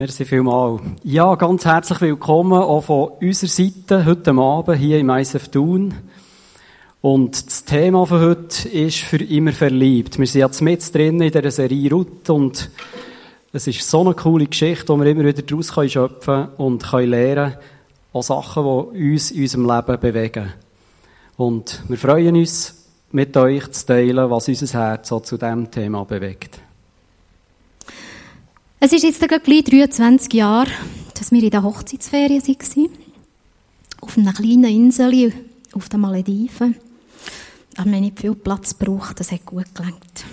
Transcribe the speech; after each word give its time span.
Merci 0.00 0.24
vielmals. 0.24 0.82
Ja, 1.04 1.36
ganz 1.36 1.64
herzlich 1.64 2.00
willkommen 2.00 2.60
auch 2.60 2.80
von 2.80 3.10
unserer 3.20 3.48
Seite 3.48 4.04
heute 4.04 4.32
Abend 4.32 4.76
hier 4.76 4.98
im 4.98 5.08
ISF 5.08 5.46
Thun. 5.50 5.94
Und 7.00 7.46
das 7.46 7.64
Thema 7.64 8.04
von 8.04 8.20
heute 8.20 8.68
ist 8.70 8.98
für 8.98 9.22
immer 9.22 9.52
verliebt. 9.52 10.18
Wir 10.18 10.26
sind 10.26 10.40
jetzt 10.40 10.62
mit 10.62 10.92
drin 10.92 11.20
in 11.20 11.30
dieser 11.30 11.52
Serie 11.52 11.90
Ruth 11.92 12.28
und 12.28 12.72
es 13.52 13.68
ist 13.68 13.88
so 13.88 14.00
eine 14.00 14.14
coole 14.14 14.46
Geschichte, 14.46 14.88
wo 14.88 14.96
wir 14.96 15.06
immer 15.06 15.26
wieder 15.26 15.42
daraus 15.42 15.68
schöpfen 15.68 16.18
können 16.24 16.48
und 16.56 16.82
können 16.82 17.10
lernen, 17.10 17.54
auch 18.12 18.24
Sachen, 18.24 18.64
die 18.64 19.12
uns 19.12 19.30
in 19.30 19.42
unserem 19.42 19.70
Leben 19.70 20.00
bewegen. 20.00 20.52
Und 21.36 21.84
wir 21.86 21.98
freuen 21.98 22.34
uns, 22.34 22.84
mit 23.12 23.36
euch 23.36 23.70
zu 23.70 23.86
teilen, 23.86 24.28
was 24.28 24.48
unser 24.48 24.76
Herz 24.76 25.08
so 25.08 25.20
zu 25.20 25.38
diesem 25.38 25.70
Thema 25.70 26.04
bewegt. 26.04 26.63
Es 28.84 28.92
ist 28.92 29.02
jetzt 29.02 29.26
gleich 29.26 29.64
23 29.64 30.30
Jahre, 30.34 30.70
dass 31.18 31.32
wir 31.32 31.42
in 31.42 31.48
der 31.48 31.62
Hochzeitsferien 31.62 32.42
waren. 32.46 32.88
Auf 34.02 34.18
einer 34.18 34.34
kleinen 34.34 34.64
Insel 34.64 35.32
auf 35.72 35.88
den 35.88 36.00
Malediven. 36.00 36.76
Wir 37.76 37.82
haben 37.82 37.90
nicht 37.92 38.20
viel 38.20 38.34
Platz 38.34 38.78
gebraucht, 38.78 39.18
das 39.18 39.32
hat 39.32 39.46
gut 39.46 39.74
gelangt. 39.74 40.26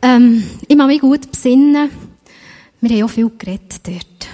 Ähm, 0.00 0.42
ich 0.66 0.74
mag 0.74 0.86
mich 0.86 1.02
gut 1.02 1.30
besinnen. 1.30 1.90
Wir 2.80 2.96
haben 2.96 3.02
auch 3.02 3.10
viel 3.10 3.30
geredet 3.36 3.86
dort. 3.86 4.28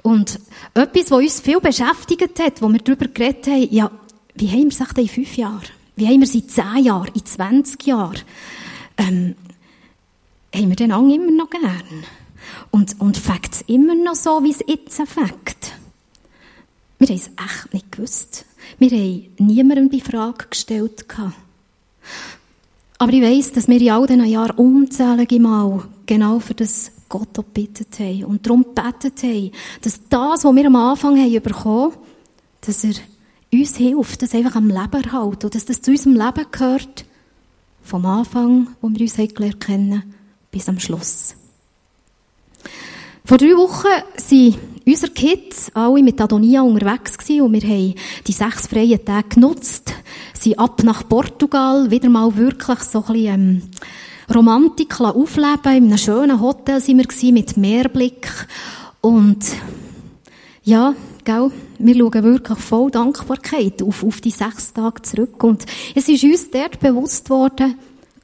Und 0.00 0.40
etwas, 0.72 1.10
was 1.10 1.18
uns 1.18 1.40
viel 1.42 1.60
beschäftigt 1.60 2.40
hat, 2.40 2.62
wo 2.62 2.70
wir 2.70 2.78
darüber 2.78 3.08
geredet 3.08 3.48
haben, 3.48 3.68
ja, 3.70 3.90
wie 4.34 4.48
haben 4.48 4.70
wir 4.72 4.80
es 4.80 4.80
in 4.96 5.08
fünf 5.08 5.36
Jahren? 5.36 5.68
Wie 5.94 6.06
haben 6.06 6.20
wir 6.20 6.26
es 6.26 6.34
in 6.34 6.48
zehn 6.48 6.84
Jahren, 6.84 7.10
in 7.12 7.26
20 7.26 7.86
Jahren? 7.86 8.22
Ähm, 8.96 9.34
haben 10.54 10.68
wir 10.68 10.76
den 10.76 10.92
Ang 10.92 11.10
immer 11.10 11.30
noch 11.30 11.50
gern. 11.50 12.04
Und, 12.70 13.00
und 13.00 13.16
fängt 13.16 13.52
es 13.52 13.62
immer 13.62 13.94
noch 13.94 14.14
so, 14.14 14.42
wie 14.42 14.50
es 14.50 14.64
jetzt 14.66 14.96
fängt. 14.96 15.72
Wir 16.98 17.08
haben 17.08 17.16
es 17.16 17.28
echt 17.28 17.74
nicht 17.74 17.92
gewusst. 17.92 18.44
Wir 18.78 18.90
haben 18.90 19.28
niemandem 19.38 19.90
die 19.90 20.00
Frage 20.00 20.46
gestellt. 20.50 21.04
Aber 22.98 23.12
ich 23.12 23.22
weiss, 23.22 23.52
dass 23.52 23.68
wir 23.68 23.80
in 23.80 23.90
all 23.90 24.06
diesen 24.06 24.24
Jahren 24.24 24.56
unzählige 24.56 25.38
Mal 25.38 25.84
genau 26.06 26.40
für 26.40 26.54
das 26.54 26.90
Gott 27.08 27.34
gebetet 27.34 27.98
haben 27.98 28.24
und 28.24 28.46
darum 28.46 28.64
gebetet 28.64 29.22
haben, 29.22 29.52
dass 29.82 30.00
das, 30.08 30.44
was 30.44 30.54
wir 30.54 30.66
am 30.66 30.76
Anfang 30.76 31.16
haben 31.16 31.42
bekommen, 31.42 31.92
dass 32.60 32.84
er 32.84 32.94
uns 33.52 33.76
hilft, 33.76 34.22
das 34.22 34.34
einfach 34.34 34.56
am 34.56 34.68
Leben 34.68 35.04
erhalten 35.04 35.46
und 35.46 35.54
dass 35.54 35.64
das 35.64 35.80
zu 35.80 35.92
unserem 35.92 36.16
Leben 36.16 36.46
gehört, 36.50 37.04
vom 37.82 38.04
Anfang, 38.04 38.68
wo 38.82 38.90
wir 38.90 39.00
uns 39.00 39.14
gelernt 39.16 39.60
kennen, 39.60 40.14
bis 40.50 40.68
am 40.68 40.78
Schluss. 40.78 41.34
Vor 43.24 43.36
drei 43.36 43.56
Wochen 43.56 43.88
sind 44.16 44.58
unsere 44.86 45.12
Kids 45.12 45.70
alle 45.74 46.02
mit 46.02 46.20
Adonia 46.20 46.62
unterwegs 46.62 47.18
gewesen 47.18 47.42
und 47.42 47.52
wir 47.52 47.68
haben 47.68 47.94
die 48.26 48.32
sechs 48.32 48.66
freien 48.66 49.04
Tage 49.04 49.28
genutzt, 49.28 49.92
sind 50.32 50.58
ab 50.58 50.82
nach 50.82 51.06
Portugal, 51.06 51.90
wieder 51.90 52.08
mal 52.08 52.34
wirklich 52.36 52.80
so 52.80 53.04
ein 53.04 53.12
bisschen, 53.12 53.26
ähm, 53.26 53.62
Romantik 54.34 55.00
aufleben. 55.00 55.76
In 55.76 55.84
einem 55.84 55.98
schönen 55.98 56.40
Hotel 56.40 56.80
sind 56.80 56.98
wir 56.98 57.32
mit 57.32 57.56
Meerblick 57.56 58.28
und 59.00 59.38
ja, 60.64 60.94
gell, 61.24 61.50
wir 61.78 61.94
schauen 61.94 62.24
wirklich 62.24 62.58
voll 62.58 62.90
Dankbarkeit 62.90 63.82
auf, 63.82 64.04
auf 64.04 64.20
die 64.20 64.30
sechs 64.30 64.72
Tage 64.72 65.02
zurück 65.02 65.42
und 65.44 65.64
es 65.94 66.08
ist 66.08 66.24
uns 66.24 66.50
dort 66.50 66.80
bewusst 66.80 67.30
worden, 67.30 67.78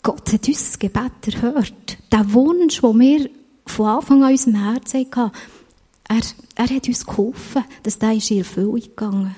Gott 0.05 0.35
hat 0.35 0.47
unser 0.47 0.79
Gebet 0.79 1.35
erhört. 1.35 1.97
Der 2.13 2.33
Wunsch, 2.35 2.83
den 2.83 3.01
wir 3.01 3.31
von 3.65 3.87
Anfang 3.87 4.23
an 4.23 4.29
in 4.29 4.35
unserem 4.35 4.63
Herzen 4.63 5.07
hatten, 5.17 5.33
er, 6.07 6.21
er 6.57 6.77
hat 6.77 6.87
uns 6.87 7.07
geholfen, 7.07 7.65
dass 7.83 7.99
der 7.99 8.13
ist 8.13 8.31
in 8.31 8.39
Erfüllung 8.39 8.81
gegangen. 8.81 9.35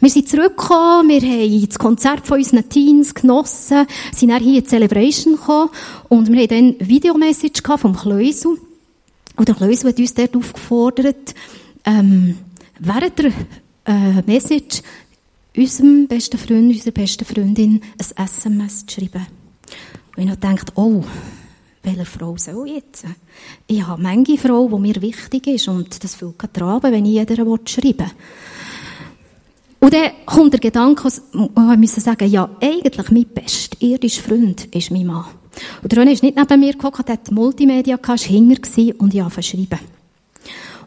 Wir 0.00 0.10
sind 0.10 0.28
zurückgekommen, 0.28 1.08
wir 1.08 1.22
haben 1.22 1.66
das 1.66 1.78
Konzert 1.78 2.26
von 2.26 2.36
unseren 2.36 2.68
Teens 2.68 3.14
genossen, 3.14 3.86
sind 4.12 4.28
dann 4.28 4.42
hier 4.42 4.58
in 4.58 4.64
die 4.64 4.68
Celebration 4.68 5.36
gekommen 5.36 5.70
und 6.10 6.30
wir 6.30 6.42
haben 6.42 6.48
dann 6.48 6.76
eine 6.78 6.86
Videomessage 6.86 7.62
vom 7.78 7.96
Kleusel. 7.96 8.58
Und 9.36 9.48
der 9.48 9.54
Kleusel 9.54 9.88
hat 9.88 9.98
uns 9.98 10.12
dort 10.12 10.36
aufgefordert, 10.36 11.34
ähm, 11.86 12.36
während 12.78 13.18
der 13.18 13.32
äh, 13.86 14.22
Message 14.26 14.82
unserem 15.56 16.06
besten 16.06 16.36
Freund, 16.36 16.70
unserer 16.70 16.92
besten 16.92 17.24
Freundin 17.24 17.80
ein 17.98 18.24
SMS 18.26 18.84
zu 18.84 19.00
schreiben. 19.00 19.26
Und 20.16 20.22
ich 20.22 20.30
habe 20.30 20.40
gedacht, 20.40 20.72
oh, 20.76 21.02
welche 21.82 22.04
Frau 22.04 22.36
soll 22.36 22.68
jetzt? 22.68 23.04
Ich 23.66 23.86
habe 23.86 24.02
manche 24.02 24.38
Frau, 24.38 24.68
die 24.68 24.80
mir 24.80 25.02
wichtig 25.02 25.46
ist 25.46 25.68
und 25.68 26.02
das 26.02 26.14
fühlt 26.14 26.38
gerade 26.38 26.90
wenn 26.90 27.04
ich 27.04 27.12
jeder 27.12 27.36
schreiben 27.36 27.98
will. 27.98 28.10
Und 29.80 29.92
dann 29.92 30.12
kommt 30.24 30.52
der 30.54 30.60
Gedanke, 30.60 31.08
ich 31.08 31.78
müssen 31.78 32.00
sagen, 32.00 32.30
ja, 32.30 32.48
eigentlich 32.60 33.10
mein 33.10 33.26
bester 33.26 33.76
irdischer 33.80 34.22
Freund 34.22 34.64
ist 34.74 34.90
mein 34.90 35.06
Mann. 35.06 35.26
Und 35.82 35.92
René 35.92 36.12
ist 36.12 36.22
nicht 36.22 36.36
neben 36.36 36.60
mir 36.60 36.72
gekommen, 36.72 37.04
hat 37.06 37.30
Multimedia 37.30 37.96
gehabt, 37.96 38.08
war 38.08 38.28
hinter 38.28 39.00
und 39.00 39.12
ich 39.12 39.20
habe 39.20 39.30
verschrieben. 39.30 39.78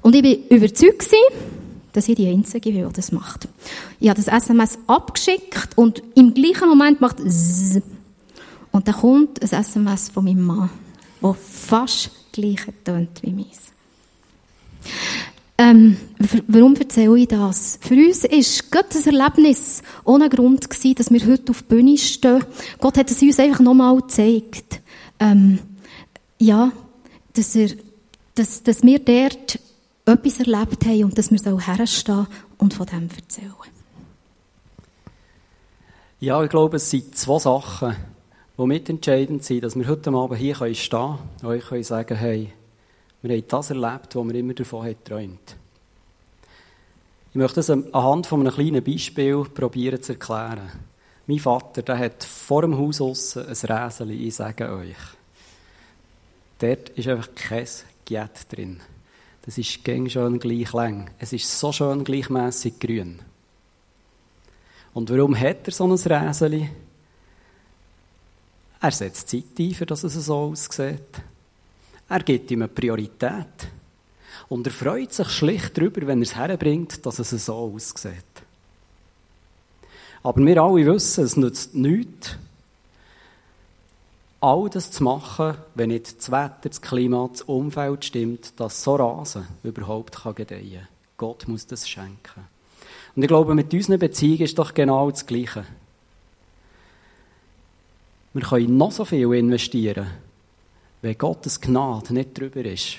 Und 0.01 0.16
ich 0.16 0.23
war 0.23 0.57
überzeugt 0.57 1.13
dass 1.93 2.07
ich 2.07 2.16
die 2.16 2.27
Einzige 2.27 2.71
bin, 2.71 2.87
die 2.87 2.93
das 2.93 3.11
macht. 3.11 3.47
Ich 3.99 4.07
habe 4.07 4.21
das 4.21 4.27
SMS 4.31 4.77
abgeschickt 4.85 5.69
und 5.75 6.03
im 6.13 6.33
gleichen 6.33 6.69
Moment 6.69 7.01
macht 7.01 7.19
es 7.19 7.79
und 8.77 8.88
dann 8.88 8.93
kommt 8.93 9.41
ein 9.41 9.49
SMS 9.49 10.09
von 10.09 10.25
meinem 10.25 10.43
Mann, 10.43 10.69
das 11.19 11.35
fast 11.41 12.11
gleich 12.31 12.59
tönt 12.83 13.23
wie 13.23 13.31
meins. 13.31 13.71
Ähm, 15.57 15.97
warum 16.47 16.75
erzähle 16.75 17.17
ich 17.17 17.27
das? 17.27 17.79
Für 17.81 17.95
uns 17.95 18.23
ist 18.23 18.71
Gott 18.71 18.85
das 18.91 19.07
Erlebnis 19.07 19.81
ohne 20.03 20.29
Grund 20.29 20.69
gewesen, 20.69 20.93
dass 20.93 21.09
wir 21.09 21.25
heute 21.25 21.49
auf 21.49 21.63
die 21.63 21.69
Bühne 21.69 21.97
stehen. 21.97 22.45
Gott 22.79 22.99
hat 22.99 23.09
es 23.09 23.19
uns 23.19 23.39
einfach 23.39 23.61
nochmal 23.61 23.95
gezeigt. 23.95 24.81
Ähm, 25.19 25.57
ja, 26.37 26.71
dass, 27.33 27.55
er, 27.55 27.69
dass, 28.35 28.61
dass 28.61 28.83
wir 28.83 28.99
dort 28.99 29.59
etwas 30.05 30.39
erlebt 30.39 30.85
haben 30.85 31.05
und 31.05 31.17
dass 31.17 31.31
wir 31.31 31.39
so 31.39 31.59
herstehen 31.59 32.27
und 32.59 32.75
von 32.75 32.85
dem 32.85 33.09
erzählen. 33.09 33.53
Ja, 36.19 36.43
ich 36.43 36.49
glaube, 36.51 36.77
es 36.77 36.91
sind 36.91 37.17
zwei 37.17 37.39
Sachen, 37.39 37.95
die 38.57 38.66
mitentscheidend 38.66 39.44
sind, 39.44 39.63
dass 39.63 39.75
wir 39.75 39.88
heute 39.88 40.12
Abend 40.12 40.40
hier 40.40 40.56
stehen 40.56 40.90
können 40.90 41.19
und 41.41 41.47
euch 41.47 41.66
können 41.66 41.84
sagen 41.84 42.18
hey, 42.18 42.53
wir 43.22 43.35
haben 43.35 43.47
das 43.47 43.69
erlebt, 43.69 44.16
was 44.16 44.28
wir 44.28 44.35
immer 44.35 44.53
davon 44.53 44.85
haben 44.85 44.95
geträumt. 45.03 45.56
Ich 47.31 47.35
möchte 47.35 47.56
das 47.56 47.69
anhand 47.69 48.25
von 48.25 48.41
einem 48.41 48.53
kleinen 48.53 48.84
Beispiel 48.84 49.44
probieren 49.44 50.01
zu 50.01 50.13
erklären. 50.13 50.72
Mein 51.28 51.40
Vater, 51.40 51.81
der 51.81 52.00
hat 52.00 52.23
vor 52.23 52.62
dem 52.62 52.78
Haus 52.78 53.01
aussen 53.01 53.46
ein 53.46 53.53
Räseli, 53.53 54.28
ich 54.28 54.35
sage 54.35 54.72
euch. 54.72 54.96
Dort 56.59 56.90
ist 56.90 57.07
einfach 57.07 57.35
kein 57.35 57.67
Giet 58.06 58.51
drin. 58.51 58.79
Das 59.44 59.57
ist 59.57 59.84
gäng 59.84 60.09
schön 60.09 60.40
gleich 60.40 60.73
lang. 60.73 61.12
Es 61.19 61.34
ist 61.34 61.59
so 61.59 61.72
schön 61.72 62.03
gleichmässig 62.03 62.79
grün. 62.79 63.19
Und 64.94 65.09
warum 65.12 65.38
hat 65.38 65.67
er 65.67 65.72
so 65.72 65.85
ein 65.85 65.91
Räseli? 65.91 66.69
Er 68.79 68.91
setzt 68.91 69.29
Zeit 69.29 69.59
ein, 69.59 69.73
für 69.73 69.85
dass 69.85 70.03
es 70.03 70.13
so 70.13 70.35
aussieht. 70.35 71.21
Er 72.09 72.19
gibt 72.19 72.51
ihm 72.51 72.61
eine 72.61 72.67
Priorität. 72.67 73.69
Und 74.49 74.65
er 74.65 74.73
freut 74.73 75.13
sich 75.13 75.29
schlicht 75.29 75.77
darüber, 75.77 76.07
wenn 76.07 76.19
er 76.19 76.23
es 76.23 76.35
herbringt, 76.35 77.05
dass 77.05 77.19
es 77.19 77.29
so 77.45 77.53
aussieht. 77.53 78.13
Aber 80.23 80.45
wir 80.45 80.61
alle 80.61 80.85
wissen, 80.85 81.23
es 81.23 81.37
nützt 81.37 81.75
nichts, 81.75 82.37
all 84.39 84.69
das 84.69 84.91
zu 84.91 85.03
machen, 85.03 85.55
wenn 85.75 85.89
nicht 85.89 86.17
das 86.17 86.31
Wetter, 86.31 86.69
das 86.69 86.81
Klima, 86.81 87.29
das 87.31 87.41
Umfeld 87.43 88.05
stimmt, 88.05 88.59
dass 88.59 88.83
so 88.83 88.95
Rasen 88.95 89.47
überhaupt 89.63 90.17
gedeihen 90.35 90.73
kann. 90.73 90.87
Gott 91.17 91.47
muss 91.47 91.66
das 91.66 91.90
schenken. 91.90 92.46
Und 93.16 93.23
ich 93.23 93.28
glaube, 93.28 93.55
mit 93.55 93.73
unseren 93.73 93.99
Beziehungen 93.99 94.41
ist 94.41 94.59
doch 94.59 94.73
genau 94.73 95.09
das 95.09 95.25
Gleiche. 95.25 95.66
Wir 98.37 98.43
können 98.43 98.78
noch 98.78 98.91
so 98.91 99.03
viel 99.03 99.34
investieren, 99.34 100.05
wenn 101.01 101.17
Gottes 101.17 101.59
Gnade 101.59 102.13
nicht 102.13 102.39
drüber 102.39 102.63
ist. 102.66 102.97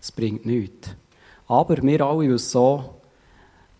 Es 0.00 0.10
bringt 0.10 0.44
nichts. 0.44 0.88
Aber 1.46 1.80
wir 1.80 2.00
alle 2.00 2.28
wissen 2.30 2.48
so, 2.48 2.96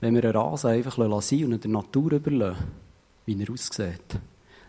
wenn 0.01 0.15
wir 0.15 0.23
einen 0.23 0.37
Rasen 0.37 0.71
einfach 0.71 0.95
sein 1.23 1.53
und 1.53 1.65
der 1.65 1.73
Natur 1.73 2.13
überlassen, 2.13 2.67
wie 3.25 3.43
er 3.43 3.53
aussieht, 3.53 4.21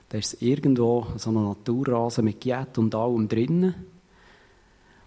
dann 0.10 0.20
ist 0.20 0.42
irgendwo 0.42 1.06
so 1.18 1.30
ein 1.30 1.36
Naturrasen 1.36 2.26
mit 2.26 2.42
Giet 2.42 2.80
und 2.80 2.96
allem 2.96 3.28
drinnen. 3.28 3.76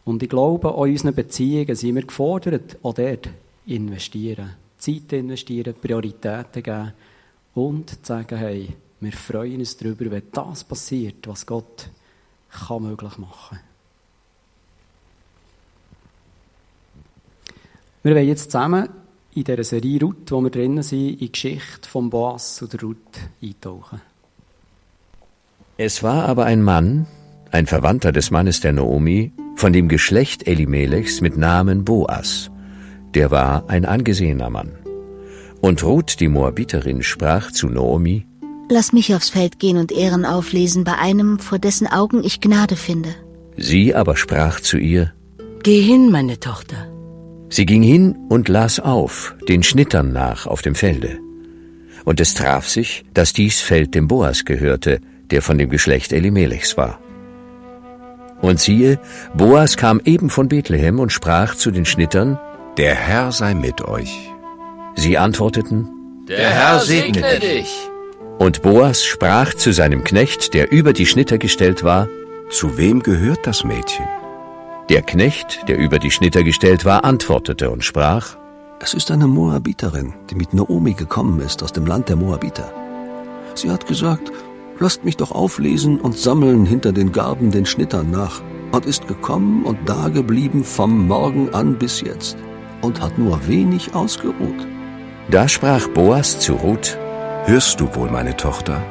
Und 0.05 0.23
ich 0.23 0.29
glaube, 0.29 0.69
an 0.69 0.91
unseren 0.91 1.13
Beziehungen 1.17 1.75
sind 1.75 1.97
wir 1.97 2.07
gefordert, 2.07 2.79
auch 2.85 2.95
dort 2.95 3.29
investieren. 3.67 4.51
Zeit 4.79 5.13
investieren, 5.13 5.75
Prioritäten 5.75 6.63
geben 6.63 6.93
und 7.57 7.91
zu 7.91 7.97
sagen, 8.01 8.39
hey, 8.39 8.77
wir 9.01 9.13
freuen 9.13 9.61
uns 9.61 9.77
darüber, 9.77 10.11
wenn 10.11 10.23
das 10.33 10.65
passiert, 10.65 11.27
was 11.27 11.47
Gott 11.47 11.89
kann 12.51 12.83
möglich 12.83 13.17
machen 13.19 13.59
kann. 13.59 13.61
Wir 18.03 18.15
wollen 18.15 18.29
jetzt 18.29 18.51
zusammen 18.51 18.89
in 19.35 19.45
dieser 19.45 19.65
Serie 19.65 20.01
Ruth, 20.01 20.31
wo 20.31 20.41
wir 20.41 20.51
drinnen 20.51 20.83
sind, 20.83 21.11
in 21.11 21.19
die 21.19 21.33
Geschichte 21.33 21.89
von 21.89 22.11
Boas 22.11 22.61
und 22.63 22.83
Ruth 22.83 22.97
eintauchen. 23.43 24.01
Es 25.77 26.03
war 26.03 26.27
aber 26.27 26.45
ein 26.45 26.63
Mann, 26.63 27.07
ein 27.51 27.67
Verwandter 27.67 28.13
des 28.13 28.31
Mannes 28.31 28.61
der 28.61 28.73
Naomi, 28.73 29.33
von 29.57 29.73
dem 29.73 29.89
Geschlecht 29.89 30.47
Elimelechs 30.47 31.21
mit 31.21 31.37
Namen 31.37 31.85
Boas. 31.85 32.51
Der 33.15 33.31
war 33.31 33.69
ein 33.69 33.85
angesehener 33.85 34.51
Mann. 34.51 34.79
Und 35.61 35.83
Ruth, 35.85 36.21
die 36.21 36.29
Moabiterin, 36.29 37.03
sprach 37.03 37.53
zu 37.53 37.69
Naomi, 37.69 38.27
Lass 38.73 38.93
mich 38.93 39.13
aufs 39.17 39.31
Feld 39.31 39.59
gehen 39.59 39.79
und 39.79 39.91
Ehren 39.91 40.25
auflesen 40.25 40.85
bei 40.85 40.97
einem, 40.97 41.41
vor 41.41 41.59
dessen 41.59 41.89
Augen 41.89 42.23
ich 42.23 42.41
Gnade 42.41 42.77
finde. 42.77 43.13
Sie 43.57 43.97
aber 43.97 44.17
sprach 44.17 44.61
zu 44.61 44.79
ihr, 44.79 45.13
Geh 45.65 45.83
hin, 45.83 46.13
meine 46.13 46.39
Tochter. 46.39 46.89
Sie 47.49 47.67
ging 47.67 47.83
hin 47.83 48.17
und 48.29 48.49
las 48.49 48.79
auf, 48.79 49.35
den 49.49 49.65
Schnittern 49.65 50.13
nach 50.13 50.47
auf 50.47 50.63
dem 50.63 50.77
Felde. 50.77 51.19
Und 52.05 52.21
es 52.21 52.35
traf 52.35 52.69
sich, 52.69 53.05
dass 53.13 53.33
dies 53.33 53.61
Feld 53.61 53.97
dem 53.97 54.07
Boas 54.07 54.45
gehörte, 54.45 55.01
der 55.33 55.43
von 55.43 55.59
dem 55.59 55.69
Geschlecht 55.69 56.13
Elimelechs 56.13 56.77
war. 56.77 57.01
Und 58.41 58.61
siehe, 58.61 59.01
Boas 59.35 59.77
kam 59.77 60.01
eben 60.05 60.31
von 60.31 60.47
Bethlehem 60.47 61.01
und 61.01 61.11
sprach 61.11 61.57
zu 61.57 61.73
den 61.73 61.87
Schnittern, 61.87 62.39
Der 62.77 62.95
Herr 62.95 63.33
sei 63.33 63.53
mit 63.53 63.83
euch. 63.83 64.15
Sie 64.95 65.19
antworteten, 65.19 65.89
Der 66.29 66.51
Herr 66.51 66.79
segne 66.79 67.41
dich. 67.41 67.91
Und 68.41 68.63
Boas 68.63 69.05
sprach 69.05 69.53
zu 69.53 69.71
seinem 69.71 70.03
Knecht, 70.03 70.55
der 70.55 70.73
über 70.73 70.95
die 70.95 71.05
Schnitter 71.05 71.37
gestellt 71.37 71.85
war, 71.85 72.09
Zu 72.51 72.79
wem 72.79 73.03
gehört 73.03 73.47
das 73.47 73.65
Mädchen? 73.65 74.07
der 74.89 75.03
Knecht, 75.03 75.69
der 75.69 75.79
über 75.79 76.01
die 76.01 76.11
Schnitter 76.11 76.43
gestellt 76.43 76.85
war, 76.85 77.05
antwortete 77.05 77.71
und 77.71 77.85
sprach, 77.85 78.37
Es 78.81 78.95
ist 78.95 79.11
eine 79.13 79.29
Moabiterin, 79.29 80.15
die 80.31 80.35
mit 80.35 80.53
Naomi 80.53 80.95
gekommen 80.95 81.39
ist 81.41 81.63
aus 81.63 81.71
dem 81.71 81.87
Land 81.87 82.09
der 82.09 82.17
Moabiter. 82.17 82.73
Sie 83.55 83.71
hat 83.71 83.87
gesagt, 83.87 84.33
lasst 84.81 85.05
mich 85.05 85.17
doch 85.19 85.33
auflesen 85.33 86.01
und 86.01 86.17
sammeln 86.17 86.65
hinter 86.67 86.93
den 86.93 87.13
Garben 87.13 87.51
den 87.53 87.67
Schnittern 87.67 88.11
nach 88.11 88.43
und 88.73 88.87
ist 88.87 89.07
gekommen 89.07 89.65
und 89.65 89.87
dageblieben 89.89 90.65
vom 90.65 91.07
Morgen 91.07 91.55
an 91.55 91.79
bis 91.79 92.01
jetzt 92.01 92.37
und 92.81 93.01
hat 93.01 93.19
nur 93.19 93.47
wenig 93.47 93.95
ausgeruht. 93.95 94.67
Da 95.31 95.47
sprach 95.47 95.87
Boas 95.89 96.41
zu 96.41 96.55
Ruth, 96.55 96.99
Hörst 97.47 97.81
du 97.81 97.95
wohl, 97.95 98.11
meine 98.11 98.37
Tochter? 98.37 98.83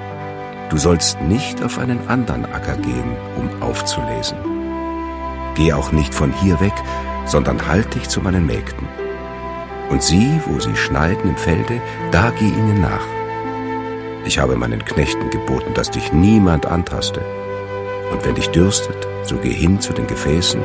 Du 0.69 0.77
sollst 0.77 1.21
nicht 1.21 1.63
auf 1.63 1.77
einen 1.77 2.09
anderen 2.09 2.45
Acker 2.45 2.75
gehen, 2.77 3.15
um 3.37 3.61
aufzulesen. 3.61 4.37
Geh 5.55 5.71
auch 5.73 5.91
nicht 5.91 6.13
von 6.13 6.33
hier 6.33 6.59
weg, 6.59 6.73
sondern 7.25 7.67
halt 7.67 7.93
dich 7.93 8.09
zu 8.09 8.21
meinen 8.21 8.45
Mägden. 8.47 8.87
Und 9.89 10.01
sieh, 10.01 10.41
wo 10.45 10.59
sie 10.59 10.75
schneiden 10.75 11.29
im 11.29 11.37
Felde, 11.37 11.79
da 12.11 12.31
geh 12.31 12.47
ihnen 12.47 12.81
nach. 12.81 13.05
Ich 14.25 14.39
habe 14.39 14.55
meinen 14.55 14.83
Knechten 14.83 15.29
geboten, 15.29 15.73
dass 15.73 15.91
dich 15.91 16.11
niemand 16.11 16.65
antaste. 16.65 17.21
Und 18.11 18.25
wenn 18.25 18.35
dich 18.35 18.49
dürstet, 18.49 19.07
so 19.23 19.37
geh 19.37 19.53
hin 19.53 19.79
zu 19.79 19.93
den 19.93 20.07
Gefäßen 20.07 20.61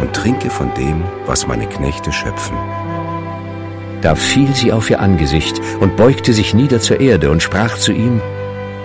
und 0.00 0.12
trinke 0.12 0.50
von 0.50 0.72
dem, 0.74 1.02
was 1.26 1.46
meine 1.46 1.66
Knechte 1.66 2.12
schöpfen. 2.12 2.56
Da 4.02 4.16
fiel 4.16 4.52
sie 4.54 4.72
auf 4.72 4.90
ihr 4.90 5.00
Angesicht 5.00 5.60
und 5.80 5.96
beugte 5.96 6.32
sich 6.32 6.54
nieder 6.54 6.80
zur 6.80 7.00
Erde 7.00 7.30
und 7.30 7.42
sprach 7.42 7.78
zu 7.78 7.92
ihm, 7.92 8.20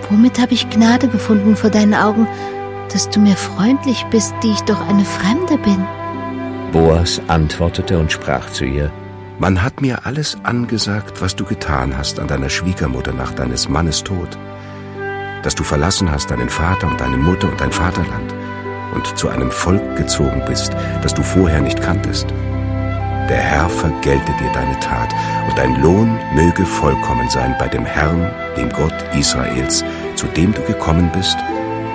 Womit 0.08 0.38
habe 0.38 0.54
ich 0.54 0.70
Gnade 0.70 1.08
gefunden 1.08 1.56
vor 1.56 1.70
deinen 1.70 1.92
Augen, 1.92 2.26
dass 2.92 3.10
du 3.10 3.20
mir 3.20 3.36
freundlich 3.36 4.06
bist, 4.10 4.32
die 4.42 4.52
ich 4.52 4.60
doch 4.62 4.80
eine 4.88 5.04
Fremde 5.04 5.58
bin? 5.58 5.84
Boas 6.72 7.20
antwortete 7.26 7.98
und 7.98 8.12
sprach 8.12 8.48
zu 8.50 8.64
ihr, 8.64 8.90
Man 9.38 9.62
hat 9.62 9.80
mir 9.80 10.06
alles 10.06 10.38
angesagt, 10.44 11.20
was 11.20 11.34
du 11.34 11.44
getan 11.44 11.98
hast 11.98 12.20
an 12.20 12.28
deiner 12.28 12.48
Schwiegermutter 12.48 13.12
nach 13.12 13.32
deines 13.32 13.68
Mannes 13.68 14.04
Tod. 14.04 14.38
Dass 15.42 15.54
du 15.54 15.64
verlassen 15.64 16.10
hast 16.10 16.30
deinen 16.30 16.48
Vater 16.48 16.86
und 16.86 17.00
deine 17.00 17.16
Mutter 17.16 17.48
und 17.48 17.60
dein 17.60 17.72
Vaterland 17.72 18.34
und 18.94 19.18
zu 19.18 19.28
einem 19.28 19.50
Volk 19.50 19.96
gezogen 19.96 20.42
bist, 20.46 20.72
das 21.02 21.12
du 21.12 21.22
vorher 21.22 21.60
nicht 21.60 21.80
kanntest. 21.80 22.26
Der 23.28 23.38
Herr 23.38 23.68
vergelte 23.68 24.32
dir 24.40 24.50
deine 24.54 24.78
Tat 24.80 25.14
und 25.48 25.58
dein 25.58 25.82
Lohn 25.82 26.18
möge 26.34 26.64
vollkommen 26.64 27.28
sein 27.28 27.54
bei 27.58 27.68
dem 27.68 27.84
Herrn, 27.84 28.32
dem 28.56 28.70
Gott 28.70 28.94
Israels, 29.14 29.84
zu 30.14 30.26
dem 30.28 30.54
du 30.54 30.62
gekommen 30.62 31.10
bist, 31.12 31.36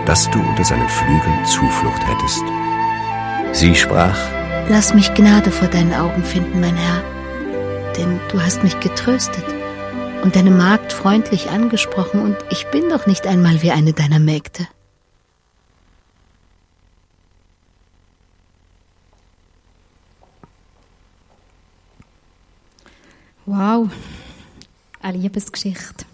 dass 0.06 0.30
du 0.30 0.40
unter 0.40 0.64
seinen 0.64 0.88
Flügeln 0.88 1.46
Zuflucht 1.46 2.02
hättest. 2.08 2.44
sie 3.52 3.74
sprach, 3.74 4.18
Lass 4.70 4.94
mich 4.94 5.14
Gnade 5.14 5.52
vor 5.52 5.68
deinen 5.68 5.94
Augen 5.94 6.24
finden, 6.24 6.62
mein 6.62 6.76
Herr, 6.76 7.04
denn 7.98 8.20
du 8.32 8.40
hast 8.40 8.64
mich 8.64 8.80
getröstet 8.80 9.46
und 10.24 10.36
deine 10.36 10.52
Magd 10.52 10.94
freundlich 10.94 11.50
angesprochen, 11.50 12.22
und 12.22 12.38
ich 12.50 12.68
bin 12.68 12.90
doch 12.90 13.08
nicht 13.08 13.28
einmal 13.28 13.62
wie 13.62 13.72
eine 13.72 13.94
deiner 13.94 14.20
Mägde. 14.20 14.68
Wow, 23.46 23.90
eine 25.02 25.18
Liebesgeschichte. 25.18 26.06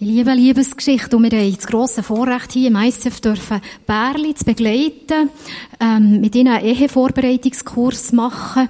Ich 0.00 0.08
liebe 0.08 0.32
Liebesgeschichte 0.32 1.16
und 1.16 1.30
wir 1.30 1.38
haben 1.38 1.54
das 1.54 1.64
grosse 1.64 2.02
Vorrecht 2.02 2.50
hier 2.50 2.68
im 2.70 2.76
ICF 2.76 3.20
dürfen 3.20 3.60
Bärli 3.86 4.34
zu 4.34 4.44
begleiten, 4.44 5.30
ähm, 5.78 6.20
mit 6.20 6.34
ihnen 6.34 6.52
einen 6.52 6.66
Ehevorbereitungskurs 6.66 8.10
machen 8.10 8.68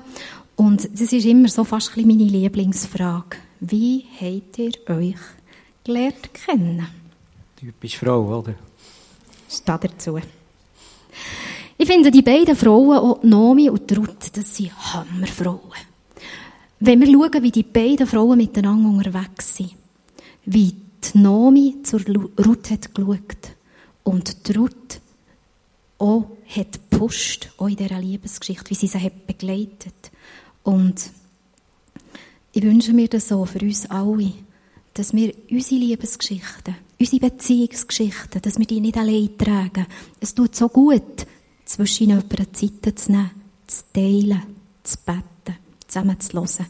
und 0.57 0.85
das 0.93 1.11
ist 1.11 1.25
immer 1.25 1.49
so 1.49 1.65
fast 1.65 1.97
meine 1.97 2.25
Lieblingsfrage. 2.25 3.39
Wie 3.61 4.05
habt 4.21 4.59
ihr 4.59 4.73
euch 4.95 5.17
gelernt 5.85 6.35
kennen? 6.35 6.87
Typisch 7.57 7.97
Frau, 7.97 8.41
oder? 8.41 8.57
Steht 9.49 9.85
dazu. 9.85 10.19
Ich 11.79 11.89
finde, 11.89 12.11
die 12.11 12.21
beiden 12.21 12.57
Frauen, 12.57 12.99
auch 12.99 13.23
Nomi 13.23 13.71
und 13.71 13.91
Ruth, 13.97 14.37
das 14.37 14.55
sind 14.55 14.71
Hammerfrauen. 14.93 15.94
Wenn 16.87 17.01
wir 17.01 17.11
schauen, 17.11 17.43
wie 17.43 17.51
die 17.51 17.63
beiden 17.63 18.07
Frauen 18.07 18.37
miteinander 18.37 18.91
unterwegs 18.91 19.57
sind, 19.57 19.75
wie 20.45 20.75
die 21.03 21.19
Nomi 21.19 21.77
zur 21.83 22.03
Ruth 22.05 22.71
hat 22.71 22.95
geschaut 22.95 23.57
und 24.03 24.47
die 24.47 24.53
Ruth 24.53 25.01
auch 25.97 26.27
hat 26.47 26.91
gepusht, 26.91 27.49
auch 27.57 27.69
in 27.69 27.77
dieser 27.77 27.99
Liebesgeschichte, 27.99 28.69
wie 28.69 28.75
sie 28.75 28.89
sie 28.89 29.01
hat 29.01 29.27
begleitet. 29.27 29.95
Und 30.63 31.11
ich 32.53 32.63
wünsche 32.63 32.93
mir 32.93 33.09
das 33.09 33.29
so 33.29 33.47
für 33.47 33.61
uns 33.61 33.87
alle, 33.87 34.35
dass 34.93 35.15
wir 35.15 35.33
unsere 35.51 35.81
Liebesgeschichten, 35.81 36.75
unsere 37.01 37.31
Beziehungsgeschichten, 37.31 38.43
dass 38.43 38.59
wir 38.59 38.67
die 38.67 38.81
nicht 38.81 38.99
allein 38.99 39.39
tragen. 39.39 39.87
Es 40.21 40.35
tut 40.35 40.55
so 40.55 40.69
gut, 40.69 41.25
zwischen 41.65 42.11
jemandem 42.11 42.53
Zeit 42.53 42.99
zu 42.99 43.11
nehmen, 43.11 43.31
zu 43.67 43.85
teilen, 43.91 44.43
zu 44.83 44.99
beten, 45.07 45.34
zusammen 45.95 46.19
zu 46.19 46.33
hören 46.33 46.67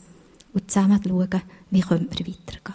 und 0.52 0.70
zusammen 0.70 1.02
zu 1.02 1.08
schauen, 1.08 1.42
wie 1.70 1.80
können 1.80 2.08
wir 2.10 2.26
weitergehen. 2.26 2.74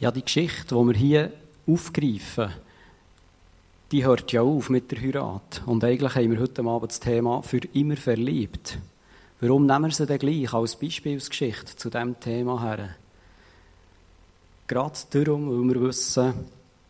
Ja, 0.00 0.10
die 0.10 0.22
Geschichte, 0.22 0.74
die 0.74 0.86
wir 0.86 0.94
hier 0.94 1.32
aufgreifen, 1.68 2.52
die 3.92 4.04
hört 4.04 4.32
ja 4.32 4.42
auf 4.42 4.68
mit 4.68 4.90
der 4.90 5.00
Heirat. 5.00 5.62
Und 5.66 5.84
eigentlich 5.84 6.14
haben 6.14 6.32
wir 6.32 6.40
heute 6.40 6.62
Abend 6.62 6.90
das 6.90 6.98
Thema 6.98 7.42
für 7.42 7.58
immer 7.58 7.96
verliebt. 7.96 8.78
Warum 9.40 9.66
nehmen 9.66 9.84
wir 9.84 9.92
sie 9.92 10.06
denn 10.06 10.18
gleich 10.18 10.52
als 10.52 10.76
Beispielsgeschichte 10.76 11.76
zu 11.76 11.88
diesem 11.88 12.18
Thema 12.18 12.62
her? 12.62 12.96
Gerade 14.66 14.98
darum, 15.10 15.50
weil 15.50 15.74
wir 15.74 15.88
wissen, 15.88 16.34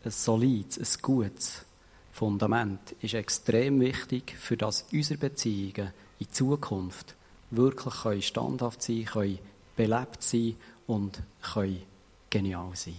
ein 0.03 0.11
solides, 0.11 0.79
ein 0.79 1.01
gutes 1.01 1.65
Fundament 2.13 2.95
ist 3.01 3.13
extrem 3.13 3.79
wichtig, 3.79 4.35
für 4.39 4.57
das 4.57 4.85
unsere 4.91 5.19
Beziehungen 5.19 5.91
in 6.19 6.31
Zukunft 6.31 7.15
wirklich 7.51 7.93
können 7.93 8.21
standhaft 8.21 8.81
sein 8.81 9.05
können, 9.05 9.39
belebt 9.75 10.23
sein 10.23 10.55
und 10.87 11.21
können 11.41 11.81
genial 12.29 12.71
sein. 12.73 12.95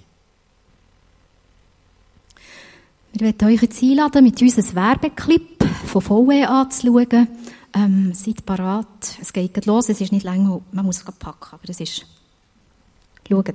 Wir 3.12 3.32
wollen 3.32 3.54
euch 3.54 3.62
jetzt 3.62 3.82
einladen, 3.82 4.24
mit 4.24 4.42
uns 4.42 4.58
ein 4.58 4.74
Werbeclip 4.74 5.64
von 5.86 6.02
VW 6.02 6.44
anzuschauen. 6.44 7.28
Ähm, 7.72 8.12
seid 8.12 8.44
parat. 8.44 9.18
Es 9.20 9.32
geht 9.32 9.66
los. 9.66 9.88
Es 9.88 10.00
ist 10.00 10.12
nicht 10.12 10.24
länger, 10.24 10.60
man 10.72 10.84
muss 10.84 10.98
es 10.98 11.04
packen, 11.04 11.54
aber 11.54 11.68
es 11.68 11.80
ist... 11.80 12.06
Schaut. 13.28 13.54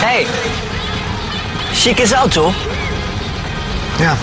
Hey, 0.00 0.26
schickes 1.74 2.14
Auto. 2.14 2.52
Ja, 3.98 4.16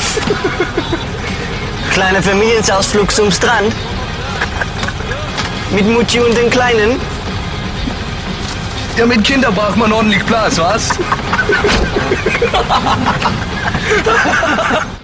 Kleiner 1.92 2.22
Familienausflug 2.22 3.10
zum 3.10 3.30
Strand. 3.30 3.74
Mit 5.70 5.86
Mutti 5.86 6.20
und 6.20 6.36
den 6.36 6.50
Kleinen. 6.50 7.00
ja, 8.96 9.06
mit 9.06 9.24
Kindern 9.24 9.54
braucht 9.54 9.76
man 9.76 9.92
ordentlich 9.92 10.24
Platz, 10.26 10.58
was? 10.58 10.90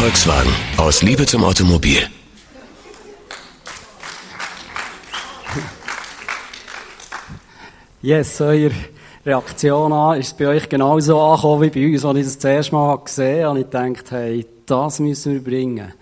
Volkswagen. 0.00 0.50
Aus 0.78 1.02
Liebe 1.02 1.26
zum 1.26 1.44
Automobil. 1.44 1.98
Yes, 8.00 8.40
eure 8.40 8.70
Reaktion 9.26 9.92
an, 9.92 10.18
ist 10.18 10.38
bei 10.38 10.48
euch 10.48 10.70
genauso 10.70 11.20
angekommen 11.20 11.60
wie 11.60 11.68
bei 11.68 11.92
uns, 11.92 12.06
als 12.06 12.16
ich 12.16 12.24
das, 12.24 12.38
das 12.38 12.50
erste 12.50 12.74
Mal 12.76 12.96
gesehen 12.96 13.44
habe. 13.44 13.50
Und 13.50 13.60
ich 13.60 13.66
dachte, 13.66 14.16
hey, 14.16 14.46
das 14.64 15.00
müssen 15.00 15.34
wir 15.34 15.44
bringen. 15.44 15.92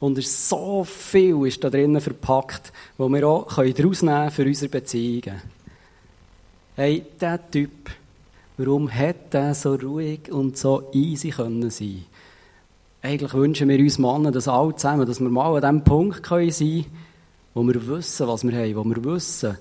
Und 0.00 0.18
ist 0.18 0.48
so 0.48 0.82
viel 0.82 1.46
ist 1.46 1.62
da 1.62 1.70
drinnen 1.70 2.00
verpackt, 2.00 2.72
wo 2.98 3.08
wir 3.08 3.28
auch 3.28 3.54
daraus 3.54 4.02
nehmen 4.02 4.32
für 4.32 4.44
unsere 4.44 4.68
Beziehungen. 4.68 5.40
Hey, 6.74 7.04
dieser 7.20 7.50
Typ, 7.52 7.88
warum 8.56 8.88
hätte 8.88 9.38
er 9.38 9.54
so 9.54 9.76
ruhig 9.76 10.32
und 10.32 10.58
so 10.58 10.88
easy 10.92 11.30
können 11.30 11.70
sein? 11.70 12.04
Eigentlich 13.04 13.34
wünschen 13.34 13.68
wir 13.68 13.78
uns 13.78 13.98
Männer 13.98 14.32
das 14.32 14.48
alle 14.48 14.74
zusammen, 14.76 15.04
dass 15.04 15.20
wir 15.20 15.28
mal 15.28 15.62
an 15.62 15.76
dem 15.76 15.84
Punkt 15.84 16.22
können 16.22 16.50
sein 16.50 16.86
wo 17.52 17.62
wir 17.62 17.86
wissen, 17.86 18.26
was 18.26 18.44
wir 18.44 18.56
haben, 18.56 18.76
wo 18.76 18.82
wir 18.82 19.04
wissen, 19.04 19.58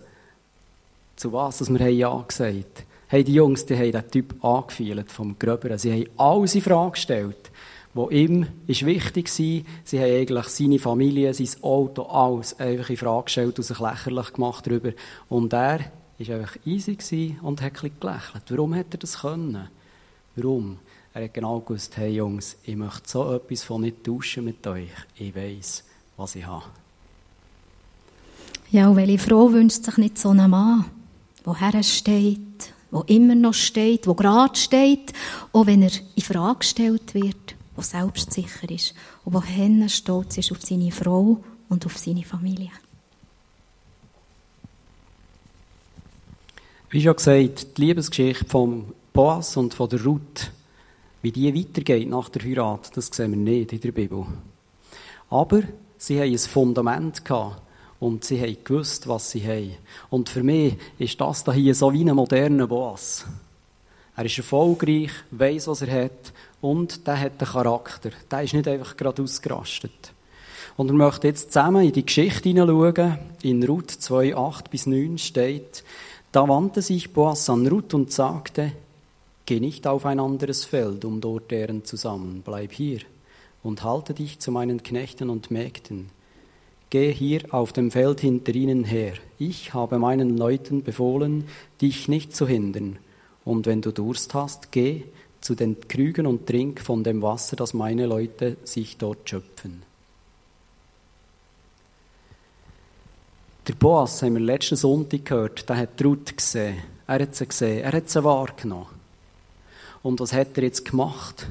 zu 1.18 1.34
was 1.34 1.58
dass 1.58 1.70
wir 1.70 1.90
Ja 1.90 2.24
gesagt 2.26 2.50
haben. 2.50 2.66
Hey, 3.10 3.26
die 3.26 3.34
Jungs, 3.34 3.66
die 3.66 3.76
haben 3.76 3.92
diesen 3.92 4.12
Typ 4.12 4.46
angefühlt 4.46 5.12
vom 5.12 5.38
Gröberen. 5.38 5.78
Sie 5.78 5.92
haben 5.92 6.10
alles 6.16 6.56
in 6.56 6.62
Frage 6.62 6.92
gestellt 6.92 7.52
wo 7.94 8.10
ihm 8.10 8.48
ist 8.66 8.86
wichtig 8.86 9.28
war. 9.28 9.62
Sie 9.84 10.00
haben 10.00 10.20
eigentlich 10.22 10.48
seine 10.48 10.80
Familie, 10.80 11.34
sein 11.34 11.50
Auto, 11.62 12.04
alles 12.04 12.58
einfach 12.60 12.90
in 12.90 12.98
Frage 12.98 13.26
gestellt 13.26 13.60
und 13.60 13.66
sich 13.66 13.80
lächerlich 13.80 14.34
gemacht 14.34 14.66
darüber. 14.66 14.94
Und 15.28 15.52
er 15.54 15.80
war 16.18 16.36
einfach 16.36 16.56
easy 16.66 17.36
und 17.42 17.62
hat 17.62 17.84
ein 17.84 17.92
gelächelt. 18.00 18.44
Warum 18.48 18.74
hat 18.74 18.88
er 18.92 18.98
das 18.98 19.20
können? 19.20 19.68
Warum? 20.36 20.80
Er 21.14 21.26
hat 21.26 21.34
genau 21.34 21.60
gewusst, 21.60 21.96
hey 21.98 22.16
Jungs, 22.16 22.56
ich 22.64 22.76
möchte 22.76 23.08
so 23.10 23.34
etwas 23.34 23.64
von 23.64 23.82
nicht 23.82 24.04
tauschen 24.04 24.46
mit 24.46 24.66
euch. 24.66 24.90
Ich 25.16 25.36
weiß, 25.36 25.84
was 26.18 26.36
ich 26.36 26.46
habe. 26.46 26.66
Ja, 28.72 28.90
und 28.90 28.96
welche 28.96 29.20
Frau 29.20 29.52
wünscht 29.52 29.84
sich 29.84 29.98
nicht 29.98 30.18
so 30.18 30.30
einen 30.30 30.50
Mann, 30.50 30.86
der 31.46 31.60
hersteht, 31.60 32.74
der 32.92 33.04
immer 33.08 33.36
noch 33.36 33.54
steht, 33.54 34.08
der 34.08 34.16
gerade 34.16 34.56
steht, 34.56 35.14
auch 35.52 35.68
wenn 35.68 35.84
er 35.84 35.92
in 36.16 36.24
Frage 36.24 36.60
gestellt 36.60 37.14
wird 37.14 37.56
der 37.76 37.84
selbstsicher 37.84 38.70
ist 38.70 38.94
und 39.26 39.34
der 39.34 39.90
stolz 39.90 40.38
ist 40.38 40.52
auf 40.52 40.62
seine 40.62 40.92
Frau 40.92 41.44
und 41.70 41.86
auf 41.86 41.98
seine 41.98 42.24
Familie. 42.24 42.72
Wie 46.90 47.02
schon 47.02 47.16
gesagt, 47.16 47.78
die 47.78 47.82
Liebesgeschichte 47.82 48.46
von 48.46 48.94
Boas 49.14 49.58
und 49.58 49.74
von 49.74 49.90
der 49.90 50.04
Ruth, 50.04 50.52
wie 51.24 51.32
die 51.32 51.56
weitergeht 51.56 52.10
nach 52.10 52.30
der 52.30 52.44
Heirat, 52.44 52.96
das 52.96 53.08
sehen 53.08 53.32
wir 53.32 53.38
nicht 53.38 53.72
in 53.72 53.80
der 53.80 53.94
Bibel. 53.94 54.26
Aber 55.30 55.64
sie 55.98 56.20
haben 56.20 56.32
ein 56.32 56.38
Fundament 56.38 57.24
gehabt 57.24 57.62
und 58.02 58.26
sie 58.26 58.40
haben 58.42 58.58
gewusst, 58.64 59.08
was 59.08 59.32
sie 59.32 59.42
haben. 59.42 59.78
Und 60.10 60.28
für 60.28 60.44
mich 60.44 60.76
ist 61.00 61.20
das 61.22 61.46
hier 61.54 61.74
so 61.74 61.94
wie 61.94 62.04
ein 62.04 62.14
moderner 62.14 62.68
Boas. 62.68 63.26
Er 64.18 64.26
ist 64.26 64.38
erfolgreich, 64.38 65.12
weiß, 65.32 65.68
was 65.68 65.82
er 65.82 66.04
hat 66.04 66.34
und 66.60 67.08
der 67.08 67.20
hat 67.20 67.42
einen 67.42 67.52
Charakter. 67.52 68.12
Der 68.30 68.44
ist 68.44 68.54
nicht 68.54 68.68
einfach 68.68 68.98
gerade 68.98 69.24
ausgerastet. 69.24 70.12
Und 70.76 70.88
wir 70.88 70.96
möchten 70.96 71.28
jetzt 71.28 71.54
zusammen 71.54 71.86
in 71.86 71.94
die 71.94 72.06
Geschichte 72.06 72.50
hineinschauen. 72.50 73.18
In 73.44 73.64
Ruth 73.64 73.92
2, 73.92 74.36
8 74.36 74.70
bis 74.70 74.88
9 74.88 75.18
steht, 75.18 75.86
da 76.34 76.48
wandte 76.50 76.82
sich 76.82 77.14
Boas 77.14 77.50
an 77.50 77.66
Ruth 77.66 77.94
und 77.94 78.12
sagte, 78.12 78.74
Geh 79.46 79.60
nicht 79.60 79.88
auf 79.88 80.06
ein 80.06 80.20
anderes 80.20 80.64
Feld, 80.64 81.04
um 81.04 81.20
dort 81.20 81.52
deren 81.52 81.84
zusammen, 81.84 82.42
bleib 82.46 82.72
hier 82.72 83.02
und 83.62 83.84
halte 83.84 84.14
dich 84.14 84.40
zu 84.40 84.52
meinen 84.52 84.84
Knechten 84.84 85.30
und 85.30 85.52
Mägden. 85.52 86.10
Geh 86.90 87.12
hier 87.12 87.54
auf 87.54 87.74
dem 87.74 87.92
Feld 87.92 88.20
hinter 88.20 88.54
ihnen 88.54 88.84
her. 88.84 89.14
Ich 89.40 89.74
habe 89.74 89.98
meinen 89.98 90.38
Leuten 90.38 90.84
befohlen, 90.84 91.46
dich 91.82 92.08
nicht 92.08 92.36
zu 92.36 92.48
hindern. 92.48 93.00
Und 93.44 93.66
wenn 93.66 93.82
du 93.82 93.92
Durst 93.92 94.34
hast, 94.34 94.72
geh 94.72 95.04
zu 95.42 95.56
den 95.56 95.82
Krügen 95.88 96.28
und 96.28 96.46
trink 96.46 96.80
von 96.80 97.04
dem 97.04 97.22
Wasser, 97.22 97.56
das 97.56 97.74
meine 97.74 98.06
Leute 98.06 98.58
sich 98.64 98.98
dort 98.98 99.30
schöpfen. 99.30 99.84
Der 103.68 103.74
Boas, 103.74 104.22
haben 104.22 104.36
wir 104.36 104.42
letzten 104.42 104.76
Sonntag 104.76 105.26
gehört, 105.26 105.68
der 105.68 105.78
hat 105.78 106.04
Ruth 106.04 106.38
gesehen. 106.38 106.78
Er 107.08 107.22
hat 107.22 107.36
sie 107.36 107.48
gesehen, 107.48 107.84
er 107.84 107.94
hat 107.94 108.10
sie 108.10 108.24
wahrgenommen. 108.24 108.93
Und 110.04 110.20
was 110.20 110.34
hat 110.34 110.58
er 110.58 110.64
jetzt 110.64 110.86
gemacht? 110.86 111.48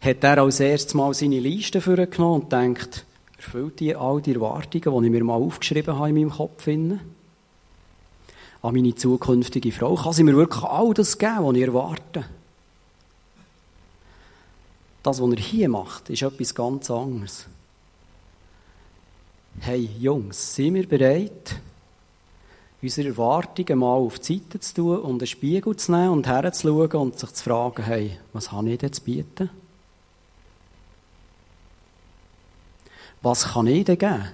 Hat 0.00 0.24
er 0.24 0.38
als 0.38 0.60
erstes 0.60 0.94
Mal 0.94 1.14
seine 1.14 1.38
Liste 1.38 1.80
vorgenommen 1.80 2.42
und 2.42 2.52
denkt, 2.52 3.06
erfüllt 3.36 3.78
die 3.78 3.94
all 3.94 4.20
die 4.20 4.34
Erwartungen, 4.34 5.02
die 5.02 5.06
ich 5.06 5.12
mir 5.12 5.24
mal 5.24 5.34
aufgeschrieben 5.34 5.96
habe 5.96 6.08
in 6.08 6.16
meinem 6.16 6.30
Kopf? 6.30 6.66
An 6.66 7.00
meine 8.60 8.94
zukünftige 8.94 9.72
Frau. 9.72 9.94
Kann 9.94 10.12
sie 10.12 10.24
mir 10.24 10.36
wirklich 10.36 10.64
all 10.64 10.92
das 10.92 11.16
geben, 11.16 11.44
was 11.44 11.56
ich 11.56 11.62
erwarte? 11.62 12.24
Das, 15.02 15.20
was 15.20 15.30
er 15.30 15.36
hier 15.36 15.68
macht, 15.68 16.10
ist 16.10 16.22
etwas 16.22 16.54
ganz 16.54 16.90
anderes. 16.90 17.46
Hey 19.60 19.88
Jungs, 20.00 20.54
sind 20.54 20.74
wir 20.74 20.88
bereit, 20.88 21.56
unsere 22.82 23.08
Erwartungen 23.08 23.78
mal 23.78 23.94
auf 23.94 24.18
die 24.18 24.38
Seite 24.38 24.60
zu 24.60 24.74
tun 24.74 24.98
und 24.98 25.22
einen 25.22 25.26
Spiegel 25.26 25.76
zu 25.76 25.92
nehmen 25.92 26.10
und 26.10 26.26
herzuschauen 26.26 26.90
und 26.90 27.18
sich 27.18 27.30
zu 27.30 27.44
fragen, 27.44 27.82
hey, 27.84 28.18
was 28.32 28.50
habe 28.50 28.70
ich 28.70 28.78
denn 28.78 28.92
zu 28.92 29.02
bieten? 29.02 29.50
Was 33.22 33.52
kann 33.52 33.68
ich 33.68 33.84
denn 33.84 33.98
geben, 33.98 34.28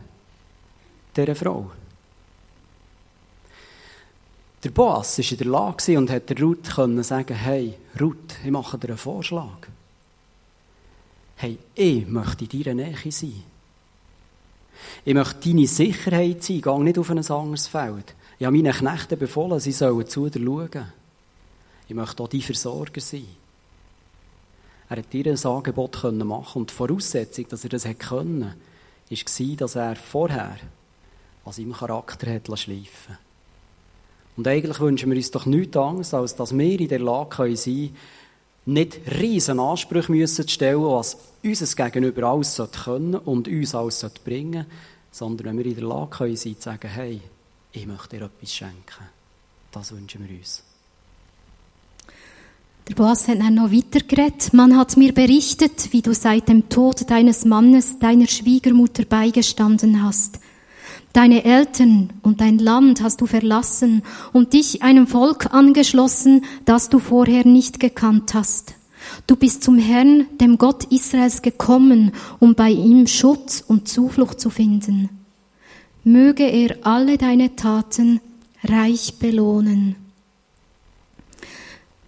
dieser 1.14 1.34
Frau? 1.34 1.70
Der 4.64 4.70
Boss 4.70 5.18
war 5.18 5.30
in 5.30 5.38
der 5.38 5.46
Lage 5.46 5.98
und 5.98 6.08
der 6.08 6.40
Ruth 6.40 6.66
sagen 7.04 7.36
hey, 7.36 7.74
Ruth, 8.00 8.34
ich 8.42 8.50
mache 8.50 8.78
dir 8.78 8.88
einen 8.88 8.98
Vorschlag 8.98 9.68
hey, 11.38 11.58
ich 11.74 12.06
möchte 12.06 12.44
in 12.44 12.62
deiner 12.62 12.84
Nähe 12.84 13.12
sein. 13.12 13.44
Ich 15.04 15.14
möchte 15.14 15.48
deine 15.48 15.66
Sicherheit 15.66 16.42
sein, 16.42 16.60
geh 16.60 16.78
nicht 16.78 16.98
auf 16.98 17.10
ein 17.10 17.18
anderes 17.18 17.68
Feld. 17.68 18.14
Ich 18.38 18.46
habe 18.46 18.56
meinen 18.56 18.72
Knechten 18.72 19.18
befohlen, 19.18 19.58
sie 19.58 19.72
sollen 19.72 20.06
zu 20.06 20.28
dir 20.28 20.40
schauen. 20.40 20.92
Ich 21.88 21.94
möchte 21.94 22.22
auch 22.22 22.28
dein 22.28 22.40
Versorger 22.40 23.00
sein. 23.00 23.26
Er 24.88 24.98
hat 24.98 25.12
dir 25.12 25.26
ein 25.26 25.44
Angebot 25.44 26.02
machen 26.12 26.60
und 26.60 26.70
die 26.70 26.74
Voraussetzung, 26.74 27.46
dass 27.48 27.64
er 27.64 27.70
das 27.70 27.84
können 27.98 28.54
war, 29.10 29.56
dass 29.56 29.74
er 29.74 29.96
vorher 29.96 30.56
an 31.44 31.52
seinem 31.52 31.72
Charakter 31.72 32.32
hat 32.32 32.46
schleifen 32.58 33.18
Und 34.36 34.46
eigentlich 34.46 34.80
wünschen 34.80 35.10
wir 35.10 35.16
uns 35.16 35.30
doch 35.30 35.46
nichts 35.46 35.76
anderes, 35.76 36.14
als 36.14 36.36
dass 36.36 36.56
wir 36.56 36.80
in 36.80 36.88
der 36.88 37.00
Lage 37.00 37.56
sein 37.56 37.74
können, 37.74 37.96
nicht 38.66 39.00
riesen 39.18 39.58
Ansprüche 39.58 40.12
müssen 40.12 40.46
stellen, 40.46 40.82
was 40.82 41.16
unser 41.42 41.84
Gegenüber 41.84 42.28
alles 42.28 42.62
können 42.84 43.14
und 43.14 43.48
uns 43.48 43.74
alles 43.74 44.06
bringen 44.24 44.66
sondern 45.10 45.46
wenn 45.48 45.58
wir 45.58 45.66
in 45.66 45.74
der 45.74 45.84
Lage 45.84 46.10
können, 46.10 46.36
sein, 46.36 46.56
zu 46.56 46.62
sagen, 46.62 46.88
hey, 46.88 47.20
ich 47.78 47.86
möchte 47.86 48.18
dir 48.18 48.24
etwas 48.24 48.52
schenken. 48.52 49.04
Das 49.70 49.92
wünschen 49.92 50.28
wir 50.28 50.36
uns. 50.36 50.62
Der 52.88 52.94
Boas 52.94 53.28
hat 53.28 53.38
dann 53.38 53.54
noch 53.54 53.70
weitergeredet. 53.70 54.52
Man 54.54 54.76
hat 54.76 54.96
mir 54.96 55.12
berichtet, 55.12 55.92
wie 55.92 56.02
du 56.02 56.14
seit 56.14 56.48
dem 56.48 56.68
Tod 56.68 57.10
deines 57.10 57.44
Mannes 57.44 57.98
deiner 57.98 58.26
Schwiegermutter 58.26 59.04
beigestanden 59.04 60.02
hast. 60.02 60.40
Deine 61.12 61.44
Eltern 61.44 62.12
und 62.22 62.40
dein 62.40 62.58
Land 62.58 63.02
hast 63.02 63.20
du 63.20 63.26
verlassen 63.26 64.02
und 64.32 64.52
dich 64.54 64.82
einem 64.82 65.06
Volk 65.06 65.52
angeschlossen, 65.52 66.44
das 66.64 66.88
du 66.88 66.98
vorher 66.98 67.46
nicht 67.46 67.78
gekannt 67.78 68.34
hast. 68.34 68.74
Du 69.26 69.36
bist 69.36 69.62
zum 69.62 69.78
Herrn, 69.78 70.26
dem 70.40 70.58
Gott 70.58 70.84
Israels, 70.84 71.42
gekommen, 71.42 72.12
um 72.40 72.54
bei 72.54 72.70
ihm 72.70 73.06
Schutz 73.06 73.62
und 73.66 73.88
Zuflucht 73.88 74.40
zu 74.40 74.50
finden. 74.50 75.17
Möge 76.08 76.44
er 76.44 76.74
alle 76.86 77.18
deine 77.18 77.54
Taten 77.54 78.20
reich 78.64 79.18
belohnen. 79.18 79.94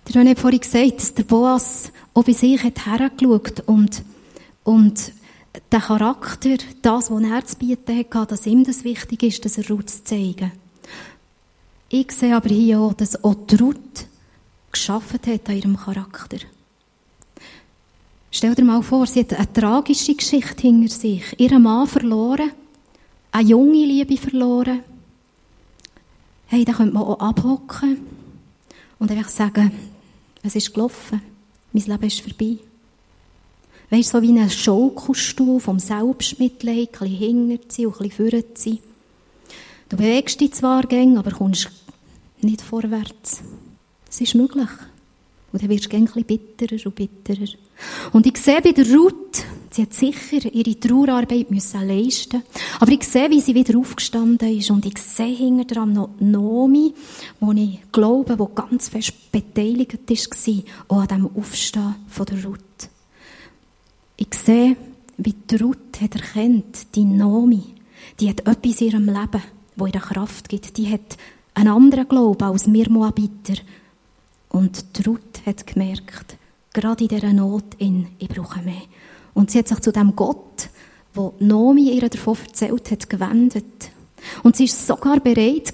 René 0.09 0.31
hat 0.31 0.39
vorhin 0.39 0.61
gesagt, 0.61 0.97
dass 0.97 1.15
der 1.15 1.25
Boas 1.25 1.93
auch 2.15 2.25
bei 2.25 2.33
sich 2.33 2.63
hat 2.63 2.87
hergeschaut 2.87 3.61
und, 3.67 4.03
und 4.65 5.13
der 5.71 5.81
Charakter, 5.81 6.57
das, 6.81 7.11
was 7.11 7.23
er 7.23 7.45
zu 7.45 7.57
bieten 7.57 7.99
hatte, 7.99 8.27
dass 8.27 8.47
ihm 8.47 8.65
das 8.65 8.85
wichtig 8.85 9.23
ist, 9.23 9.45
dass 9.45 9.59
er 9.59 9.69
Ruth 9.69 9.91
zu 9.91 10.03
zeigen. 10.03 10.51
Ich 11.91 12.11
sehe 12.13 12.35
aber 12.35 12.49
hier 12.49 12.81
auch, 12.81 12.95
dass 12.95 13.23
auch 13.23 13.37
die 13.51 13.57
Ruth 13.57 14.07
geschaffen 14.73 15.21
hat 15.27 15.47
an 15.47 15.57
ihrem 15.57 15.77
Charakter. 15.77 16.39
Stell 18.31 18.55
dir 18.55 18.65
mal 18.65 18.83
vor, 18.83 19.07
sie 19.07 19.21
hat 19.21 19.35
eine 19.35 19.53
tragische 19.53 20.15
Geschichte 20.15 20.63
hinter 20.63 20.89
sich. 20.89 21.39
Ihren 21.39 21.63
Mann 21.63 21.87
verloren, 21.87 22.53
eine 23.33 23.49
junge 23.49 23.85
Liebe 23.85 24.17
verloren. 24.17 24.83
Hey, 26.47 26.65
da 26.65 26.73
könnte 26.73 26.95
man 26.95 27.05
auch 27.05 27.21
abhocken 27.21 27.99
und 28.99 29.11
einfach 29.11 29.29
sagen, 29.29 29.73
es 30.43 30.57
ist 30.57 30.75
gelaufen, 30.75 31.23
mein 31.73 31.85
Leben 31.85 32.07
ist 32.07 32.21
vorbei. 32.21 32.59
Weißt 33.91 34.15
du, 34.15 34.19
so 34.19 34.23
wie 34.23 34.39
ein 34.39 34.51
Schaukelstuhl 34.51 35.61
vom 35.61 35.79
Selbstmitleid, 35.79 36.89
ein 37.01 37.11
bisschen 37.11 37.17
hinter 37.49 37.69
zu 37.69 37.87
und 37.89 38.01
ein 38.01 38.09
bisschen 38.09 38.31
vorne 38.31 38.55
zu 38.55 38.79
Du 39.91 39.97
bewegst 39.97 40.41
dich 40.41 40.53
zwar 40.53 40.85
gäng, 40.85 41.19
aber 41.19 41.33
kommst 41.33 41.69
nicht 42.41 42.63
vorwärts. 42.63 43.43
Es 44.09 44.21
ist 44.21 44.37
möglich. 44.37 44.69
Und 45.53 45.63
dann 45.63 45.69
wirst 45.69 45.93
du 45.93 45.97
ein 45.97 46.05
bisschen 46.05 46.25
bitterer 46.25 46.87
und 46.87 46.95
bitterer. 46.95 47.49
Und 48.13 48.25
ich 48.25 48.37
sehe 48.37 48.63
bei 48.63 48.71
der 48.71 48.87
Ruth, 48.89 49.45
sie 49.71 49.83
hat 49.83 49.95
sicher 49.95 50.53
ihre 50.53 50.79
Trauerarbeit 50.79 51.51
müssen 51.51 51.87
leisten 51.87 52.43
aber 52.79 52.93
ich 52.93 53.05
sehe, 53.05 53.31
wie 53.31 53.41
sie 53.41 53.55
wieder 53.55 53.79
aufgestanden 53.79 54.59
ist 54.59 54.71
und 54.71 54.87
ich 54.87 54.99
sehe 54.99 55.37
hinter 55.37 55.87
noch 55.87 56.11
Nomi, 56.19 56.95
wo 57.41 57.53
ich 57.53 57.81
glaube, 57.93 58.39
wo 58.39 58.47
ganz 58.47 58.89
fest 58.89 59.31
beteiligt 59.33 59.99
war, 60.09 60.63
auch 60.89 61.03
an 61.03 61.09
dem 61.09 61.31
Aufstehen 61.37 61.97
von 62.09 62.27
der 62.27 62.45
Ruth. 62.45 62.61
Ich 64.17 64.35
sehe, 64.35 64.77
wie 65.17 65.35
die 65.35 65.57
Ruth 65.57 66.01
hat 66.01 66.15
erkennt, 66.15 66.95
die 66.95 67.05
Nomi, 67.05 67.63
die 68.19 68.29
hat 68.29 68.41
etwas 68.41 68.81
in 68.81 68.89
ihrem 68.89 69.07
Leben, 69.07 69.43
wo 69.77 69.87
ihr 69.87 69.93
Kraft 69.93 70.49
gibt. 70.49 70.77
Die 70.77 70.91
hat 70.91 71.17
einen 71.55 71.69
anderen 71.69 72.09
Glauben 72.09 72.45
als 72.45 72.73
wir 72.73 72.91
Moabiter. 72.91 73.55
Und 74.49 74.99
die 74.99 75.03
Ruth 75.03 75.43
hat 75.47 75.67
gemerkt, 75.67 76.37
gerade 76.73 77.05
in 77.05 77.09
dieser 77.09 77.33
Not, 77.33 77.75
in, 77.79 78.09
ich 78.19 78.29
brauche 78.29 78.61
mehr. 78.61 78.83
Und 79.35 79.51
sie 79.51 79.59
hat 79.59 79.69
sich 79.69 79.81
zu 79.81 79.93
dem 79.93 80.15
Gott, 80.17 80.69
wo 81.15 81.35
Nomi 81.39 81.91
ihr 81.91 82.09
davon 82.09 82.37
erzählt 82.47 82.91
hat, 82.91 83.11
gewendet. 83.11 83.91
Und 84.43 84.57
sie 84.57 84.65
ist 84.65 84.87
sogar 84.87 85.21
bereit 85.21 85.73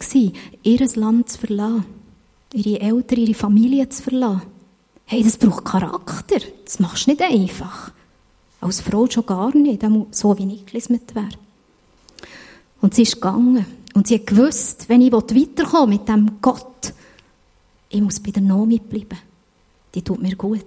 ihr 0.63 0.89
Land 0.95 1.29
zu 1.29 1.39
verlassen. 1.39 1.85
Ihre 2.53 2.81
Eltern, 2.81 3.19
ihre 3.19 3.35
Familie 3.35 3.89
zu 3.89 4.03
verlassen. 4.03 4.43
Hey, 5.05 5.23
das 5.23 5.37
braucht 5.37 5.65
Charakter. 5.65 6.39
Das 6.65 6.81
machst 6.81 7.07
du 7.07 7.11
nicht 7.11 7.23
einfach. 7.23 7.93
Als 8.61 8.81
Frau 8.81 9.09
schon 9.09 9.27
gar 9.27 9.55
nicht, 9.55 9.85
so 10.11 10.37
wie 10.39 10.53
ich 10.53 10.67
gelismet 10.67 11.15
wäre. 11.15 11.29
Und 12.81 12.95
sie 12.95 13.03
ist 13.03 13.15
gegangen. 13.15 13.67
Und 13.95 14.07
sie 14.07 14.17
hat 14.17 14.27
gewusst, 14.27 14.89
wenn 14.89 15.01
ich 15.01 15.13
weiterkomme 15.13 15.95
mit 15.95 16.09
dem 16.09 16.39
Gott, 16.43 16.93
ich 17.89 18.01
muss 18.01 18.21
bei 18.21 18.31
der 18.31 18.43
Nomi 18.43 18.79
bleiben. 18.79 19.19
Die 19.95 20.03
tut 20.03 20.21
mir 20.21 20.37
gut. 20.37 20.65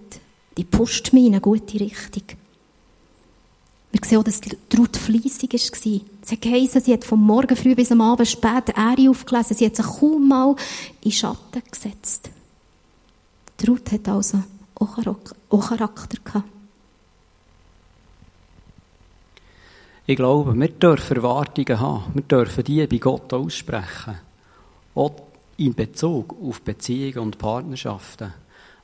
Die 0.57 0.63
pusht 0.63 1.13
mich 1.13 1.25
in 1.25 1.33
eine 1.33 1.41
gute 1.41 1.79
Richtung. 1.79 2.38
Wir 3.91 4.01
sehen 4.05 4.19
auch, 4.19 4.23
dass 4.23 4.41
Ruth 4.77 4.97
fleissig 4.97 5.53
war. 5.53 5.59
Sie 5.61 6.05
hat 6.31 6.41
geheissen, 6.41 6.81
sie 6.81 6.93
hat 6.93 7.03
vom 7.03 7.25
Morgen 7.25 7.55
früh 7.55 7.73
bis 7.73 7.91
am 7.91 8.01
Abend 8.01 8.27
spät 8.27 8.69
Äri 8.75 9.09
aufgelesen. 9.09 9.57
Sie 9.57 9.65
hat 9.65 9.75
sich 9.75 9.85
kaum 9.85 10.27
mal 10.27 10.55
in 11.01 11.11
Schatten 11.11 11.63
gesetzt. 11.71 12.29
Die 13.59 13.65
Ruth 13.65 13.91
hat 13.91 14.07
also 14.07 14.43
auch 14.75 14.95
Charakter 14.95 16.17
gehabt. 16.23 16.49
Ich 20.05 20.15
glaube, 20.15 20.57
wir 20.57 20.69
dürfen 20.69 21.17
Erwartungen 21.17 21.79
haben. 21.79 22.11
Wir 22.15 22.23
dürfen 22.23 22.63
die 22.63 22.87
bei 22.87 22.97
Gott 22.97 23.31
aussprechen. 23.33 24.19
Auch 24.95 25.13
in 25.57 25.75
Bezug 25.75 26.35
auf 26.41 26.61
Beziehungen 26.61 27.19
und 27.19 27.37
Partnerschaften. 27.37 28.33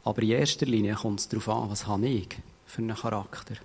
Aber 0.03 0.21
in 0.21 0.31
erster 0.31 0.67
Linie 0.67 0.93
kommt 0.93 1.21
es 1.21 1.29
darauf 1.29 1.49
an, 1.49 1.69
was 1.71 1.87
habe 1.87 2.07
ich 2.07 2.27
für 2.67 2.81
einen 2.81 2.95
Charakter. 2.95 3.55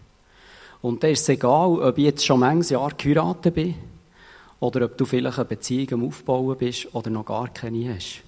Und 0.82 1.02
da 1.02 1.08
ist 1.08 1.22
es 1.22 1.28
egal, 1.28 1.78
ob 1.80 1.98
ich 1.98 2.04
jetzt 2.04 2.24
schon 2.24 2.40
manches 2.40 2.70
Jahr 2.70 2.92
geheiratet 2.96 3.54
bin 3.54 3.74
oder 4.60 4.86
ob 4.86 4.96
du 4.96 5.04
vielleicht 5.04 5.38
eine 5.38 5.44
Beziehung 5.44 5.92
am 5.92 6.08
Aufbauen 6.08 6.56
bist 6.56 6.94
oder 6.94 7.10
noch 7.10 7.26
gar 7.26 7.48
keine 7.48 7.94
hast. 7.94 8.22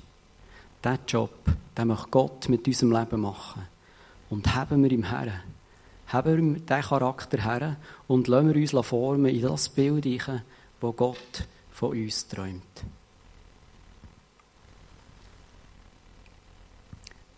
Diesen 0.85 0.99
Job, 1.07 1.31
den 1.77 1.89
möchte 1.89 2.09
Gott 2.11 2.49
mit 2.49 2.67
unserem 2.67 2.93
Leben 2.93 3.21
machen. 3.21 3.63
Und 4.29 4.55
haben 4.55 4.83
wir 4.83 4.91
ihm 4.91 5.05
her. 5.05 5.33
Haben 6.09 6.31
wir 6.45 6.61
diesen 6.61 6.67
Charakter 6.67 7.39
her 7.39 7.77
und 8.07 8.29
lassen 8.29 8.53
wir 8.53 8.61
uns 8.61 8.87
formen 8.87 9.35
in 9.35 9.43
das 9.43 9.69
Bild 9.69 10.05
hinein, 10.05 10.43
das 10.81 10.97
Gott 10.97 11.47
von 11.71 11.91
uns 11.91 12.27
träumt. 12.29 12.63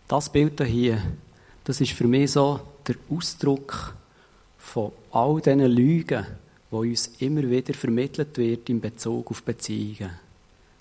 Das 0.07 0.29
Bild 0.29 0.61
hier, 0.61 1.01
das 1.63 1.81
ist 1.81 1.93
für 1.93 2.07
mich 2.07 2.31
so 2.31 2.59
der 2.87 2.95
Ausdruck 3.09 3.95
von 4.65 4.91
all 5.11 5.39
diesen 5.39 5.61
Lügen, 5.61 6.25
die 6.71 6.75
uns 6.75 7.11
immer 7.19 7.43
wieder 7.43 7.73
vermittelt 7.73 8.37
wird 8.37 8.69
in 8.69 8.81
Bezug 8.81 9.31
auf 9.31 9.43
Beziehungen. 9.43 10.11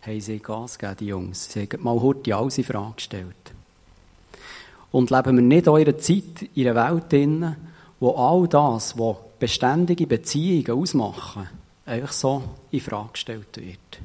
Haben 0.03 0.21
sie 0.21 0.39
Gas 0.39 0.79
gegeben, 0.79 0.97
die 0.99 1.07
Jungs. 1.07 1.53
Sie 1.53 1.61
haben 1.61 1.83
mal 1.83 2.01
heute 2.01 2.35
alles 2.35 2.59
in 2.59 2.65
Frage 2.65 2.95
gestellt. 2.97 3.53
Und 4.91 5.11
leben 5.11 5.37
wir 5.37 5.43
nicht 5.43 5.67
in 5.67 5.73
eurer 5.73 5.99
Zeit, 5.99 6.49
in 6.55 6.69
einer 6.69 6.93
Welt 6.93 7.13
drin, 7.13 7.57
wo 8.01 8.11
all 8.13 8.49
das, 8.49 8.99
was 8.99 9.17
beständige 9.39 10.07
Beziehungen 10.07 10.71
ausmachen, 10.71 11.49
einfach 11.85 12.13
so 12.13 12.43
in 12.71 12.81
Frage 12.81 13.13
gestellt 13.13 13.57
wird. 13.57 14.01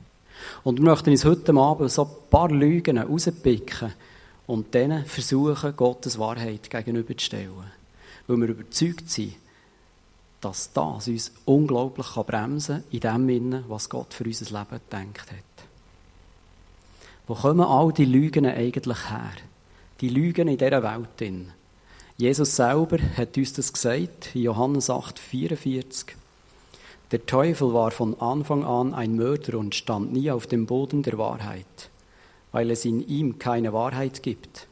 Und 0.64 0.80
wir 0.80 0.86
möchten 0.86 1.10
uns 1.10 1.26
heute 1.26 1.54
Abend 1.56 1.92
so 1.92 2.04
ein 2.04 2.30
paar 2.30 2.50
Lügen 2.50 2.98
rauspicken 2.98 3.94
und 4.46 4.74
denen 4.74 5.06
versuchen, 5.06 5.76
Gottes 5.76 6.20
Wahrheit 6.20 6.70
gegenüberzustellen. 6.70 7.72
Weil 8.28 8.38
wir 8.38 8.50
überzeugt 8.50 9.10
sind, 9.10 9.36
dass 10.42 10.72
das 10.74 11.08
uns 11.08 11.32
unglaublich 11.46 12.08
bremsen 12.08 12.84
kann 13.02 13.28
in 13.28 13.40
dem, 13.40 13.64
was 13.68 13.90
Gott 13.90 14.14
für 14.14 14.24
unser 14.24 14.46
Leben 14.46 14.82
gedacht 14.90 15.32
hat. 15.32 15.66
Wo 17.28 17.36
kommen 17.36 17.62
all 17.62 17.94
die 17.94 18.06
Lügen 18.06 18.46
eigentlich 18.46 19.10
her? 19.10 19.32
Die 20.02 20.10
Lügen 20.10 20.48
in 20.48 20.58
dieser 20.58 20.82
Welt. 20.82 21.34
Jesus 22.18 22.56
selber 22.56 22.98
hat 23.16 23.38
uns 23.38 23.54
das 23.54 23.72
gesagt, 23.72 24.34
in 24.34 24.44
Johannes 24.44 24.90
8, 24.90 25.20
44. 25.20 26.16
Der 27.12 27.26
Teufel 27.26 27.74
war 27.74 27.92
von 27.92 28.20
Anfang 28.20 28.64
an 28.64 28.94
ein 28.94 29.16
Mörder 29.16 29.58
und 29.58 29.76
stand 29.76 30.14
nie 30.14 30.30
auf 30.32 30.48
dem 30.48 30.66
Boden 30.66 31.02
der 31.02 31.18
Wahrheit, 31.18 31.90
weil 32.52 32.70
es 32.72 32.86
in 32.86 33.08
ihm 33.08 33.40
keine 33.40 33.74
Wahrheit 33.74 34.22
gibt. 34.22 34.68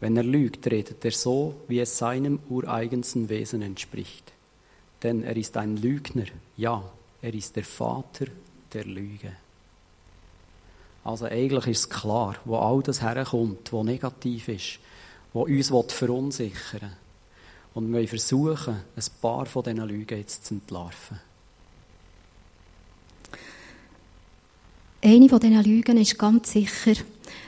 Wenn 0.00 0.16
er 0.16 0.24
lügt, 0.24 0.70
redet 0.70 1.04
er 1.04 1.10
so, 1.10 1.54
wie 1.68 1.80
es 1.80 1.98
seinem 1.98 2.40
ureigensten 2.48 3.28
Wesen 3.28 3.62
entspricht. 3.62 4.29
Denn 5.02 5.22
er 5.22 5.36
ist 5.36 5.56
ein 5.56 5.76
Lügner, 5.76 6.26
ja, 6.56 6.82
er 7.22 7.34
ist 7.34 7.56
der 7.56 7.64
Vater 7.64 8.26
der 8.72 8.84
Lüge. 8.84 9.32
Also 11.02 11.26
eigentlich 11.26 11.66
ist 11.66 11.78
es 11.78 11.90
klar, 11.90 12.36
wo 12.44 12.56
all 12.56 12.82
das 12.82 13.00
herkommt, 13.00 13.72
was 13.72 13.84
negativ 13.84 14.48
ist, 14.48 14.78
wo 15.32 15.44
uns 15.44 15.70
verunsichern 15.92 16.80
will. 16.82 16.90
Und 17.72 17.92
wir 17.92 18.06
versuchen, 18.08 18.80
ein 18.96 19.04
paar 19.22 19.46
von 19.46 19.62
diesen 19.62 19.86
Lügen 19.86 20.18
jetzt 20.18 20.44
zu 20.44 20.54
entlarven. 20.54 21.20
Eine 25.02 25.28
von 25.28 25.40
diesen 25.40 25.64
Lügen 25.64 25.96
ist 25.96 26.18
ganz 26.18 26.52
sicher, 26.52 26.94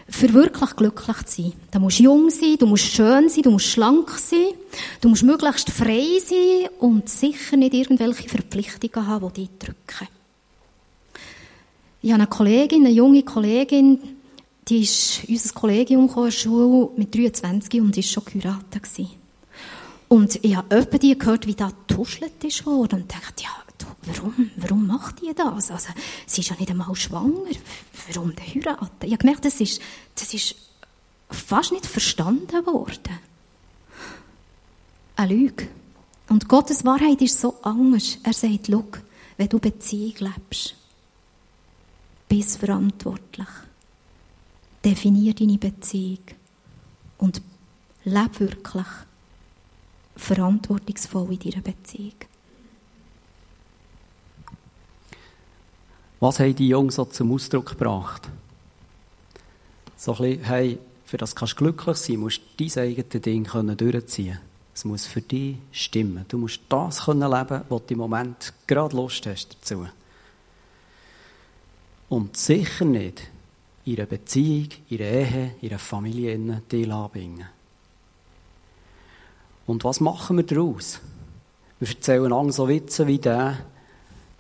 für 0.09 0.33
wirklich 0.33 0.77
glücklich 0.77 1.23
zu 1.25 1.43
sein. 1.43 1.53
Du 1.71 1.79
musst 1.79 2.01
jung 2.01 2.31
sein, 2.31 2.57
du 2.59 2.67
musst 2.67 2.85
schön 2.85 3.29
sein, 3.29 3.43
du 3.43 3.51
musst 3.51 3.67
schlank 3.67 4.11
sein, 4.11 4.55
du 5.01 5.09
musst 5.09 5.23
möglichst 5.23 5.71
frei 5.71 6.19
sein 6.25 6.69
und 6.81 7.09
sicher 7.09 7.57
nicht 7.57 7.75
irgendwelche 7.75 8.29
Verpflichtungen 8.29 9.07
haben, 9.07 9.33
die 9.33 9.43
dich 9.43 9.59
drücken. 9.59 10.09
Ich 12.03 12.11
habe 12.11 12.23
eine 12.23 12.27
Kollegin, 12.27 12.85
eine 12.85 12.95
junge 12.95 13.23
Kollegin, 13.23 13.99
die 14.69 14.83
ist 14.83 15.25
in 15.25 15.35
unser 15.35 15.55
Kollegium 15.55 16.09
gekommen, 16.09 16.33
Schule 16.33 16.91
mit 16.97 17.15
23 17.15 17.81
und 17.81 17.97
ist 17.97 18.11
schon 18.11 18.25
geheiratet. 18.25 18.83
Und 20.09 20.45
ich 20.45 20.57
habe 20.57 20.77
öppe 20.77 20.99
die 20.99 21.17
gehört, 21.17 21.47
wie 21.47 21.55
da 21.55 21.71
getuschelt 21.71 22.67
worden 22.67 23.03
und 23.03 23.13
dachte, 23.13 23.45
ja, 23.45 23.51
warum, 24.03 24.51
warum 24.57 24.87
macht 24.87 25.21
die 25.21 25.33
das? 25.35 25.71
Also, 25.71 25.89
sie 26.27 26.41
ist 26.41 26.51
ja 26.51 26.57
nicht 26.57 26.71
einmal 26.71 26.95
schwanger. 26.95 27.51
Warum 28.09 28.35
denn 28.35 28.47
heiraten? 28.47 29.07
Ich 29.07 29.13
habe 29.13 29.19
gemerkt, 29.19 29.45
das 29.45 29.61
ist, 29.61 29.81
das 30.15 30.33
ist 30.35 30.55
fast 31.31 31.73
nicht 31.73 31.87
verstanden 31.87 32.67
worden. 32.67 33.19
Eine 35.17 35.35
Lüge. 35.35 35.69
Und 36.29 36.49
Gottes 36.49 36.85
Wahrheit 36.85 37.21
ist 37.21 37.41
so 37.41 37.59
anders. 37.63 38.19
Er 38.23 38.33
sagt, 38.33 38.69
schau, 38.71 38.85
wenn 39.37 39.49
du 39.49 39.59
Beziehung 39.59 40.15
lebst, 40.19 40.75
bist 42.29 42.59
verantwortlich. 42.59 43.49
Definier 44.85 45.35
deine 45.35 45.59
Beziehung 45.59 46.25
und 47.19 47.43
lebe 48.05 48.41
wirklich 48.41 48.87
verantwortungsvoll 50.17 51.33
in 51.33 51.39
deiner 51.39 51.63
Beziehung. 51.63 52.15
Was 56.23 56.39
haben 56.39 56.55
die 56.55 56.69
Jungs 56.69 56.95
so 56.95 57.05
zum 57.05 57.33
Ausdruck 57.33 57.71
gebracht? 57.71 58.29
So 59.97 60.13
ein 60.13 60.19
bisschen, 60.19 60.45
hey, 60.45 60.79
für 61.05 61.17
das 61.17 61.35
kannst 61.35 61.55
du 61.55 61.65
glücklich 61.65 61.97
sein, 61.97 62.19
musst 62.19 62.41
du 62.57 62.65
dein 62.65 62.85
eigenes 62.85 63.23
Ding 63.23 63.45
durchziehen 63.77 64.35
können. 64.35 64.41
Es 64.73 64.85
muss 64.85 65.05
für 65.05 65.21
dich 65.21 65.57
stimmen. 65.73 66.25
Du 66.29 66.39
musst 66.39 66.61
das 66.69 67.07
können 67.07 67.29
leben, 67.29 67.63
was 67.69 67.87
du 67.87 67.95
im 67.95 67.99
Moment 67.99 68.55
gerade 68.69 68.95
Lust 68.95 69.27
hast 69.27 69.57
dazu. 69.57 69.89
Und 72.09 72.37
sicher 72.37 72.85
nicht 72.85 73.23
in 73.85 73.97
einer 73.97 74.07
Beziehung, 74.07 74.69
in 74.91 74.99
einer 74.99 75.11
Ehe, 75.11 75.55
in 75.61 75.71
einer 75.71 75.81
Familie 75.81 76.39
dich 76.71 76.89
anbringen. 76.89 77.49
Und 79.67 79.83
was 79.83 79.99
machen 79.99 80.37
wir 80.37 80.45
daraus? 80.47 81.01
Wir 81.81 81.89
erzählen 81.89 82.33
Angst 82.33 82.59
so 82.59 82.69
Witze 82.69 83.09
wie 83.09 83.19
der. 83.19 83.72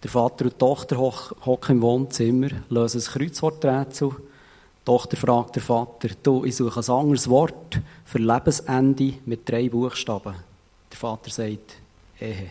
Der 0.03 0.11
Vater 0.11 0.47
und 0.47 0.55
die 0.55 0.59
Tochter 0.59 0.99
hocken 0.99 1.77
im 1.77 1.83
Wohnzimmer, 1.83 2.49
lösen 2.69 3.01
ein 3.01 3.07
Kreuzworträtsel. 3.07 4.11
Die 4.11 4.85
Tochter 4.85 5.17
fragt 5.17 5.55
der 5.55 5.63
Vater, 5.63 6.09
du, 6.23 6.45
ich 6.45 6.57
suche 6.57 6.81
ein 6.81 6.91
anderes 6.91 7.29
Wort 7.29 7.81
für 8.05 8.19
Lebensende 8.19 9.15
mit 9.27 9.49
drei 9.49 9.69
Buchstaben. 9.69 10.35
Der 10.91 10.99
Vater 10.99 11.31
sagt, 11.31 11.77
Ehe. 12.21 12.51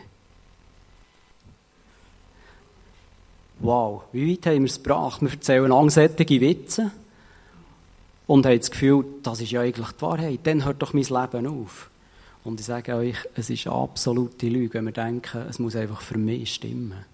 Wow, 3.59 4.03
wie 4.11 4.31
weit 4.31 4.45
haben 4.47 4.63
wir 4.63 4.69
es 4.69 4.81
gebracht? 4.81 5.21
Wir 5.21 5.29
erzählen 5.29 5.71
angsättige 5.71 6.41
Witze 6.41 6.91
und 8.27 8.45
haben 8.45 8.57
das 8.57 8.71
Gefühl, 8.71 9.05
das 9.21 9.41
ist 9.41 9.51
ja 9.51 9.61
eigentlich 9.61 9.91
die 9.91 10.01
Wahrheit. 10.01 10.39
Dann 10.43 10.65
hört 10.65 10.81
doch 10.81 10.93
mein 10.93 11.03
Leben 11.03 11.47
auf. 11.47 11.89
Und 12.43 12.59
ich 12.59 12.65
sage 12.65 12.95
euch, 12.95 13.17
es 13.35 13.49
ist 13.49 13.67
absolute 13.67 14.47
Lüge, 14.47 14.75
wenn 14.75 14.85
wir 14.85 14.93
denken, 14.93 15.45
es 15.49 15.59
muss 15.59 15.75
einfach 15.75 16.01
für 16.01 16.17
mich 16.17 16.55
stimmen. 16.55 17.05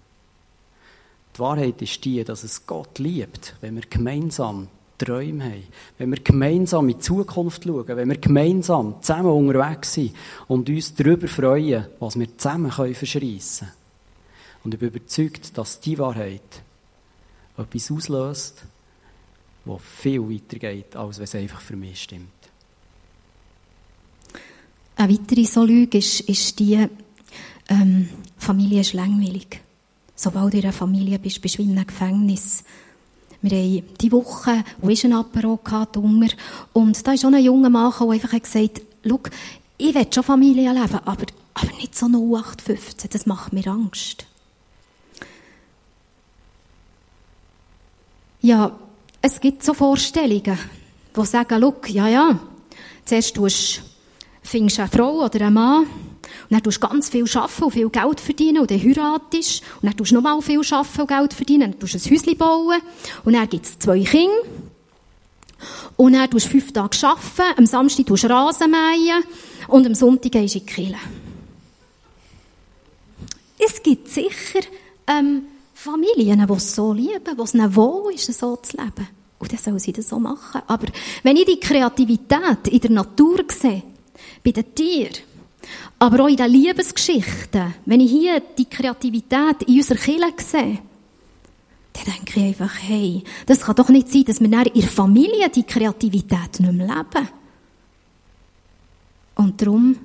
Die 1.38 1.42
Wahrheit 1.42 1.80
ist 1.82 2.04
die, 2.04 2.24
dass 2.24 2.42
es 2.42 2.66
Gott 2.66 2.98
liebt, 2.98 3.54
wenn 3.60 3.76
wir 3.76 3.84
gemeinsam 3.88 4.66
Träume 4.98 5.44
haben, 5.44 5.62
wenn 5.96 6.10
wir 6.10 6.18
gemeinsam 6.18 6.88
in 6.88 6.96
die 6.96 7.00
Zukunft 7.00 7.62
schauen, 7.62 7.86
wenn 7.86 8.08
wir 8.08 8.18
gemeinsam 8.18 9.00
zusammen 9.00 9.30
unterwegs 9.30 9.94
sind 9.94 10.16
und 10.48 10.68
uns 10.68 10.96
darüber 10.96 11.28
freuen, 11.28 11.86
was 12.00 12.18
wir 12.18 12.36
zusammen 12.36 12.72
verschreissen 12.72 13.68
können. 13.68 13.78
Und 14.64 14.74
ich 14.74 14.80
bin 14.80 14.88
überzeugt, 14.88 15.56
dass 15.56 15.78
die 15.78 15.96
Wahrheit 16.00 16.42
etwas 17.56 17.92
auslöst, 17.92 18.64
was 19.64 19.80
viel 19.80 20.20
weiter 20.28 20.58
geht, 20.58 20.96
als 20.96 21.18
wenn 21.18 21.24
es 21.24 21.34
einfach 21.36 21.60
für 21.60 21.76
mich 21.76 22.02
stimmt. 22.02 22.32
Eine 24.96 25.12
weitere 25.12 25.44
so 25.44 25.62
Lüge 25.62 25.98
ist, 25.98 26.18
ist 26.18 26.58
die, 26.58 26.84
ähm, 27.68 28.08
Familie 28.38 28.80
ist 28.80 28.92
langweilig. 28.94 29.60
Sobald 30.20 30.52
du 30.52 30.58
in 30.58 30.64
einer 30.64 30.72
Familie 30.72 31.16
bist, 31.20 31.40
bist 31.40 31.58
du 31.58 31.62
in 31.62 31.70
einem 31.70 31.86
Gefängnis. 31.86 32.64
Wir 33.40 33.56
haben 33.56 33.84
diese 34.00 34.12
Woche 34.12 34.64
ein 34.82 35.12
Apero 35.12 35.56
gehabt, 35.58 35.96
und 35.96 37.06
da 37.06 37.12
ist 37.12 37.24
auch 37.24 37.32
ein 37.32 37.44
junger 37.44 37.70
Mann, 37.70 37.92
der 38.00 38.08
einfach 38.10 38.32
gesagt 38.32 38.80
hat, 39.04 39.32
ich 39.78 39.94
will 39.94 40.06
schon 40.12 40.24
Familie 40.24 40.72
leben, 40.72 40.98
aber, 41.04 41.26
aber 41.54 41.72
nicht 41.76 41.96
so 41.96 42.06
0815, 42.06 43.10
das 43.12 43.26
macht 43.26 43.52
mir 43.52 43.68
Angst. 43.68 44.26
Ja, 48.40 48.76
es 49.22 49.40
gibt 49.40 49.62
so 49.62 49.72
Vorstellungen, 49.72 50.58
die 51.16 51.26
sagen, 51.26 51.60
look, 51.60 51.88
ja, 51.90 52.08
ja, 52.08 52.40
zuerst 53.04 53.38
findest 54.42 54.78
du 54.78 54.82
eine 54.82 54.90
Frau 54.90 55.24
oder 55.24 55.46
einen 55.46 55.54
Mann, 55.54 55.86
und 56.48 56.54
dann 56.54 56.62
tust 56.62 56.82
du 56.82 56.88
ganz 56.88 57.08
viel 57.08 57.24
arbeiten 57.34 57.64
und 57.64 57.72
viel 57.72 57.90
Geld 57.90 58.20
verdienen 58.20 58.58
und 58.58 58.70
dann 58.70 58.82
heiratest. 58.82 59.62
Und 59.82 59.88
dann 59.88 59.96
tust 59.96 60.10
du 60.10 60.14
nochmal 60.16 60.40
viel 60.42 60.60
arbeiten 60.60 61.00
und 61.00 61.08
Geld 61.08 61.34
verdienen. 61.34 61.70
Dann 61.72 61.80
tust 61.80 61.94
du 61.94 61.98
ein 61.98 62.18
Häuschen 62.18 62.38
bauen. 62.38 62.80
Und 63.24 63.32
dann 63.32 63.48
gibt 63.48 63.66
es 63.66 63.78
zwei 63.78 64.00
Kinder. 64.00 64.32
Und 65.96 66.12
dann 66.12 66.30
tust 66.30 66.46
du 66.46 66.50
fünf 66.50 66.72
Tage 66.72 66.96
arbeiten. 67.06 67.58
Am 67.58 67.66
Samstag 67.66 68.06
tust 68.06 68.24
du 68.24 68.28
Rasen 68.28 68.70
mähen. 68.70 69.24
Und 69.68 69.86
am 69.86 69.94
Sonntag 69.94 70.32
gehst 70.32 70.54
du 70.54 70.58
in 70.58 70.66
die 70.66 70.72
Kirche. 70.72 70.96
Es 73.58 73.82
gibt 73.82 74.08
sicher 74.08 74.60
ähm, 75.06 75.42
Familien, 75.74 76.46
die 76.46 76.52
es 76.52 76.74
so 76.74 76.92
lieben, 76.92 77.36
die 77.36 77.42
es 77.42 77.54
ihnen 77.54 77.74
wohl 77.74 78.14
ist, 78.14 78.32
so 78.32 78.56
zu 78.56 78.76
leben. 78.76 79.08
Und 79.38 79.52
dann 79.52 79.58
sollen 79.58 79.78
sie 79.78 79.92
das 79.92 80.08
so 80.08 80.18
machen. 80.18 80.62
Aber 80.66 80.86
wenn 81.22 81.36
ich 81.36 81.44
die 81.44 81.60
Kreativität 81.60 82.68
in 82.68 82.80
der 82.80 82.90
Natur 82.90 83.44
sehe, 83.48 83.82
bei 84.44 84.52
den 84.52 84.74
Tieren, 84.74 85.14
aber 85.98 86.24
auch 86.24 86.28
in 86.28 86.36
den 86.36 86.50
Liebesgeschichten, 86.50 87.74
wenn 87.86 88.00
ich 88.00 88.10
hier 88.10 88.40
die 88.56 88.66
Kreativität 88.66 89.62
in 89.66 89.76
unserer 89.76 89.98
Kirche 89.98 90.32
sehe, 90.38 90.78
dann 91.92 92.14
denke 92.14 92.40
ich 92.40 92.46
einfach, 92.46 92.74
hey, 92.80 93.24
das 93.46 93.60
kann 93.60 93.74
doch 93.74 93.88
nicht 93.88 94.08
sein, 94.08 94.24
dass 94.24 94.40
wir 94.40 94.46
in 94.46 94.80
der 94.80 94.88
Familie 94.88 95.48
die 95.48 95.64
Kreativität 95.64 96.60
nicht 96.60 96.72
mehr 96.72 96.86
leben. 96.86 97.28
Und 99.34 99.60
darum, 99.60 99.96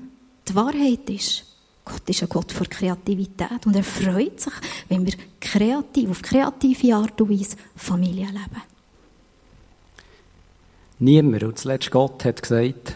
die 0.48 0.56
Wahrheit 0.56 1.10
ist, 1.10 1.46
Gott 1.86 2.08
ist 2.08 2.24
ein 2.24 2.30
Gott 2.30 2.52
für 2.52 2.66
Kreativität 2.66 3.66
und 3.66 3.76
er 3.76 3.84
freut 3.84 4.40
sich, 4.40 4.54
wenn 4.90 5.06
wir 5.06 5.14
kreativ, 5.40 6.10
auf 6.10 6.22
kreative 6.22 6.96
Art 6.96 7.20
und 7.20 7.30
Weise 7.30 7.58
Familie 7.76 8.28
leben. 8.28 8.62
Niemand, 11.00 11.44
und 11.44 11.60
zuletzt 11.60 11.92
Gott, 11.92 12.24
hat 12.24 12.42
gesagt, 12.42 12.96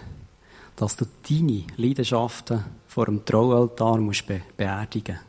dass 0.78 0.96
du 0.96 1.06
deine 1.30 1.64
Leidenschaften 1.76 2.64
vor 2.98 3.06
dem 3.06 3.24
Traualtar 3.24 4.00
musst 4.00 4.26
be 4.26 4.42
beerdigen 4.58 5.20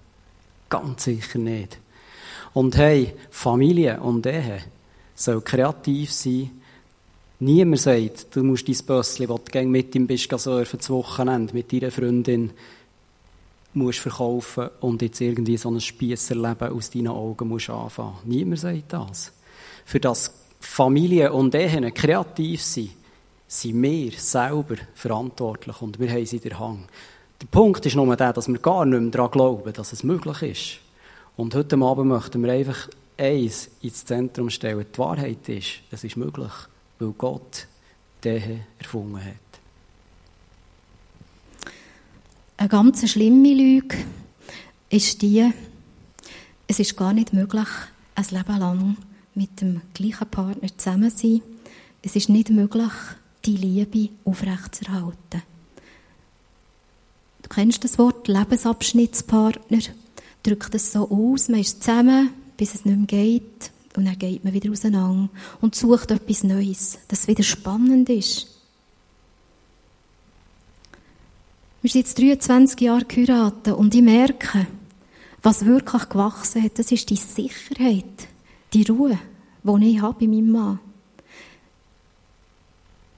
Ganz 0.71 1.05
sicher 1.05 1.39
nicht. 1.39 1.79
Und 2.55 2.79
hey, 2.79 3.15
Familie 3.29 4.01
und 4.01 4.25
Ehe 4.25 4.63
soll 5.15 5.43
kreativ 5.43 6.11
sein. 6.11 6.51
Niemand 7.41 7.83
sagt, 7.83 8.35
du 8.35 8.43
musst 8.43 8.67
dein 8.67 8.87
Bössli, 8.87 9.27
das 9.27 9.41
du 9.45 9.63
mit 9.67 9.95
ihm 9.95 10.07
bist, 10.07 10.31
surfen, 10.31 10.79
das 10.79 10.89
Wochenende 10.89 11.53
mit 11.53 11.71
deiner 11.71 11.91
Freundin, 11.91 12.53
musst 13.75 13.99
verkaufen 13.99 14.71
und 14.81 15.03
jetzt 15.03 15.21
irgendwie 15.21 15.59
so 15.59 15.71
ein 15.71 15.79
Spiesserleben 15.79 16.71
aus 16.71 16.89
deinen 16.89 17.09
Augen 17.09 17.49
musst 17.49 17.69
anfangen. 17.69 18.17
Niemand 18.25 18.61
sagt 18.61 18.95
das. 18.95 19.31
Für 19.85 20.01
das 20.01 20.33
Familie 20.59 21.35
und 21.35 21.55
Ehen 21.55 21.93
kreativ 21.93 22.63
sind, 22.63 22.93
sind 23.47 23.83
wir 23.83 24.13
selber 24.13 24.77
verantwortlich 24.95 25.83
und 25.83 25.99
wir 25.99 26.11
haben 26.11 26.25
sie 26.25 26.37
in 26.37 26.43
der 26.45 26.59
Hand. 26.59 26.89
Der 27.41 27.47
Punkt 27.47 27.87
ist 27.87 27.95
nur 27.95 28.17
der, 28.17 28.33
dass 28.33 28.49
wir 28.49 28.59
gar 28.59 28.85
nicht 28.85 29.01
mehr 29.01 29.11
daran 29.11 29.31
glauben, 29.31 29.73
dass 29.73 29.93
es 29.93 30.03
möglich 30.03 30.43
ist. 30.43 30.81
Und 31.37 31.55
heute 31.55 31.77
Abend 31.77 32.09
möchten 32.09 32.43
wir 32.43 32.53
einfach 32.53 32.89
eins 33.17 33.71
ins 33.81 34.05
Zentrum 34.05 34.51
stellen. 34.51 34.87
Die 34.93 34.99
Wahrheit 34.99 35.49
ist, 35.49 35.81
es 35.91 36.05
ist 36.05 36.17
möglich, 36.17 36.53
weil 36.99 37.13
Gott 37.13 37.67
den 38.25 38.63
erfunden 38.79 39.25
hat. 39.25 39.35
Eine 42.57 42.69
ganz 42.69 43.09
schlimme 43.09 43.55
Lüge 43.55 43.97
ist 44.91 45.23
die, 45.23 45.49
es 46.67 46.81
ist 46.81 46.97
gar 46.97 47.13
nicht 47.13 47.33
möglich, 47.33 47.69
ein 48.17 48.27
Leben 48.31 48.59
lang 48.59 48.97
mit 49.35 49.61
dem 49.61 49.81
gleichen 49.95 50.29
Partner 50.29 50.69
zusammen 50.77 51.11
zu 51.11 51.19
sein. 51.19 51.43
Es 52.03 52.17
ist 52.17 52.29
nicht 52.29 52.51
möglich, 52.51 52.91
die 53.45 53.57
Liebe 53.57 54.11
aufrechtzuerhalten. 54.25 55.43
Du 57.49 57.55
kennst 57.55 57.83
das 57.83 57.99
Wort 57.99 58.29
Lebensabschnittspartner. 58.29 59.79
Drückt 60.43 60.75
es 60.75 60.93
so 60.93 61.11
aus, 61.11 61.49
man 61.49 61.61
ist 61.61 61.83
zusammen, 61.83 62.31
bis 62.57 62.75
es 62.75 62.85
nicht 62.85 62.97
mehr 62.97 63.07
geht. 63.07 63.71
Und 63.97 64.05
dann 64.05 64.19
geht 64.19 64.45
man 64.45 64.53
wieder 64.53 64.71
auseinander 64.71 65.29
und 65.61 65.75
sucht 65.75 66.11
etwas 66.11 66.45
Neues, 66.45 66.99
das 67.09 67.27
wieder 67.27 67.43
spannend 67.43 68.09
ist. 68.11 68.47
Wir 71.81 71.91
sind 71.91 72.03
jetzt 72.03 72.19
23 72.19 72.81
Jahre 72.81 73.05
geheiratet 73.05 73.75
und 73.75 73.95
ich 73.95 74.03
merke, 74.03 74.67
was 75.43 75.65
wirklich 75.65 76.09
gewachsen 76.09 76.63
hat, 76.63 76.79
das 76.79 76.93
ist 76.93 77.09
die 77.09 77.17
Sicherheit, 77.17 78.29
die 78.73 78.83
Ruhe, 78.83 79.19
die 79.63 79.91
ich 79.91 80.03
habe 80.03 80.21
bei 80.21 80.27
meinem 80.27 80.53
Mann. 80.53 80.81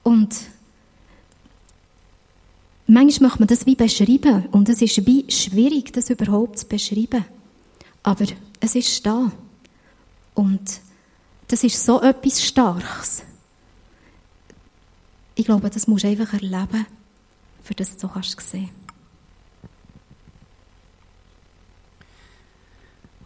Und 0.03 0.35
manchmal 2.91 3.29
möchte 3.29 3.39
man 3.39 3.47
das 3.47 3.65
wie 3.65 3.75
beschreiben 3.75 4.47
und 4.51 4.67
es 4.67 4.81
ist 4.81 5.05
wie 5.05 5.29
schwierig, 5.31 5.93
das 5.93 6.09
überhaupt 6.09 6.59
zu 6.59 6.67
beschreiben. 6.67 7.25
Aber 8.03 8.25
es 8.59 8.75
ist 8.75 9.05
da. 9.05 9.31
Und 10.33 10.81
das 11.47 11.63
ist 11.63 11.83
so 11.83 12.01
etwas 12.01 12.43
Starkes. 12.43 13.23
Ich 15.35 15.45
glaube, 15.45 15.69
das 15.69 15.87
musst 15.87 16.03
du 16.03 16.09
einfach 16.09 16.33
erleben, 16.33 16.85
für 17.63 17.73
das 17.73 17.95
du 17.95 18.07
so 18.07 18.07
kannst 18.09 18.39
sehen. 18.41 18.69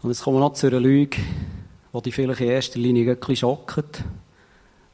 Und 0.02 0.10
jetzt 0.10 0.22
kommen 0.22 0.36
wir 0.36 0.40
noch 0.40 0.52
zu 0.52 0.68
einer 0.68 0.78
Lüge, 0.78 1.18
die 1.92 2.02
dich 2.02 2.14
vielleicht 2.14 2.40
in 2.40 2.48
erster 2.48 2.78
Linie 2.78 3.16
bisschen 3.16 3.36
schockt. 3.36 4.04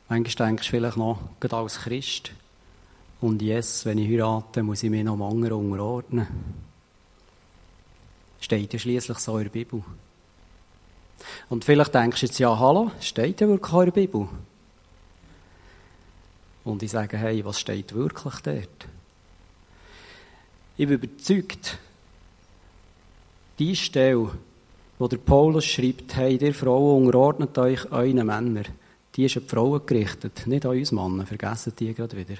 Manchmal 0.08 0.48
denkst 0.48 0.64
du 0.64 0.70
vielleicht 0.70 0.96
noch, 0.96 1.18
gerade 1.40 1.56
als 1.56 1.80
Christ, 1.80 2.32
und 3.22 3.40
yes, 3.40 3.86
wenn 3.86 3.98
ich 3.98 4.08
heirate, 4.08 4.62
muss 4.64 4.82
ich 4.82 4.90
mich 4.90 5.04
noch 5.04 5.20
anderen 5.20 5.70
unterordnen. 5.70 6.26
Steht 8.40 8.72
ja 8.72 8.78
schließlich 8.78 9.18
so 9.18 9.38
in 9.38 9.44
der 9.44 9.50
Bibel. 9.50 9.82
Und 11.48 11.64
vielleicht 11.64 11.94
denkst 11.94 12.20
du 12.20 12.26
jetzt, 12.26 12.38
ja, 12.40 12.58
hallo, 12.58 12.90
steht 13.00 13.40
ja 13.40 13.46
wirklich 13.46 13.72
in 13.72 13.84
der 13.84 13.92
Bibel. 13.92 14.28
Und 16.64 16.82
ich 16.82 16.90
sage, 16.90 17.16
hey, 17.16 17.44
was 17.44 17.60
steht 17.60 17.94
wirklich 17.94 18.34
dort? 18.40 18.88
Ich 20.76 20.88
bin 20.88 20.96
überzeugt, 20.96 21.78
die 23.60 23.76
Stelle, 23.76 24.30
wo 24.98 25.06
der 25.06 25.18
Paulus 25.18 25.64
schreibt, 25.64 26.16
hey, 26.16 26.36
ihr 26.36 26.54
Frauen 26.54 27.06
unterordnet 27.06 27.56
euch 27.56 27.90
euren 27.92 28.26
Männern, 28.26 28.66
die 29.14 29.26
ist 29.26 29.36
an 29.36 29.44
die 29.44 29.48
Frauen 29.48 29.86
gerichtet, 29.86 30.46
nicht 30.46 30.66
an 30.66 30.76
uns 30.76 30.90
Männer. 30.90 31.24
Vergessen 31.24 31.72
die 31.78 31.94
gerade 31.94 32.16
wieder. 32.16 32.38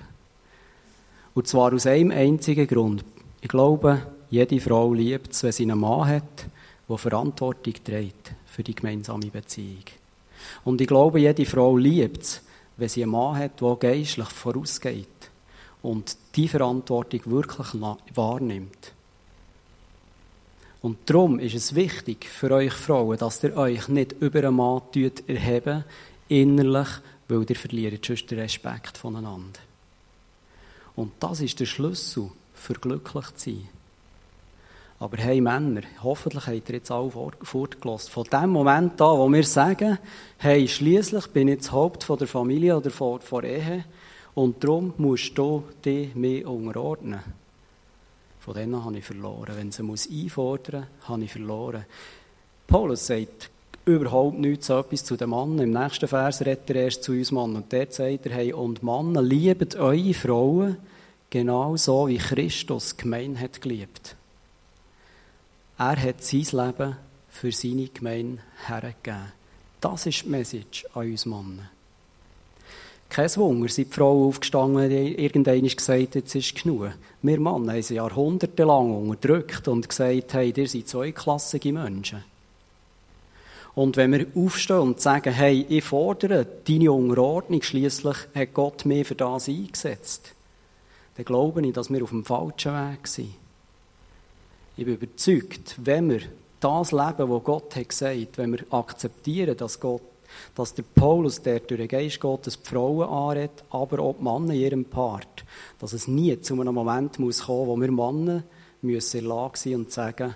Und 1.35 1.47
zwar 1.47 1.73
aus 1.73 1.87
einem 1.87 2.11
einzigen 2.11 2.67
Grund. 2.67 3.05
Ich 3.41 3.49
glaube, 3.49 4.07
jede 4.31 4.61
Frau 4.61 4.93
liebt 4.93 5.33
es, 5.33 5.43
wenn 5.43 5.53
sie 5.53 5.65
einen 5.65 5.79
Mann 5.79 6.09
hat, 6.09 6.47
der 6.89 6.99
Verantwortung 6.99 7.75
trägt 7.85 8.33
für 8.47 8.63
die 8.63 8.75
gemeinsame 8.75 9.27
Beziehung. 9.27 9.85
Und 10.65 10.81
ich 10.81 10.87
glaube, 10.87 11.21
jede 11.21 11.47
Frau 11.47 11.77
liebt 11.77 12.23
es, 12.23 12.43
wenn 12.77 12.89
sie 12.89 13.03
einen 13.03 13.13
Mann 13.13 13.37
hat, 13.37 13.61
der 13.61 13.77
geistlich 13.77 14.29
vorausgeht 14.29 15.07
und 15.83 16.17
die 16.37 16.49
Verantwortung 16.49 17.21
wirklich 17.27 17.69
wahrnimmt. 18.15 18.93
Und 20.81 20.99
darum 21.07 21.39
ist 21.39 21.55
es 21.55 21.75
wichtig 21.75 22.27
für 22.27 22.51
euch 22.51 22.73
Frauen, 22.73 23.17
dass 23.17 23.43
ihr 23.45 23.57
euch 23.57 23.89
nicht 23.89 24.13
über 24.21 24.41
einen 24.41 24.57
Mann 24.57 24.83
erheben, 25.27 25.85
innerlich, 26.29 26.89
weil 27.29 27.47
ihr 27.49 27.57
verliert 27.57 28.05
sonst 28.05 28.31
den 28.31 28.41
Respekt 28.41 28.99
voneinander. 28.99 29.61
Und 30.97 31.13
das 31.21 31.41
ist 31.41 31.61
der 31.61 31.67
Schlüssel 31.67 32.31
für 32.55 32.75
glücklich 32.75 33.27
zu 33.35 33.51
sein. 33.51 33.69
Aber 35.03 35.17
hey 35.17 35.41
Männer, 35.41 35.81
hoffentlich 36.05 36.47
habt 36.47 36.69
ihr 36.69 36.77
jetzt 36.77 36.93
alle 36.93 37.11
fortgelassen. 37.11 38.11
Von 38.13 38.25
dem 38.25 38.51
Moment 38.51 39.01
an, 39.01 39.19
wo 39.19 39.29
wir 39.29 39.43
sagen, 39.43 39.99
hey, 40.39 40.69
schließlich 40.69 41.27
bin 41.29 41.49
ich 41.49 41.59
das 41.59 41.73
Haupt 41.73 42.05
von 42.05 42.19
der 42.19 42.29
Familie 42.29 42.77
oder 42.77 42.91
von, 42.91 43.19
der 43.33 43.45
Ehe 43.45 43.85
und 44.35 44.63
darum 44.63 44.95
musst 44.99 45.37
du 45.37 45.65
dich 45.85 46.15
mehr 46.15 46.49
unterordnen. 46.49 47.21
Von 48.39 48.55
denen 48.55 48.85
habe 48.85 48.99
ich 48.99 49.05
verloren. 49.05 49.57
Wenn 49.57 49.73
sie 49.73 49.83
einfordern 49.83 50.87
muss, 51.01 51.09
habe 51.09 51.25
ich 51.25 51.33
verloren. 51.33 51.85
Paulus 52.67 53.07
sagt 53.07 53.51
überhaupt 53.85 54.39
nichts 54.39 54.67
so 54.67 54.79
etwas 54.79 55.05
zu 55.05 55.17
den 55.17 55.31
Mann. 55.31 55.59
Im 55.59 55.71
nächsten 55.71 56.09
Vers 56.09 56.41
redet 56.41 56.71
er 56.71 56.77
erst 56.77 57.03
zu 57.03 57.13
uns 57.13 57.33
Mann. 57.33 57.57
Und 57.57 57.73
der 57.73 57.91
sagt 57.91 58.27
er, 58.27 58.33
hey, 58.33 58.53
und 58.53 58.83
Männer, 58.83 59.23
liebet 59.23 59.77
eure 59.77 60.15
Frauen 60.15 60.77
genauso 61.31 62.09
wie 62.09 62.19
Christus 62.19 62.97
gemein 62.97 63.41
hat 63.41 63.61
geliebt. 63.61 64.17
Er 65.79 66.01
hat 66.01 66.23
sein 66.23 66.47
Leben 66.53 66.97
für 67.31 67.51
seine 67.51 67.89
Gemeinde 67.89 68.43
hergegeben. 68.67 69.33
Das 69.81 70.07
ist 70.07 70.25
die 70.25 70.29
Message 70.29 70.87
an 70.95 71.11
uns 71.11 71.27
Männer. 71.27 71.71
Kein 73.09 73.37
Wunder, 73.37 73.69
sind 73.69 73.89
die 73.89 73.95
Frauen 73.95 74.29
aufgestanden 74.29 74.85
und 74.85 74.91
irgendwann 74.91 75.67
gesagt, 75.67 76.15
jetzt 76.15 76.35
ist 76.35 76.63
genug. 76.63 76.93
Wir 77.21 77.41
Männer 77.41 77.73
haben 77.73 77.83
sie 77.83 77.97
jahrhundertelang 77.97 79.09
unterdrückt 79.09 79.69
und 79.69 79.89
gesagt, 79.89 80.35
hey, 80.35 80.53
ihr 80.57 80.69
seid 80.69 80.89
zweiklassige 80.89 81.73
Menschen. 81.73 82.25
Und 83.75 83.97
wenn 83.97 84.13
wir 84.13 84.27
aufstehen 84.35 84.79
und 84.79 85.01
sagen, 85.01 85.33
hey, 85.33 85.65
ich 85.69 85.85
fordere 85.85 86.47
deine 86.67 86.93
Unterordnung, 86.93 87.63
schließlich 87.63 88.17
hat 88.35 88.55
Gott 88.55 88.85
mich 88.85 89.07
für 89.07 89.15
das 89.15 89.49
eingesetzt, 89.49 90.35
dann 91.17 91.25
glaube 91.25 91.67
ich, 91.67 91.73
dass 91.73 91.91
wir 91.91 92.03
auf 92.03 92.11
dem 92.11 92.25
falschen 92.25 92.73
Weg 92.73 93.07
sind. 93.07 93.35
Ich 94.77 94.85
bin 94.85 94.95
überzeugt, 94.95 95.77
wenn 95.83 96.11
wir 96.11 96.21
das 96.61 96.93
leben, 96.93 97.31
was 97.31 97.45
Gott 97.45 97.77
hat 97.77 97.89
gesagt, 97.89 98.37
wenn 98.39 98.53
wir 98.53 98.65
akzeptieren, 98.71 99.57
dass 99.57 99.81
Gott 99.81 100.03
dass 100.55 100.75
der 100.75 100.83
Paulus, 100.83 101.43
der 101.43 101.61
durch 101.61 101.79
den 101.81 101.89
Geist 101.89 102.21
Gottes 102.21 102.61
die 102.61 102.69
Frauen 102.69 103.09
anredet, 103.09 103.65
aber 103.71 104.01
auch 104.01 104.17
die 104.19 104.25
Männer 104.25 104.55
in 104.55 104.61
ihrem 104.61 104.85
Part, 104.85 105.45
dass 105.79 105.93
es 105.93 106.09
nie 106.09 106.41
zu 106.41 106.61
einem 106.61 106.75
Moment 106.75 107.19
muss 107.19 107.45
kommen, 107.45 107.69
wo 107.69 107.77
wir 107.77 107.91
Männer 107.91 108.43
müssen 108.81 109.19
in 109.19 109.25
der 109.25 109.35
Lage 109.35 109.59
sein 109.59 109.75
und 109.75 109.93
sagen, 109.93 110.35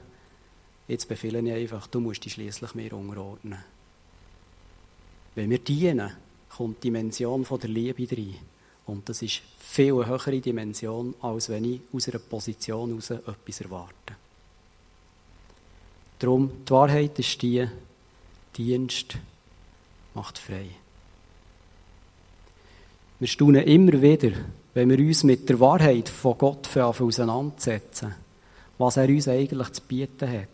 jetzt 0.89 1.09
befehle 1.09 1.41
ich 1.41 1.53
einfach, 1.53 1.87
du 1.87 2.01
musst 2.01 2.25
dich 2.25 2.35
schließlich 2.35 2.75
mir 2.75 2.93
unterordnen. 2.93 3.59
Wenn 5.35 5.51
wir 5.51 5.59
dienen, 5.59 6.13
kommt 6.49 6.83
die 6.83 6.89
Dimension 6.89 7.45
der 7.45 7.69
Liebe 7.69 8.09
rein. 8.11 8.37
Und 8.87 9.09
das 9.09 9.21
ist 9.21 9.43
viel 9.59 9.95
eine 9.95 10.07
höhere 10.07 10.41
Dimension, 10.41 11.15
als 11.21 11.49
wenn 11.49 11.65
ich 11.65 11.81
aus 11.93 12.09
einer 12.09 12.21
Position 12.21 12.91
heraus 12.91 13.11
etwas 13.11 13.61
erwarte. 13.61 14.15
Darum, 16.19 16.51
die 16.67 16.71
Wahrheit 16.71 17.19
ist 17.19 17.43
die, 17.43 17.69
Dienst 18.57 19.19
macht 20.15 20.39
frei. 20.39 20.71
Wir 23.19 23.29
staunen 23.29 23.65
immer 23.65 24.01
wieder, 24.01 24.31
wenn 24.73 24.89
wir 24.89 24.99
uns 24.99 25.25
mit 25.25 25.49
der 25.49 25.61
Wahrheit 25.61 26.09
von 26.09 26.39
Gott 26.39 26.75
auseinandersetzen, 26.77 28.15
was 28.79 28.97
er 28.97 29.09
uns 29.09 29.29
eigentlich 29.29 29.73
zu 29.73 29.83
bieten 29.83 30.31
hat. 30.31 30.49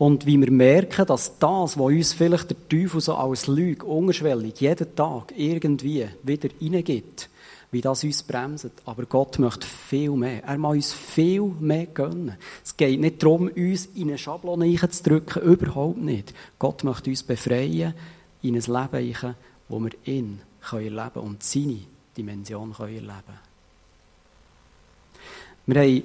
Und 0.00 0.24
wie 0.24 0.40
wir 0.40 0.50
merken, 0.50 1.04
dass 1.04 1.38
das, 1.38 1.78
was 1.78 1.92
uns 1.92 2.14
vielleicht 2.14 2.48
der 2.48 2.68
Teufel 2.70 3.02
so 3.02 3.16
als 3.16 3.48
Lüge 3.48 3.84
unterschwellig 3.84 4.58
jeden 4.58 4.96
Tag 4.96 5.34
irgendwie 5.36 6.08
wieder 6.22 6.48
reingibt, 6.58 7.28
wie 7.70 7.82
das 7.82 8.02
uns 8.02 8.22
bremst. 8.22 8.70
Aber 8.86 9.04
Gott 9.04 9.38
möchte 9.38 9.66
viel 9.66 10.12
mehr. 10.12 10.42
Er 10.44 10.56
mag 10.56 10.70
uns 10.70 10.94
viel 10.94 11.42
mehr 11.60 11.84
gönnen. 11.84 12.38
Es 12.64 12.74
geht 12.74 12.98
nicht 12.98 13.22
darum, 13.22 13.48
uns 13.48 13.90
in 13.94 14.08
eine 14.08 14.16
Schablone 14.16 14.74
zu 14.88 15.02
drücken, 15.02 15.42
überhaupt 15.42 15.98
nicht. 15.98 16.32
Gott 16.58 16.82
möchte 16.82 17.10
uns 17.10 17.22
befreien, 17.22 17.92
in 18.40 18.54
ein 18.54 18.62
Leben 18.62 19.36
wo 19.68 19.80
wir 19.80 19.90
ihn 20.06 20.40
erleben 20.72 20.96
können 20.96 21.26
und 21.26 21.42
seine 21.42 21.80
Dimension 22.16 22.72
können 22.72 22.94
erleben 22.94 23.38
Wir 25.66 25.82
haben 25.82 26.02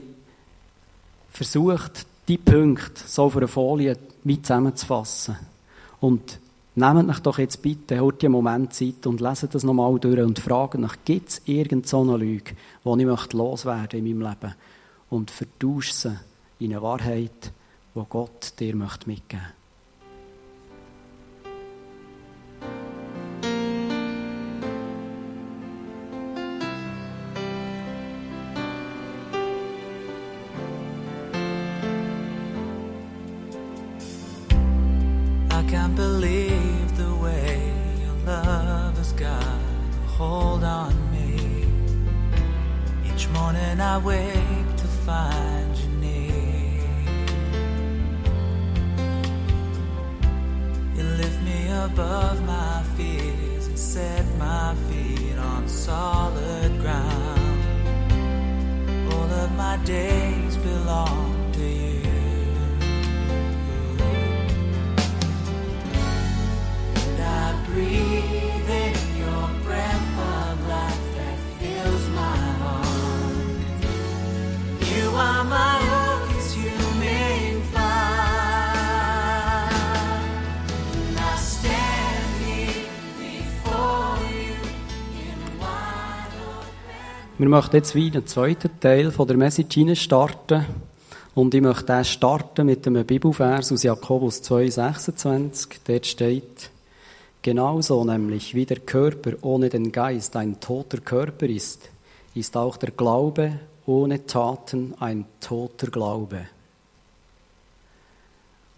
versucht, 1.31 2.05
die 2.27 2.37
Punkte 2.37 3.01
so 3.05 3.23
auf 3.23 3.37
einer 3.37 3.47
Folie 3.47 3.97
mit 4.23 4.45
zusammenzufassen. 4.45 5.37
Und 5.99 6.39
nehmt 6.75 7.09
euch 7.09 7.19
doch 7.19 7.37
jetzt 7.37 7.61
bitte 7.61 7.99
heute 7.99 8.27
einen 8.27 8.33
Moment 8.33 8.73
Zeit 8.73 9.05
und 9.05 9.21
leset 9.21 9.53
das 9.53 9.63
nochmal 9.63 9.97
durch 9.99 10.19
und 10.21 10.39
fragt 10.39 10.75
nach, 10.75 10.97
gibt 11.05 11.29
es 11.29 11.41
irgendeine 11.45 12.17
Lüge, 12.17 12.55
die 12.83 12.99
ich 12.99 13.05
möchte 13.05 13.37
loswerden 13.37 13.99
in 14.05 14.17
meinem 14.17 14.29
Leben? 14.29 14.55
Und 15.09 15.31
vertauscht 15.31 15.93
sie 15.93 16.17
in 16.59 16.71
eine 16.71 16.81
Wahrheit, 16.81 17.51
die 17.93 18.01
Gott 18.09 18.53
dir 18.59 18.75
möchte 18.75 19.07
mitgeben 19.07 19.41
möchte. 19.41 19.64
Wir 87.45 87.49
möchten 87.51 87.75
jetzt 87.75 87.93
wieder 87.93 88.21
den 88.21 88.27
zweiten 88.27 88.79
Teil 88.79 89.11
von 89.11 89.27
der 89.27 89.37
Message 89.37 90.01
starten. 90.01 90.65
Und 91.35 91.53
ich 91.53 91.61
möchte 91.61 92.03
starten 92.03 92.65
mit 92.65 92.87
einem 92.87 93.05
Bibelvers 93.05 93.71
aus 93.71 93.83
Jakobus 93.83 94.41
2,26. 94.41 95.67
Dort 95.85 96.07
steht, 96.07 96.71
genauso 97.43 98.03
nämlich 98.03 98.55
wie 98.55 98.65
der 98.65 98.79
Körper 98.79 99.33
ohne 99.43 99.69
den 99.69 99.91
Geist 99.91 100.35
ein 100.35 100.59
toter 100.59 100.97
Körper 101.01 101.45
ist, 101.45 101.87
ist 102.33 102.57
auch 102.57 102.77
der 102.77 102.89
Glaube 102.89 103.59
ohne 103.85 104.25
Taten 104.25 104.95
ein 104.99 105.25
toter 105.39 105.91
Glaube. 105.91 106.47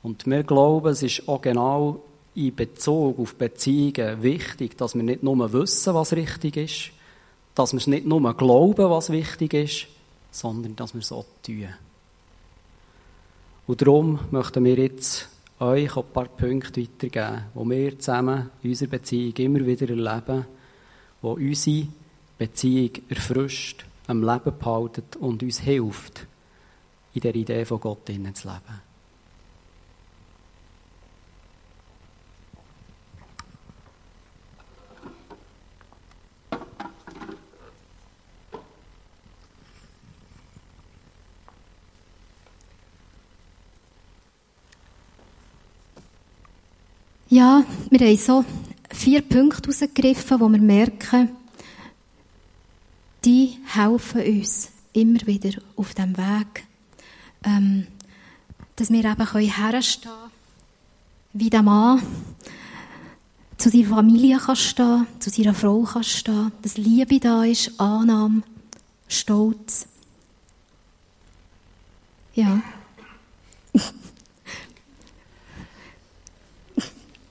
Und 0.04 0.26
wir 0.26 0.44
glauben, 0.44 0.90
es 0.90 1.04
ist 1.04 1.26
auch 1.30 1.42
genau 1.42 2.02
in 2.36 2.54
Bezug 2.54 3.18
auf 3.18 3.36
Beziehungen 3.36 4.22
wichtig, 4.22 4.78
dass 4.78 4.94
wir 4.94 5.04
nicht 5.04 5.24
nur 5.24 5.54
wissen, 5.54 5.94
was 5.94 6.12
richtig 6.12 6.58
ist, 6.58 6.97
dass 7.58 7.74
wir 7.74 7.80
es 7.80 7.88
nicht 7.88 8.06
nur 8.06 8.34
glauben, 8.36 8.90
was 8.90 9.10
wichtig 9.10 9.54
ist, 9.54 9.88
sondern 10.30 10.76
dass 10.76 10.94
wir 10.94 11.02
es 11.02 11.12
auch 11.12 11.26
tun. 11.42 11.70
Und 13.66 13.82
darum 13.82 14.20
möchten 14.30 14.64
wir 14.64 14.76
jetzt 14.78 15.28
euch 15.60 15.98
ein 15.98 16.04
paar 16.14 16.28
Punkte 16.28 16.82
weitergeben, 16.82 17.46
wo 17.56 17.68
wir 17.68 17.98
zusammen 17.98 18.52
in 18.62 18.70
unserer 18.70 18.90
Beziehung 18.90 19.34
immer 19.38 19.66
wieder 19.66 19.90
erleben, 19.90 20.46
wo 21.22 21.32
unsere 21.32 21.88
Beziehung 22.38 22.92
erfrischt, 23.10 23.86
am 24.06 24.24
Leben 24.24 24.58
behalten 24.58 25.04
und 25.20 25.42
uns 25.42 25.60
hilft, 25.60 26.28
in 27.16 27.22
der 27.22 27.34
Idee 27.34 27.66
von 27.66 27.80
Gott 27.80 28.06
zu 28.06 28.14
leben. 28.14 28.87
Ja, 47.30 47.66
wir 47.90 48.00
haben 48.00 48.18
so 48.18 48.46
vier 48.90 49.22
Punkte 49.22 49.64
herausgegriffen, 49.70 50.40
wo 50.40 50.48
wir 50.48 50.62
merken, 50.62 51.30
die 53.26 53.58
helfen 53.66 54.22
uns 54.22 54.70
immer 54.94 55.20
wieder 55.26 55.60
auf 55.76 55.94
dem 55.94 56.18
Weg, 56.18 56.64
ähm, 57.44 57.88
dass 58.78 58.90
wir 58.90 59.04
eben 59.04 59.28
herstehen 59.28 60.10
können, 60.10 60.32
wie 61.34 61.50
der 61.50 61.64
Mann 61.64 62.02
zu 63.58 63.70
seiner 63.70 63.90
Familie 63.90 64.38
kann 64.38 64.56
stehen, 64.56 65.08
zu 65.20 65.30
seiner 65.30 65.54
Frau 65.54 65.84
kann 65.84 66.06
stehen, 66.06 66.54
dass 66.62 66.78
Liebe 66.78 67.20
da 67.20 67.44
ist, 67.44 67.78
Annahme, 67.78 68.44
Stolz. 69.10 69.86
Ja. 72.36 72.62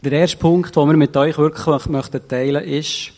Der 0.06 0.20
erste 0.20 0.36
Punkt, 0.36 0.76
den 0.76 0.88
wir 0.88 0.96
mit 0.96 1.16
euch 1.16 1.36
wirklich 1.36 1.86
möchten 1.86 2.28
teilen 2.28 2.62
ist 2.62 3.10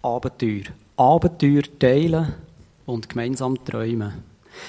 Abenteuer. 0.00 0.62
Abenteuer 0.96 1.60
teilen 1.78 2.32
und 2.86 3.10
gemeinsam 3.10 3.62
träumen. 3.62 4.14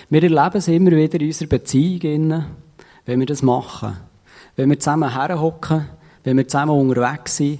Wir 0.10 0.24
erleben 0.24 0.58
es 0.58 0.68
immer 0.68 0.92
wieder 0.92 1.18
in 1.18 1.28
unserer 1.28 1.48
Beziehung, 1.48 2.44
wenn 3.06 3.20
wir 3.22 3.26
das 3.26 3.42
machen. 3.42 3.96
Wenn 4.58 4.70
wir 4.70 4.78
zusammen 4.82 5.14
herhocken, 5.14 5.86
wenn 6.26 6.36
wir 6.36 6.46
zusammen 6.46 6.78
unterwegs 6.78 7.38
sind 7.38 7.60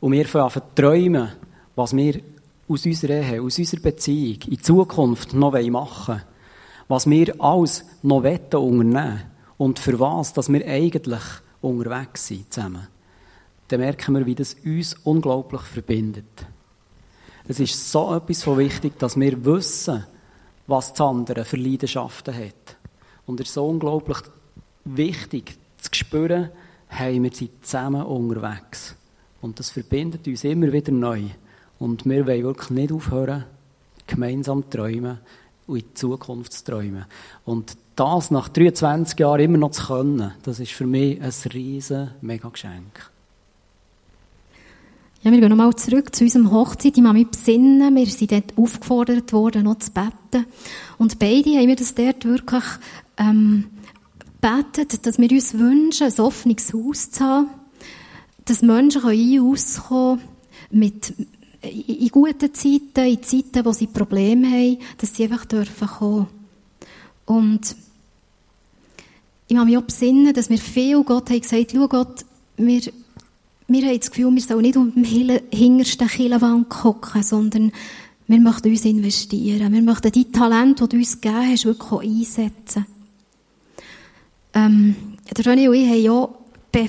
und 0.00 0.12
wir 0.12 0.26
anfangen 0.34 0.66
träumen, 0.74 1.32
was 1.76 1.96
wir 1.96 2.20
aus 2.68 2.84
unserer 2.84 3.22
Ehe, 3.22 3.40
aus 3.40 3.58
unserer 3.58 3.80
Beziehung 3.80 4.42
in 4.48 4.62
Zukunft 4.62 5.32
noch 5.32 5.52
machen 5.70 6.08
wollen. 6.08 6.22
Was 6.88 7.08
wir 7.08 7.40
alles 7.40 7.86
noch 8.02 8.22
unternehmen 8.22 9.22
und 9.56 9.78
für 9.78 9.98
was, 9.98 10.34
dass 10.34 10.52
wir 10.52 10.66
eigentlich 10.66 11.22
unterwegs 11.62 12.26
sind 12.26 12.52
zusammen 12.52 12.88
dann 13.68 13.80
merken 13.80 14.14
wir, 14.14 14.26
wie 14.26 14.34
das 14.34 14.54
uns 14.64 14.94
unglaublich 15.04 15.62
verbindet. 15.62 16.46
Es 17.46 17.60
ist 17.60 17.90
so 17.90 18.14
etwas 18.14 18.42
von 18.42 18.58
wichtig, 18.58 18.98
dass 18.98 19.18
wir 19.18 19.44
wissen, 19.44 20.04
was 20.66 20.92
das 20.92 21.00
andere 21.00 21.44
für 21.44 21.56
Leidenschaften 21.56 22.34
hat. 22.34 22.76
Und 23.26 23.40
es 23.40 23.48
ist 23.48 23.54
so 23.54 23.66
unglaublich 23.66 24.18
wichtig 24.84 25.58
zu 25.78 25.90
spüren, 25.92 26.50
hey, 26.88 27.22
wir 27.22 27.32
sind 27.32 27.64
zusammen 27.64 28.02
unterwegs. 28.02 28.96
Und 29.40 29.58
das 29.58 29.70
verbindet 29.70 30.26
uns 30.26 30.44
immer 30.44 30.72
wieder 30.72 30.92
neu. 30.92 31.22
Und 31.78 32.06
wir 32.06 32.26
wollen 32.26 32.44
wirklich 32.44 32.70
nicht 32.70 32.92
aufhören, 32.92 33.44
gemeinsam 34.06 34.62
zu 34.62 34.78
träumen 34.78 35.18
und 35.66 35.76
in 35.76 35.84
die 35.88 35.94
Zukunft 35.94 36.52
zu 36.52 36.64
träumen. 36.64 37.04
Und 37.44 37.76
das 37.96 38.30
nach 38.30 38.48
23 38.48 39.18
Jahren 39.18 39.40
immer 39.40 39.58
noch 39.58 39.72
zu 39.72 39.86
können, 39.86 40.32
das 40.42 40.60
ist 40.60 40.72
für 40.72 40.86
mich 40.86 41.20
ein 41.20 41.32
riesen 41.52 42.12
Mega-Geschenk. 42.20 43.13
Ja, 45.24 45.32
wir 45.32 45.40
gehen 45.40 45.48
nochmal 45.48 45.74
zurück 45.74 46.14
zu 46.14 46.24
unserem 46.24 46.50
Hochzeit. 46.50 46.98
Ich 46.98 47.02
muss 47.02 47.14
mich 47.14 47.28
besinnen. 47.28 47.96
Wir 47.96 48.04
sind 48.04 48.30
dort 48.30 48.58
aufgefordert 48.58 49.32
worden, 49.32 49.64
noch 49.64 49.78
zu 49.78 49.90
beten. 49.90 50.44
Und 50.98 51.18
beide 51.18 51.48
haben 51.48 51.68
wir 51.68 51.76
das 51.76 51.94
dort 51.94 52.26
wirklich, 52.26 52.64
ähm, 53.16 53.64
betet, 54.42 55.06
dass 55.06 55.18
wir 55.18 55.30
uns 55.30 55.54
wünschen, 55.54 56.08
ein 56.08 56.20
offenes 56.20 56.74
Haus 56.74 57.10
zu 57.10 57.24
haben. 57.24 57.48
Dass 58.44 58.60
Menschen 58.60 59.02
ein- 59.02 59.40
und 59.40 59.50
auskommen 59.50 60.20
mit, 60.70 61.14
in 61.62 62.08
guten 62.08 62.52
Zeiten, 62.52 63.06
in 63.06 63.22
Zeiten, 63.22 63.64
wo 63.64 63.72
sie 63.72 63.86
Probleme 63.86 64.46
haben, 64.46 64.78
dass 64.98 65.16
sie 65.16 65.22
einfach 65.22 65.46
dürfen 65.46 65.88
kommen. 65.88 66.26
Und 67.24 67.74
ich 69.48 69.56
habe 69.56 69.64
mich 69.64 69.78
auch 69.78 69.84
besinnen, 69.84 70.34
dass 70.34 70.50
wir 70.50 70.58
viel 70.58 71.02
Gott 71.02 71.30
haben 71.30 71.40
gesagt, 71.40 71.72
schau 71.72 71.88
Gott, 71.88 72.26
wir 72.58 72.82
wir 73.66 73.86
haben 73.86 73.98
das 73.98 74.10
Gefühl, 74.10 74.34
wir 74.34 74.42
sollen 74.42 74.62
nicht 74.62 74.76
um 74.76 74.92
den 74.94 75.40
hintersten 75.50 76.08
Killenwand 76.08 76.68
gucken, 76.68 77.22
sondern 77.22 77.72
wir 78.26 78.40
möchten 78.40 78.70
uns 78.70 78.84
investieren. 78.84 79.72
Wir 79.72 79.82
möchten 79.82 80.12
die 80.12 80.30
Talente, 80.30 80.86
die 80.86 80.96
du 80.96 80.96
uns 80.98 81.20
gegeben 81.20 81.50
hast, 81.50 81.64
wirklich 81.64 82.00
einsetzen. 82.00 82.86
Ähm, 84.54 84.94
der 85.36 85.44
René 85.44 85.68
und 85.68 85.74
ich 85.74 85.88
haben 85.88 86.02
ja 86.02 86.28
be 86.72 86.88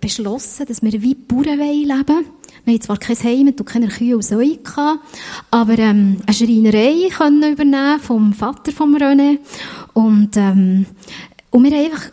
beschlossen, 0.00 0.66
dass 0.66 0.82
wir 0.82 1.00
wie 1.00 1.14
Bauern 1.14 1.58
leben 1.58 1.88
wollen. 1.88 2.26
Wir 2.64 2.74
haben 2.74 2.80
zwar 2.80 2.98
kein 2.98 3.16
Heim 3.16 3.46
und 3.46 3.64
keine 3.64 3.86
Kühe 3.86 4.16
und 4.16 4.24
Säue 4.24 4.58
aber 5.52 5.78
ähm, 5.78 6.16
eine 6.26 6.34
Schreinerei 6.34 7.08
können 7.16 7.52
übernehmen 7.52 8.00
vom 8.00 8.32
Vater 8.32 8.72
von 8.72 8.96
René. 8.96 9.38
Und, 9.94 10.36
ähm, 10.36 10.86
und 11.50 11.62
wir 11.62 11.70
haben 11.70 11.84
einfach 11.84 12.10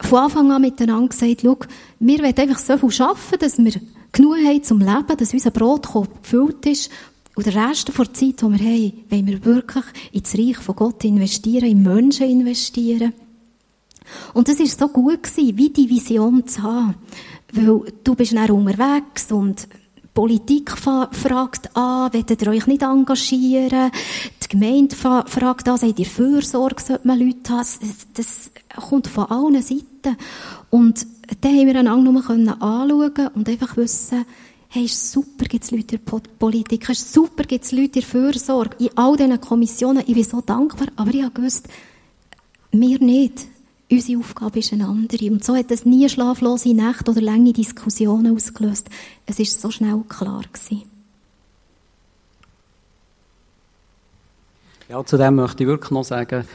von 0.00 0.18
Anfang 0.18 0.52
an 0.52 0.62
miteinander 0.62 1.08
gesagt, 1.08 1.40
schau, 1.42 1.58
wir 1.98 2.18
wollen 2.18 2.36
einfach 2.36 2.58
so 2.58 2.78
viel 2.78 3.02
arbeiten, 3.02 3.38
dass 3.40 3.58
wir 3.58 3.72
genug 4.12 4.36
haben 4.36 4.62
zum 4.62 4.78
Leben, 4.80 5.16
dass 5.16 5.32
unser 5.32 5.50
Brotkorb 5.50 6.22
gefüllt 6.22 6.66
ist. 6.66 6.90
Und 7.34 7.46
der 7.46 7.68
Rest 7.68 7.88
der 7.88 8.12
Zeit, 8.12 8.16
die 8.20 8.42
wir 8.42 8.58
haben, 8.58 9.04
wollen 9.10 9.26
wir 9.26 9.44
wirklich 9.44 9.84
ins 10.12 10.36
Reich 10.36 10.56
von 10.58 10.76
Gott 10.76 11.04
investieren, 11.04 11.68
in 11.68 11.82
Menschen 11.82 12.28
investieren. 12.28 13.12
Und 14.34 14.48
es 14.48 14.58
war 14.58 14.66
so 14.66 14.88
gut 14.88 15.22
gewesen, 15.22 15.56
wie 15.56 15.70
die 15.70 15.88
Vision 15.88 16.46
zu 16.46 16.62
haben. 16.62 16.94
Weil 17.52 17.92
du 18.02 18.14
bist 18.14 18.32
dann 18.32 18.50
unterwegs 18.50 19.30
und 19.30 19.68
Politik 20.14 20.72
fragt 20.72 21.76
an, 21.76 22.12
wollt 22.12 22.42
ihr 22.42 22.48
euch 22.48 22.66
nicht 22.66 22.82
engagieren? 22.82 23.92
Die 24.50 24.58
Gemeinde 24.58 24.96
fragt 24.96 25.68
an, 25.68 25.76
seid 25.76 25.98
ihr 25.98 26.06
Fürsorge, 26.06 26.82
sollte 26.82 27.06
man 27.06 27.18
Leute 27.18 27.50
haben? 27.50 27.66
Das, 27.80 28.06
das 28.14 28.50
kommt 28.88 29.06
von 29.06 29.26
allen 29.26 29.60
Seiten. 29.60 30.16
Und 30.70 31.06
dann 31.40 31.52
haben 31.52 31.66
wir 31.66 31.78
einander 31.78 32.10
nur 32.10 32.30
anschauen 32.30 33.28
und 33.34 33.48
einfach 33.48 33.76
wissen, 33.76 34.24
hey, 34.68 34.84
ist 34.84 35.12
super, 35.12 35.44
gibt 35.44 35.64
es 35.64 35.70
Leute 35.70 35.96
in 35.96 36.04
der 36.04 36.20
Politik, 36.38 36.88
ist 36.88 37.12
super, 37.12 37.44
gibt 37.44 37.64
es 37.64 37.72
Leute 37.72 37.84
in 37.84 37.92
der 37.92 38.02
Fürsorge, 38.02 38.76
in 38.78 38.96
all 38.96 39.16
diesen 39.16 39.40
Kommissionen. 39.40 40.04
Ich 40.06 40.14
bin 40.14 40.24
so 40.24 40.40
dankbar, 40.40 40.88
aber 40.96 41.12
ich 41.12 41.22
habe 41.22 41.34
gewusst, 41.34 41.68
wir 42.70 42.98
nicht. 43.00 43.46
Unsere 43.90 44.18
Aufgabe 44.18 44.58
ist 44.58 44.72
eine 44.72 44.86
andere. 44.86 45.30
Und 45.30 45.42
so 45.42 45.56
hat 45.56 45.70
es 45.70 45.86
nie 45.86 46.08
schlaflose 46.08 46.74
Nächte 46.74 47.10
oder 47.10 47.22
lange 47.22 47.54
Diskussionen 47.54 48.34
ausgelöst. 48.34 48.88
Es 49.24 49.38
ist 49.38 49.60
so 49.60 49.70
schnell 49.70 50.02
klar 50.08 50.42
gewesen. 50.52 50.97
Ja, 54.88 55.04
zu 55.04 55.18
dem 55.18 55.34
möchte 55.34 55.64
ich 55.64 55.68
wirklich 55.68 55.90
noch 55.90 56.04
sagen, 56.04 56.46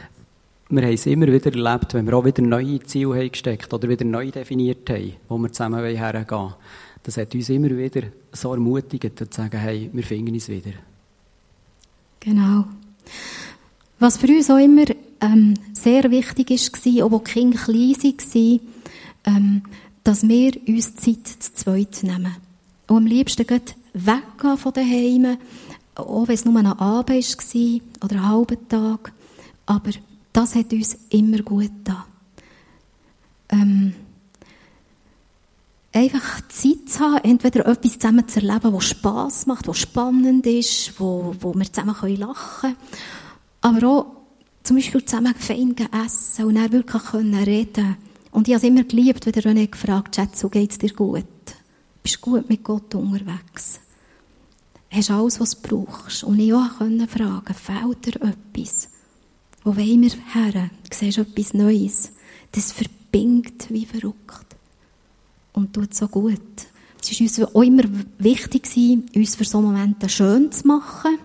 wir 0.69 0.81
haben 0.81 0.93
es 0.93 1.05
immer 1.05 1.27
wieder 1.27 1.53
erlebt, 1.53 1.93
wenn 1.93 2.07
wir 2.07 2.15
auch 2.15 2.25
wieder 2.25 2.41
neue 2.41 2.81
Ziele 2.81 3.15
haben 3.15 3.31
gesteckt 3.31 3.71
oder 3.71 3.87
wieder 3.87 4.05
neu 4.05 4.31
definiert 4.31 4.89
haben, 4.89 5.13
wo 5.29 5.37
wir 5.37 5.51
zusammen 5.51 5.85
hergehen 5.85 6.25
wollen. 6.29 6.53
Das 7.03 7.17
hat 7.17 7.35
uns 7.35 7.49
immer 7.49 7.69
wieder 7.69 8.01
so 8.31 8.53
ermutigt, 8.53 9.19
zu 9.19 9.25
sagen, 9.29 9.59
hey, 9.59 9.89
wir 9.93 10.03
finden 10.03 10.33
es 10.33 10.49
wieder. 10.49 10.71
Genau. 12.21 12.65
Was 13.99 14.17
für 14.17 14.27
uns 14.27 14.49
auch 14.49 14.57
immer 14.57 14.85
ähm, 15.21 15.53
sehr 15.73 16.09
wichtig 16.09 16.49
war, 16.49 16.55
als 16.55 16.81
die 16.81 17.31
Kinder 17.31 17.57
klein 17.59 17.93
waren, 17.93 18.59
ähm, 19.25 19.61
dass 20.03 20.27
wir 20.27 20.53
uns 20.67 20.95
Zeit 20.95 21.27
zu 21.27 21.53
zweit 21.53 22.01
nehmen. 22.01 22.35
Und 22.87 22.97
am 22.97 23.05
liebsten 23.05 23.45
weggehen 23.93 24.57
von 24.57 24.73
den 24.73 24.89
Heimen, 24.89 25.37
auch 25.95 26.27
wenn 26.27 26.35
es 26.35 26.45
nur 26.45 26.57
ein 26.57 26.65
Abend 26.65 27.09
war 27.09 27.81
oder 28.03 28.15
einen 28.15 28.29
halben 28.29 28.67
Tag. 28.67 29.13
Aber 29.65 29.91
das 30.31 30.55
hat 30.55 30.73
uns 30.73 30.97
immer 31.09 31.39
gut 31.39 31.69
getan. 31.85 32.03
Ähm, 33.49 33.93
einfach 35.93 36.41
Zeit 36.49 36.89
zu 36.89 36.99
haben, 36.99 37.23
entweder 37.23 37.67
etwas 37.67 37.99
zusammen 37.99 38.27
zu 38.27 38.41
erleben, 38.41 38.73
was 38.73 38.85
Spass 38.85 39.45
macht, 39.45 39.67
was 39.67 39.77
spannend 39.77 40.45
ist, 40.47 40.99
wo, 40.99 41.35
wo 41.39 41.53
wir 41.53 41.71
zusammen 41.71 41.95
lachen 42.17 42.61
können, 42.61 42.77
aber 43.61 43.87
auch 43.87 44.05
zum 44.63 44.77
Beispiel 44.77 45.05
zusammen 45.05 45.35
fein 45.35 45.75
essen 46.05 46.45
und 46.45 46.55
dann 46.55 46.71
wirklich 46.71 47.03
können 47.03 47.35
reden 47.35 47.97
Und 48.31 48.47
ich 48.47 48.53
habe 48.55 48.65
es 48.65 48.69
immer 48.69 48.83
geliebt, 48.83 49.25
wenn 49.25 49.33
der 49.33 49.43
René 49.43 49.67
gefragt 49.67 50.17
hat, 50.17 50.35
so 50.35 50.49
geht's 50.49 50.77
dir 50.77 50.93
gut? 50.93 51.25
Bist 52.01 52.17
du 52.17 52.21
gut 52.21 52.49
mit 52.49 52.63
Gott 52.63 52.95
unterwegs? 52.95 53.79
Hast 54.93 55.09
alles, 55.09 55.39
was 55.39 55.59
du 55.59 55.85
brauchst? 55.85 56.23
Und 56.23 56.37
ich 56.37 56.53
auch 56.53 56.69
fragen, 56.77 57.53
fehlt 57.55 58.05
dir 58.05 58.21
etwas? 58.21 58.89
Wo 59.63 59.75
wollen 59.75 60.03
wir 60.03 60.11
her? 60.33 60.69
Du 60.87 60.95
siehst 60.95 61.17
etwas 61.17 61.55
Neues. 61.55 62.11
Das 62.51 62.71
verbindet 62.71 63.65
wie 63.69 63.87
verrückt. 63.87 64.55
Und 65.53 65.73
tut 65.73 65.95
so 65.95 66.07
gut. 66.07 66.39
Es 67.01 67.11
war 67.11 67.21
uns 67.21 67.55
auch 67.55 67.63
immer 67.63 67.83
wichtig, 68.19 68.69
uns 69.15 69.35
für 69.35 69.45
so 69.45 69.61
Momente 69.61 70.09
schön 70.09 70.51
zu 70.51 70.67
machen. 70.67 71.17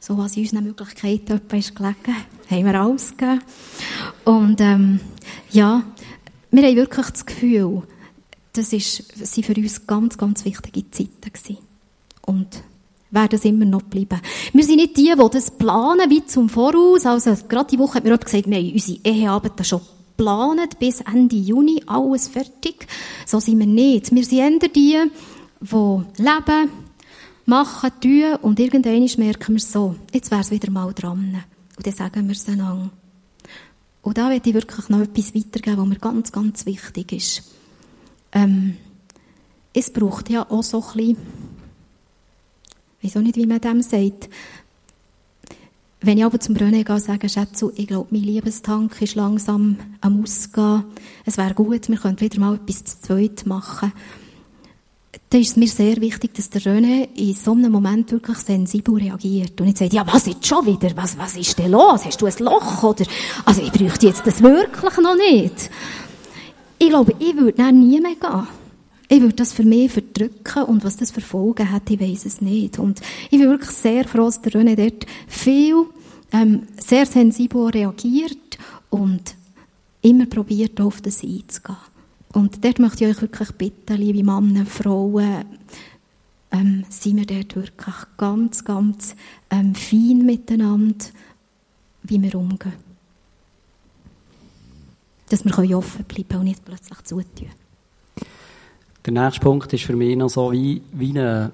So 0.00 0.18
was 0.18 0.36
in 0.36 0.42
unseren 0.42 0.64
Möglichkeiten 0.64 1.40
ist 1.56 1.76
gelegen. 1.76 2.16
Haben 2.50 2.64
wir 2.64 2.80
alles 2.80 3.16
gegeben. 3.16 3.40
Und 4.24 4.60
ähm, 4.60 4.98
ja, 5.52 5.84
wir 6.50 6.62
haben 6.64 6.76
wirklich 6.76 7.06
das 7.10 7.24
Gefühl, 7.24 7.82
das 8.54 8.70
sind 8.70 9.46
für 9.46 9.54
uns 9.54 9.86
ganz, 9.86 10.18
ganz 10.18 10.44
wichtige 10.44 10.90
Zeiten 10.90 11.32
gewesen. 11.32 11.58
Und 12.22 12.64
werden 13.14 13.36
es 13.36 13.44
immer 13.44 13.64
noch 13.64 13.82
bleiben. 13.82 14.20
Wir 14.52 14.64
sind 14.64 14.76
nicht 14.76 14.96
die, 14.96 15.12
die 15.16 15.30
das 15.30 15.50
planen, 15.50 16.10
wie 16.10 16.24
zum 16.26 16.48
Voraus. 16.48 17.06
Also, 17.06 17.34
gerade 17.48 17.70
die 17.70 17.78
Woche 17.78 17.94
hat 17.94 18.04
mir 18.04 18.10
jemand 18.10 18.24
gesagt, 18.24 18.50
wir 18.50 18.56
haben 18.56 18.72
unsere 18.72 18.98
Eheabend 19.04 19.66
schon 19.66 19.80
geplant, 20.16 20.78
bis 20.78 21.00
Ende 21.00 21.36
Juni, 21.36 21.82
alles 21.86 22.28
fertig. 22.28 22.86
So 23.26 23.40
sind 23.40 23.58
wir 23.58 23.66
nicht. 23.66 24.14
Wir 24.14 24.24
sind 24.24 24.38
eher 24.38 24.68
die, 24.68 25.10
die 25.60 26.22
leben, 26.22 26.70
machen, 27.46 27.90
tun 28.00 28.36
und 28.42 28.60
irgendwann 28.60 29.08
merken 29.18 29.54
wir 29.54 29.60
so, 29.60 29.96
jetzt 30.12 30.30
wäre 30.30 30.40
es 30.40 30.50
wieder 30.50 30.70
mal 30.70 30.92
dran. 30.92 31.44
Und 31.76 31.86
dann 31.86 31.94
sagen 31.94 32.26
wir 32.26 32.32
es 32.32 32.48
einander. 32.48 32.90
Und 34.02 34.18
da 34.18 34.30
werde 34.30 34.48
ich 34.48 34.54
wirklich 34.54 34.88
noch 34.88 35.00
etwas 35.00 35.34
weitergeben, 35.34 35.78
was 35.78 35.86
mir 35.86 35.98
ganz, 35.98 36.32
ganz 36.32 36.66
wichtig 36.66 37.12
ist. 37.12 37.42
Ähm, 38.32 38.76
es 39.72 39.90
braucht 39.90 40.30
ja 40.30 40.48
auch 40.50 40.62
so 40.62 40.82
ein 40.82 40.96
bisschen, 40.96 41.16
auch 43.16 43.20
nicht, 43.20 43.36
wie 43.36 43.46
man 43.46 43.60
dem 43.60 43.82
sagt, 43.82 44.28
wenn 46.06 46.18
ich 46.18 46.24
aber 46.24 46.38
zum 46.38 46.54
René 46.54 46.84
gehe, 46.84 47.00
sage, 47.00 47.30
Schätze, 47.30 47.72
ich 47.76 47.86
glaube, 47.86 48.08
mein 48.10 48.24
Liebestank 48.24 49.00
ist 49.00 49.14
langsam 49.14 49.78
am 50.02 50.22
Ausgehen. 50.22 50.84
Es 51.24 51.38
wäre 51.38 51.54
gut, 51.54 51.88
wir 51.88 51.96
könnten 51.96 52.20
wieder 52.20 52.40
mal 52.40 52.56
etwas 52.56 52.84
zu 52.84 53.00
zweit 53.00 53.46
machen. 53.46 53.90
Dann 55.30 55.40
ist 55.40 55.52
es 55.52 55.56
mir 55.56 55.66
sehr 55.66 55.96
wichtig, 56.02 56.34
dass 56.34 56.50
der 56.50 56.60
René 56.60 57.08
in 57.14 57.32
so 57.34 57.52
einem 57.52 57.72
Moment 57.72 58.12
wirklich 58.12 58.36
sensibel 58.36 58.96
reagiert. 58.96 59.58
Und 59.58 59.66
nicht 59.66 59.78
sagt, 59.78 59.94
ja, 59.94 60.06
was 60.06 60.26
ist 60.26 60.46
schon 60.46 60.66
wieder? 60.66 60.94
Was, 60.94 61.16
was 61.16 61.36
ist 61.36 61.58
denn 61.58 61.70
los? 61.70 62.04
Hast 62.04 62.20
du 62.20 62.26
ein 62.26 62.34
Loch? 62.38 62.82
Oder, 62.82 63.06
also, 63.46 63.62
ich 63.62 63.72
bräuchte 63.72 64.06
jetzt 64.06 64.26
das 64.26 64.42
wirklich 64.42 64.98
noch 64.98 65.16
nicht. 65.16 65.70
Ich 66.78 66.90
glaube, 66.90 67.14
ich 67.18 67.34
würde 67.34 67.54
dann 67.54 67.80
nie 67.80 67.98
mehr 67.98 68.16
gehen. 68.16 68.46
Ich 69.08 69.20
würde 69.20 69.34
das 69.34 69.52
für 69.52 69.64
mich 69.64 69.92
verdrücken 69.92 70.64
und 70.64 70.84
was 70.84 70.96
das 70.96 71.10
für 71.10 71.20
Folgen 71.20 71.70
hat, 71.70 71.90
ich 71.90 72.00
weiß 72.00 72.24
es 72.24 72.40
nicht. 72.40 72.78
Und 72.78 73.00
ich 73.30 73.38
bin 73.38 73.50
wirklich 73.50 73.70
sehr 73.70 74.08
froh, 74.08 74.24
dass 74.24 74.40
der 74.40 74.52
René 74.52 74.76
dort 74.76 75.06
viel, 75.28 75.86
ähm, 76.32 76.62
sehr 76.78 77.04
sensibel 77.04 77.66
reagiert 77.66 78.58
und 78.88 79.34
immer 80.00 80.26
probiert, 80.26 80.80
auf 80.80 81.00
das 81.00 81.22
einzugehen. 81.22 81.76
Und 82.32 82.64
dort 82.64 82.78
möchte 82.78 83.04
ich 83.04 83.14
euch 83.14 83.22
wirklich 83.22 83.52
bitten, 83.52 83.96
liebe 83.96 84.24
Männer, 84.24 84.66
Frauen, 84.66 85.44
ähm, 86.50 86.84
sind 86.88 87.16
wir 87.16 87.26
dort 87.26 87.56
wirklich 87.56 87.94
ganz, 88.16 88.64
ganz 88.64 89.14
ähm, 89.50 89.74
fein 89.74 90.24
miteinander, 90.24 91.04
wie 92.02 92.22
wir 92.22 92.34
umgehen. 92.36 92.72
Dass 95.28 95.44
wir 95.44 95.78
offen 95.78 96.04
bleiben 96.04 96.38
und 96.38 96.44
nicht 96.44 96.64
plötzlich 96.64 97.02
zutun. 97.02 97.63
Der 99.06 99.12
nächste 99.12 99.40
Punkt 99.40 99.70
ist 99.70 99.84
für 99.84 99.96
mich 99.96 100.16
noch 100.16 100.30
so 100.30 100.50
wie, 100.50 100.80
wie, 100.92 101.10
eine, 101.10 101.52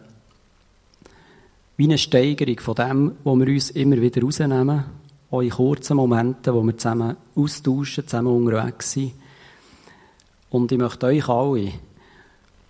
wie 1.77 1.85
eine 1.85 1.99
Steigerung 1.99 2.61
von 2.61 2.75
dem, 2.77 3.13
wo 3.25 3.35
wir 3.35 3.49
uns 3.49 3.71
immer 3.71 4.01
wieder 4.01 4.23
rausnehmen, 4.23 4.85
auch 5.33 5.41
in 5.41 5.51
kurzen 5.51 5.97
Momenten, 5.97 6.55
wo 6.55 6.63
wir 6.63 6.79
zusammen 6.79 7.17
austauschen, 7.35 8.07
zusammen 8.07 8.29
unterwegs 8.29 8.93
sind. 8.93 9.15
Und 10.51 10.71
ich 10.71 10.79
möchte 10.79 11.07
euch 11.07 11.29
alle, 11.29 11.73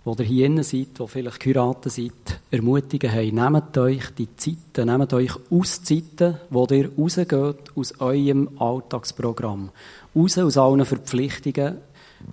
die 0.03 0.23
hier 0.23 0.47
innen 0.47 0.63
seid, 0.63 0.97
die 0.99 1.07
vielleicht 1.07 1.39
geheiratet 1.39 1.91
seid, 1.91 2.39
ermutigen, 2.49 3.11
hey, 3.11 3.31
nehmt 3.31 3.77
euch 3.77 4.09
die 4.17 4.35
Zeiten, 4.35 4.87
nehmt 4.87 5.13
euch 5.13 5.33
Auszeiten, 5.51 6.37
wo 6.49 6.65
ihr 6.71 6.89
rausgeht 6.97 7.75
aus 7.75 7.99
eurem 7.99 8.49
Alltagsprogramm. 8.57 9.69
Raus 10.15 10.39
aus 10.39 10.57
allen 10.57 10.85
Verpflichtungen, 10.85 11.77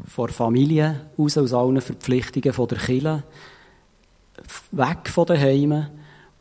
von 0.07 0.29
Familie, 0.29 1.01
raus 1.19 1.39
aus 1.39 1.53
allen 1.53 1.81
Verpflichtungen 1.81 2.53
von 2.53 2.69
der 2.69 2.79
Kirche, 2.79 3.23
weg 4.73 5.09
von 5.09 5.27
den 5.27 5.41
Heimen, 5.41 5.89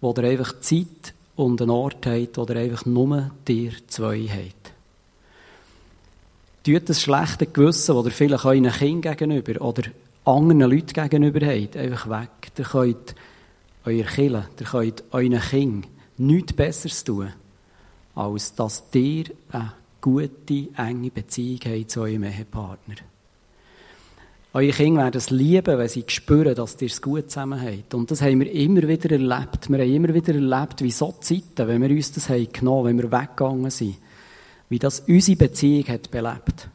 wo 0.01 0.13
ihr 0.17 0.23
einfach 0.23 0.59
Zeit 0.59 1.13
und 1.35 1.61
einen 1.61 1.71
Ort 1.71 2.05
habt, 2.05 2.37
wo 2.37 2.45
ihr 2.45 2.55
einfach 2.55 2.85
nur 2.85 3.31
dir 3.47 3.71
zwei 3.87 4.27
habt. 4.27 4.73
Tut 6.63 6.89
das 6.89 7.01
schlechte 7.01 7.45
Gewissen, 7.45 7.95
das 7.95 8.05
ihr 8.05 8.11
vielleicht 8.11 8.45
euren 8.45 8.69
Kindern 8.69 9.15
gegenüber 9.15 9.61
oder 9.61 9.83
anderen 10.25 10.59
Leuten 10.61 10.93
gegenüber 10.93 11.45
habt, 11.45 11.77
einfach 11.77 12.09
weg. 12.09 12.51
Ihr 12.57 12.65
könnt 12.65 13.15
euer 13.85 14.03
Kirche, 14.03 14.49
ihr 14.59 14.65
könnt 14.65 15.03
euren 15.11 15.39
Kindern 15.39 15.89
nichts 16.17 16.53
Besseres 16.53 17.03
tun, 17.03 17.31
als 18.15 18.53
dass 18.55 18.83
ihr 18.93 19.25
eine 19.51 19.73
gute, 20.01 20.67
enge 20.75 21.11
Beziehung 21.11 21.59
habt 21.65 21.91
zu 21.91 22.01
eurem 22.01 22.23
Ehepartner. 22.23 22.95
Eure 24.53 24.71
Kinder 24.71 25.03
werden 25.03 25.17
es 25.17 25.29
lieben, 25.29 25.77
wenn 25.77 25.89
sie 25.89 26.05
spüren, 26.07 26.55
dass 26.55 26.81
ihr 26.81 26.87
es 26.87 27.01
gut 27.01 27.29
zusammen 27.29 27.61
habt. 27.61 27.93
Und 27.93 28.09
das 28.09 28.21
haben 28.21 28.39
wir 28.39 28.51
immer 28.51 28.87
wieder 28.87 29.11
erlebt. 29.11 29.69
Wir 29.69 29.79
haben 29.79 29.93
immer 29.93 30.13
wieder 30.13 30.33
erlebt, 30.33 30.81
wie 30.81 30.91
so 30.91 31.13
Zeiten, 31.19 31.67
wenn 31.67 31.81
wir 31.81 31.89
uns 31.89 32.13
das 32.13 32.29
haben 32.29 32.47
genommen, 32.51 32.85
wenn 32.85 32.97
wir 32.97 33.11
weggegangen 33.11 33.69
sind, 33.69 33.97
wie 34.69 34.79
das 34.79 35.01
unsere 35.01 35.37
Beziehung 35.37 35.87
hat 35.89 36.09
belebt. 36.11 36.69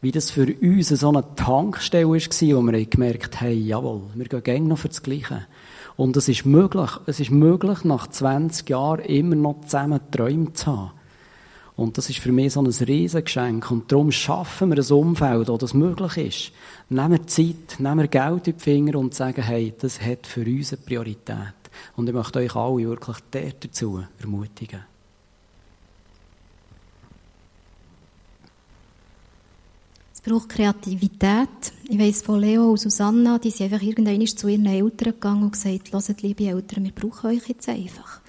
Wie 0.00 0.12
das 0.12 0.30
für 0.30 0.46
uns 0.62 0.88
so 0.88 1.08
eine 1.08 1.24
Tankstelle 1.34 2.06
war, 2.06 2.14
wo 2.14 2.72
wir 2.72 2.86
gemerkt 2.86 3.40
haben, 3.40 3.66
jawohl, 3.66 4.02
wir 4.14 4.26
gehen 4.26 4.42
gerne 4.44 4.68
noch 4.68 4.78
für 4.78 4.88
das 4.88 5.02
Gleiche. 5.02 5.46
Und 5.96 6.16
es 6.16 6.28
ist 6.28 6.46
möglich, 6.46 6.90
es 7.06 7.18
ist 7.18 7.32
möglich, 7.32 7.82
nach 7.82 8.06
20 8.06 8.70
Jahren 8.70 9.00
immer 9.00 9.34
noch 9.34 9.62
zusammen 9.62 10.00
Träume 10.12 10.52
zu 10.52 10.66
haben. 10.66 10.90
Und 11.78 11.96
das 11.96 12.10
ist 12.10 12.18
für 12.18 12.32
mich 12.32 12.54
so 12.54 12.60
ein 12.60 12.66
Riesengeschenk. 12.66 13.70
Und 13.70 13.92
darum 13.92 14.10
schaffen 14.10 14.70
wir 14.74 14.82
ein 14.82 14.92
Umfeld, 14.92 15.46
wo 15.46 15.56
das 15.56 15.74
möglich 15.74 16.16
ist. 16.16 16.52
Nehmen 16.88 17.12
wir 17.12 17.26
Zeit, 17.28 17.78
nehmen 17.78 18.00
wir 18.00 18.08
Geld 18.08 18.48
in 18.48 18.56
die 18.56 18.60
Finger 18.60 18.98
und 18.98 19.14
sagen, 19.14 19.42
hey, 19.42 19.72
das 19.78 20.00
hat 20.00 20.26
für 20.26 20.44
uns 20.44 20.72
eine 20.72 20.82
Priorität. 20.82 21.54
Und 21.94 22.08
ich 22.08 22.14
möchte 22.16 22.40
euch 22.40 22.56
alle 22.56 22.88
wirklich 22.88 23.18
dazu 23.30 24.02
ermutigen. 24.18 24.80
Es 30.12 30.20
braucht 30.20 30.48
Kreativität. 30.48 31.72
Ich 31.88 31.98
weiss 32.00 32.22
von 32.22 32.40
Leo 32.40 32.70
und 32.70 32.80
Susanna, 32.80 33.38
die 33.38 33.52
sind 33.52 33.72
einfach 33.72 33.86
irgendwann 33.86 34.26
zu 34.26 34.48
ihren 34.48 34.66
Eltern 34.66 35.12
gegangen 35.12 35.44
und 35.44 35.52
gesagt, 35.52 35.92
hört, 35.92 36.22
liebe 36.22 36.44
Eltern, 36.44 36.82
wir 36.82 36.92
brauchen 36.92 37.30
euch 37.30 37.46
jetzt 37.46 37.68
einfach. 37.68 38.20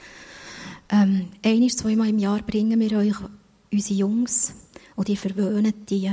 Ähm, 0.91 1.29
einmal, 1.43 1.69
zweimal 1.69 2.09
im 2.09 2.19
Jahr 2.19 2.43
bringen 2.43 2.79
wir 2.79 2.95
euch 2.95 3.15
unsere 3.71 3.99
Jungs 3.99 4.53
und 4.95 5.07
die 5.07 5.17
verwöhnen 5.17 5.73
die 5.89 6.11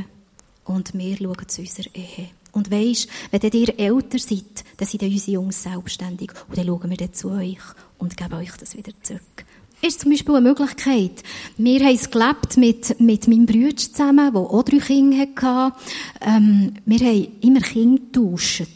und 0.64 0.94
wir 0.94 1.16
schauen 1.16 1.48
zu 1.48 1.62
unserer 1.62 1.94
Ehe. 1.94 2.30
Und 2.52 2.70
weisst, 2.70 3.09
wenn 3.30 3.52
ihr 3.52 3.78
älter 3.78 4.18
seid, 4.18 4.64
dann 4.76 4.88
sind 4.88 5.02
unsere 5.02 5.32
Jungs 5.32 5.62
selbstständig 5.62 6.32
und 6.48 6.57
dann 6.57 6.66
schauen 6.66 6.90
wir 6.90 6.96
dann 6.96 7.12
zu 7.12 7.30
euch 7.30 7.59
und 7.98 8.16
geben 8.16 8.34
euch 8.34 8.52
das 8.57 8.76
wieder 8.76 8.92
zurück. 9.02 9.45
Ist 9.87 10.01
zum 10.01 10.11
Beispiel 10.11 10.34
eine 10.34 10.49
Möglichkeit. 10.49 11.22
Wir 11.59 11.78
haben 11.78 11.95
es 11.95 12.11
gelebt 12.11 12.57
mit, 12.57 12.99
mit 12.99 13.28
meinem 13.28 13.47
Bruder 13.47 13.76
zusammen, 13.76 14.32
der 14.32 14.41
auch 14.41 14.64
drei 14.64 14.78
Kinder 14.78 15.18
hatte. 15.18 15.76
Ähm, 16.22 16.74
wir 16.84 16.99
haben 16.99 17.28
immer 17.41 17.61
Kinder 17.61 18.03
getauscht. 18.03 18.66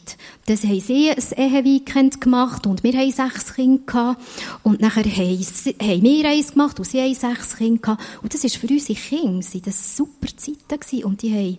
Das 0.47 0.63
haben 0.63 0.79
sie 0.79 1.11
ein 1.11 1.17
Eheweekend 1.37 2.21
gemacht 2.21 2.65
und 2.69 2.85
wir 2.85 2.93
haben 2.93 3.11
sechs 3.11 3.55
Kinder 3.55 3.83
gehabt. 3.85 4.23
Und 4.63 4.81
nachher 4.81 5.05
haben, 5.05 5.47
haben 5.83 6.03
wir 6.03 6.29
eins 6.29 6.53
gemacht 6.53 6.79
und 6.79 6.85
sie 6.85 7.01
haben 7.01 7.15
sechs 7.15 7.57
Kinder 7.57 7.83
gehabt. 7.83 8.03
Und 8.23 8.33
das 8.33 8.45
ist 8.45 8.57
für 8.57 8.69
unsere 8.69 8.97
Kinder 8.97 9.43
sind 9.43 9.67
das 9.67 9.97
super 9.97 10.29
Zeiten 10.37 10.79
gewesen. 10.79 11.05
Und 11.05 11.23
die 11.23 11.33
haben 11.35 11.59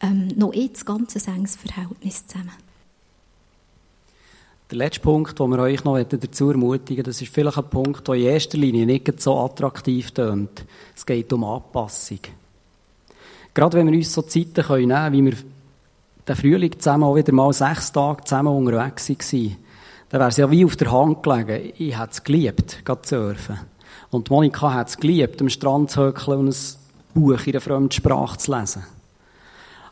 ähm, 0.00 0.28
noch 0.34 0.52
jetzt 0.52 0.84
ganz 0.84 1.14
enges 1.14 1.54
Verhältnis 1.54 2.26
zusammen. 2.26 2.65
Der 4.68 4.78
letzte 4.78 5.00
Punkt, 5.00 5.38
den 5.38 5.50
wir 5.50 5.60
euch 5.60 5.84
noch 5.84 6.02
dazu 6.02 6.50
ermutigen 6.50 7.04
das 7.04 7.22
ist 7.22 7.32
vielleicht 7.32 7.56
ein 7.56 7.70
Punkt, 7.70 8.08
der 8.08 8.16
in 8.16 8.24
erster 8.24 8.58
Linie 8.58 8.84
nicht 8.84 9.20
so 9.20 9.38
attraktiv 9.38 10.10
tönt. 10.10 10.64
Es 10.94 11.06
geht 11.06 11.32
um 11.32 11.44
Anpassung. 11.44 12.18
Gerade 13.54 13.78
wenn 13.78 13.86
wir 13.86 13.96
uns 13.96 14.12
so 14.12 14.22
Zeiten 14.22 14.54
nehmen 14.68 14.88
können, 14.88 15.12
wie 15.12 15.24
wir 15.24 15.36
den 16.26 16.36
Frühling 16.36 16.76
zusammen 16.76 17.04
auch 17.04 17.14
wieder 17.14 17.32
mal 17.32 17.52
sechs 17.52 17.92
Tage 17.92 18.24
zusammen 18.24 18.56
unterwegs 18.56 19.08
waren, 19.08 19.56
dann 20.08 20.20
wäre 20.20 20.30
es 20.30 20.36
ja 20.36 20.50
wie 20.50 20.64
auf 20.64 20.74
der 20.74 20.90
Hand 20.90 21.22
gelegen. 21.22 21.72
Ich 21.78 21.96
hätte 21.96 22.10
es 22.10 22.24
geliebt, 22.24 22.82
zu 22.84 22.98
surfen. 23.04 23.60
Und 24.10 24.30
Monika 24.30 24.74
hat 24.74 24.88
es 24.88 24.96
geliebt, 24.96 25.40
am 25.40 25.48
Strand 25.48 25.92
zu 25.92 26.02
höckeln 26.02 26.40
und 26.40 26.48
ein 26.48 27.12
Buch 27.14 27.46
in 27.46 27.52
einer 27.52 27.60
fremden 27.60 27.92
Sprache 27.92 28.38
zu 28.38 28.52
lesen. 28.52 28.82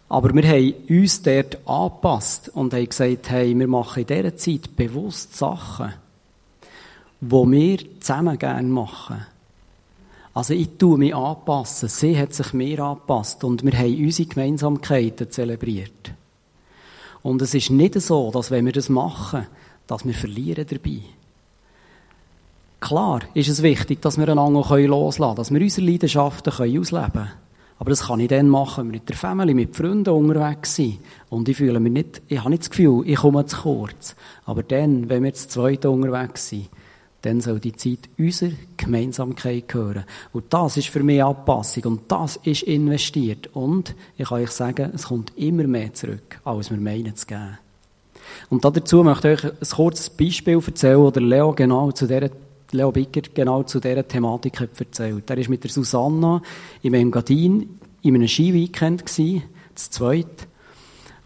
Aber 0.09 0.34
wir 0.34 0.46
haben 0.46 0.74
uns 0.88 1.22
dort 1.22 1.66
angepasst 1.66 2.50
und 2.55 2.74
haben 2.74 2.88
gesagt, 2.88 3.30
hey, 3.30 3.59
wir 3.59 3.66
machen 3.66 4.00
in 4.00 4.07
dieser 4.07 4.36
Zeit 4.36 4.76
bewusst 4.76 5.36
Sachen, 5.36 5.94
die 7.20 7.30
wir 7.30 8.00
zusammen 8.00 8.38
gerne 8.38 8.68
machen. 8.68 9.26
Also 10.34 10.52
ich 10.52 10.76
tue 10.78 10.98
mich 10.98 11.14
anpassen. 11.14 11.88
Sie 11.88 12.18
hat 12.18 12.34
sich 12.34 12.52
mir 12.52 12.80
angepasst 12.80 13.44
und 13.44 13.64
wir 13.64 13.72
haben 13.78 14.05
unsere 14.05 14.28
Gemeinsamkeiten 14.28 15.30
zelebriert. 15.30 16.12
Und 17.22 17.40
es 17.40 17.55
ist 17.55 17.70
nicht 17.70 17.98
so, 18.00 18.30
dass 18.30 18.50
wenn 18.50 18.66
wir 18.66 18.72
das 18.72 18.88
machen, 18.88 19.46
dass 19.86 20.05
wir 20.05 20.12
verlieren 20.12 20.66
dabei. 20.68 21.00
Klar 22.80 23.20
ist 23.32 23.48
es 23.48 23.62
wichtig, 23.62 24.02
dass 24.02 24.18
wir 24.18 24.28
einander 24.28 24.61
loslassen 24.78 25.22
können, 25.22 25.36
dass 25.36 25.50
wir 25.50 25.61
unsere 25.61 25.86
Leidenschaften 25.86 26.52
ausleben 26.52 27.12
können. 27.12 27.43
Aber 27.85 27.91
das 27.91 28.07
kann 28.07 28.18
ich 28.18 28.28
dann 28.28 28.49
machen, 28.49 28.87
wenn 28.87 28.93
wir 28.95 29.01
mit 29.01 29.11
der 29.11 29.16
Familie, 29.16 29.55
mit 29.55 29.76
Freunden 29.76 30.09
unterwegs 30.09 30.76
sind. 30.76 31.01
Und 31.28 31.51
ich 31.51 31.59
fühle 31.59 31.78
mich 31.80 31.93
nicht, 31.93 32.22
ich 32.28 32.39
habe 32.39 32.49
nicht 32.49 32.62
das 32.62 32.70
Gefühl, 32.70 33.03
ich 33.05 33.16
komme 33.16 33.45
zu 33.45 33.59
kurz. 33.59 34.16
Aber 34.47 34.62
dann, 34.62 35.11
wenn 35.11 35.22
wir 35.22 35.35
zu 35.35 35.49
zweit 35.49 35.85
unterwegs 35.85 36.49
sind, 36.49 36.70
dann 37.20 37.43
soll 37.43 37.61
die 37.61 37.76
Zeit 37.76 38.09
unserer 38.16 38.53
Gemeinsamkeit 38.78 39.68
gehören. 39.68 40.05
Und 40.32 40.45
das 40.49 40.78
ist 40.78 40.89
für 40.89 41.03
mich 41.03 41.22
Anpassung 41.22 41.85
und 41.85 42.01
das 42.09 42.37
ist 42.37 42.62
investiert. 42.62 43.51
Und 43.53 43.95
ich 44.16 44.30
kann 44.30 44.41
euch 44.41 44.51
sagen, 44.53 44.93
es 44.95 45.09
kommt 45.09 45.37
immer 45.37 45.64
mehr 45.64 45.93
zurück, 45.93 46.41
als 46.43 46.70
wir 46.70 46.78
meinen 46.78 47.14
zu 47.14 47.26
geben. 47.26 47.59
Und 48.49 48.64
dazu 48.64 49.05
möchte 49.05 49.30
ich 49.30 49.45
euch 49.45 49.53
ein 49.53 49.76
kurzes 49.76 50.09
Beispiel 50.09 50.59
erzählen, 50.66 51.01
wo 51.01 51.11
der 51.11 51.22
Leo 51.22 51.53
genau 51.53 51.93
zu 51.93 52.07
dieser 52.07 52.30
Leo 52.75 52.91
Bicker 52.91 53.22
genau 53.33 53.62
zu 53.62 53.79
dieser 53.79 54.07
Thematik 54.07 54.61
hat 54.61 54.79
erzählt. 54.81 55.31
Er 55.31 55.37
war 55.37 55.49
mit 55.49 55.62
der 55.62 55.70
Susanna 55.70 56.43
im 56.83 56.95
Engadin 56.95 57.79
in 58.03 58.14
einem 58.14 58.29
Skiweekend 58.29 59.09
zu 59.09 59.43
zweit. 59.75 60.49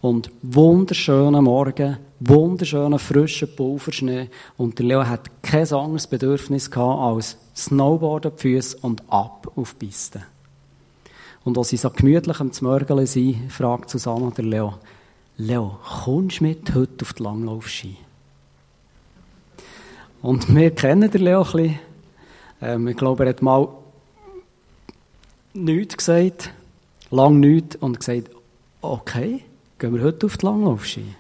Und 0.01 0.31
wunderschöner 0.43 1.43
Morgen, 1.43 1.97
wunderschöner 2.21 2.99
frischer 2.99 3.47
Pulverschnee. 3.47 4.29
Und 4.57 4.79
der 4.79 4.87
Leo 4.87 5.07
hat 5.07 5.43
kein 5.43 5.73
anderes 5.73 6.07
Bedürfnis 6.07 6.71
gehabt 6.71 7.01
als 7.01 7.39
Snowboard 7.57 8.27
auf 8.27 8.37
die 8.37 8.55
Füße 8.55 8.77
und 8.83 9.03
ab 9.09 9.51
auf 9.57 9.75
die 9.75 9.87
Piste. 9.87 10.23
Und 11.45 11.57
als 11.57 11.71
sie 11.71 11.79
so 11.79 11.91
gemütlich 11.91 12.41
am 12.41 12.53
Zmörgeln 12.53 13.07
sind, 13.07 13.51
fragt 13.51 13.91
Susanna 13.91 14.31
der 14.31 14.45
Leo, 14.45 14.75
Leo, 15.39 15.79
kommst 16.05 16.41
du 16.41 16.45
mit 16.45 16.75
heute 16.75 17.03
auf 17.03 17.15
die 17.15 17.23
Langlaufski? 17.23 17.97
Und 20.23 20.55
wir 20.55 20.71
kennen 20.71 21.11
den 21.11 21.23
Leo 21.23 21.43
ein 21.43 21.53
bisschen. 21.53 21.79
Ähm, 22.61 22.89
ich 22.89 22.97
glaube, 22.97 23.25
er 23.25 23.31
hat 23.31 23.43
mal 23.43 23.69
nichts 25.55 25.97
gesagt, 25.97 26.51
lang 27.11 27.41
nichts, 27.41 27.77
und 27.77 27.99
gesagt, 27.99 28.31
okay, 28.83 29.45
gehen 29.79 29.95
wir 29.95 30.03
heute 30.03 30.27
auf 30.27 30.37
die 30.37 30.47
Langlaufski. 30.47 31.15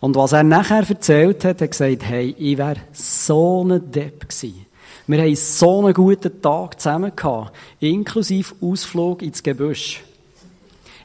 Und 0.00 0.16
was 0.16 0.32
er 0.32 0.42
nachher 0.42 0.86
erzählt 0.86 1.44
hat, 1.44 1.62
hat 1.62 1.70
gesagt, 1.70 2.04
hey, 2.04 2.34
ich 2.38 2.58
wäre 2.58 2.76
so 2.92 3.64
ein 3.64 3.90
Depp 3.90 4.28
gewesen. 4.28 4.66
Wir 5.06 5.22
haben 5.22 5.36
so 5.36 5.80
einen 5.80 5.94
guten 5.94 6.40
Tag 6.40 6.80
zusammen 6.80 7.12
gehabt, 7.14 7.54
inklusive 7.80 8.54
Ausflug 8.60 9.22
ins 9.22 9.42
Gebüsch. 9.42 10.02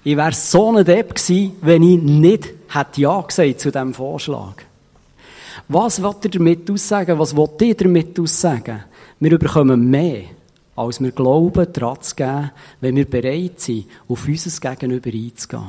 Ich 0.04 0.16
wäre 0.16 0.32
so 0.32 0.76
ein 0.76 0.86
Depp 0.86 1.16
gewesen, 1.16 1.56
wenn 1.62 1.84
ich 1.84 2.02
nicht 2.02 2.50
hätte 2.70 3.02
Ja 3.02 3.22
gesagt 3.22 3.60
zu 3.60 3.72
diesem 3.72 3.93
Vorschlag. 3.93 4.64
Was 5.72 6.01
will 6.01 6.15
er 6.24 6.30
damit 6.30 6.72
aussagen? 6.72 7.20
Was 7.20 7.36
will 7.36 7.47
ihr 7.61 7.76
damit 7.76 8.20
aussagen? 8.20 8.86
Wir 9.20 9.38
bekommen 9.38 9.88
mehr, 9.88 10.24
als 10.76 10.99
wir 10.99 11.11
glauben, 11.11 11.72
daran 11.72 12.01
zu 12.01 12.15
geben, 12.15 12.49
wenn 12.82 12.95
wir 12.95 13.05
bereit 13.05 13.59
sind, 13.59 13.86
auf 14.07 14.28
unser 14.28 14.72
Gegenüber 14.72 15.11
einzugehen. 15.11 15.67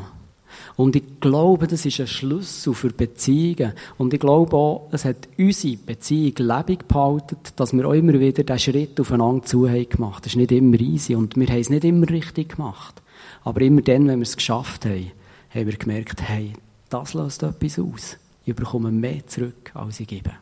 Und 0.77 0.97
ich 0.97 1.21
glaube, 1.21 1.67
das 1.67 1.85
ist 1.85 2.01
ein 2.01 2.07
Schlüssel 2.07 2.73
für 2.73 2.89
Beziehungen. 2.89 3.75
Und 3.99 4.15
ich 4.15 4.21
glaube 4.21 4.57
auch, 4.57 4.89
es 4.91 5.05
hat 5.05 5.29
unsere 5.37 5.77
Beziehung 5.77 6.33
lebendig 6.39 6.89
behalten, 6.89 7.37
dass 7.57 7.75
wir 7.75 7.87
auch 7.87 7.93
immer 7.93 8.19
wieder 8.19 8.43
diesen 8.43 8.59
Schritt 8.59 8.99
aufeinander 8.99 9.45
zu 9.45 9.69
haben 9.69 9.87
gemacht. 9.87 10.25
Das 10.25 10.33
ist 10.33 10.37
nicht 10.37 10.53
immer 10.53 10.81
easy 10.81 11.15
und 11.15 11.37
wir 11.37 11.49
haben 11.49 11.61
es 11.61 11.69
nicht 11.69 11.85
immer 11.85 12.09
richtig 12.09 12.57
gemacht. 12.57 13.03
Aber 13.45 13.61
immer 13.61 13.83
dann, 13.83 14.09
wenn 14.09 14.21
wir 14.21 14.23
es 14.27 14.39
geschafft 14.39 14.87
haben, 14.87 15.11
haben 15.51 15.67
wir 15.67 15.77
gemerkt, 15.77 16.23
hey, 16.23 16.55
das 16.89 17.13
löst 17.13 17.43
etwas 17.43 17.79
aus. 17.79 18.17
Ich 18.51 18.57
bekomme 18.57 18.91
mehr 18.91 19.25
zurück, 19.29 19.71
als 19.75 20.01
ich 20.01 20.09
gebe. 20.09 20.33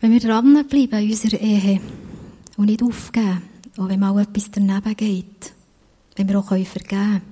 Wenn 0.00 0.10
wir 0.10 0.18
dranbleiben 0.18 0.98
in 0.98 1.10
unserer 1.10 1.40
Ehe 1.40 1.80
und 2.56 2.66
nicht 2.66 2.82
aufgeben, 2.82 3.42
auch 3.78 3.88
wenn 3.88 4.00
mal 4.00 4.20
etwas 4.20 4.50
daneben 4.50 4.96
geht, 4.96 5.52
wenn 6.16 6.28
wir 6.28 6.40
auch 6.40 6.48
vergeben 6.48 6.88
können, 6.88 7.22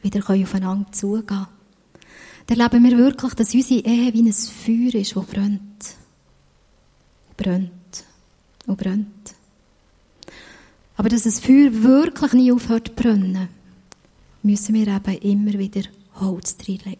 wieder 0.00 0.20
aufeinander 0.26 0.90
zugehen 0.92 1.46
dann 2.46 2.58
erleben 2.58 2.84
wir 2.84 2.96
wirklich, 2.96 3.34
dass 3.34 3.54
unsere 3.54 3.80
Ehe 3.80 4.14
wie 4.14 4.22
ein 4.22 4.32
Feuer 4.32 4.98
ist, 4.98 5.14
das 5.14 5.26
brennt. 5.26 5.96
Und 7.28 7.36
brennt. 7.36 8.04
Und 8.66 8.78
brennt. 8.78 9.34
Aber 10.96 11.10
dass 11.10 11.24
das 11.24 11.38
Feuer 11.38 11.70
wirklich 11.70 12.32
nie 12.32 12.50
aufhört 12.50 12.88
zu 12.88 12.94
brennen, 12.94 13.59
müssen 14.42 14.74
wir 14.74 14.88
eben 14.88 15.18
immer 15.18 15.58
wieder 15.58 15.82
Holz 16.14 16.56
reinlegen. 16.66 16.96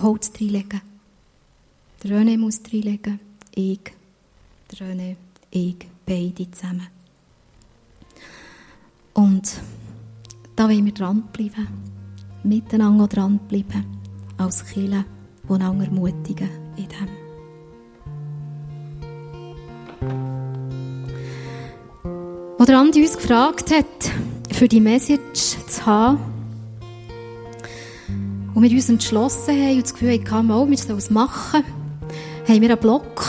Holz. 0.00 0.32
Der 0.32 2.10
René 2.12 2.38
muss 2.38 2.60
reinlegen, 2.72 3.18
ich, 3.54 3.80
der 4.70 4.88
René, 4.88 5.16
ich, 5.50 5.76
beide 6.06 6.50
zusammen. 6.50 6.86
Und 9.14 9.60
da 10.54 10.68
wollen 10.68 10.84
wir 10.84 10.92
dranbleiben, 10.92 11.66
miteinander 12.44 13.08
dranbleiben, 13.08 13.84
als 14.36 14.64
Kirche, 14.64 15.04
die 15.48 15.52
einander 15.52 15.86
ermutigen 15.86 16.48
in 16.76 16.88
dem. 16.88 17.08
Wo 22.58 22.64
der 22.64 22.78
Andi 22.78 23.02
uns 23.02 23.16
gefragt 23.16 23.72
hat, 23.72 24.12
für 24.52 24.68
die 24.68 24.80
Message 24.80 25.56
zu 25.66 25.86
haben, 25.86 26.37
und 28.58 28.64
wir 28.64 28.72
uns 28.72 28.88
entschlossen 28.88 29.54
haben 29.54 29.76
und 29.76 29.84
das 29.84 29.94
Gefühl 29.94 30.20
hatten, 30.20 30.50
oh, 30.50 30.68
wir 30.68 30.76
sollen 30.76 30.98
es 30.98 31.10
machen, 31.10 31.62
haben 32.48 32.60
wir 32.60 32.70
einen 32.70 32.78
Block 32.78 33.24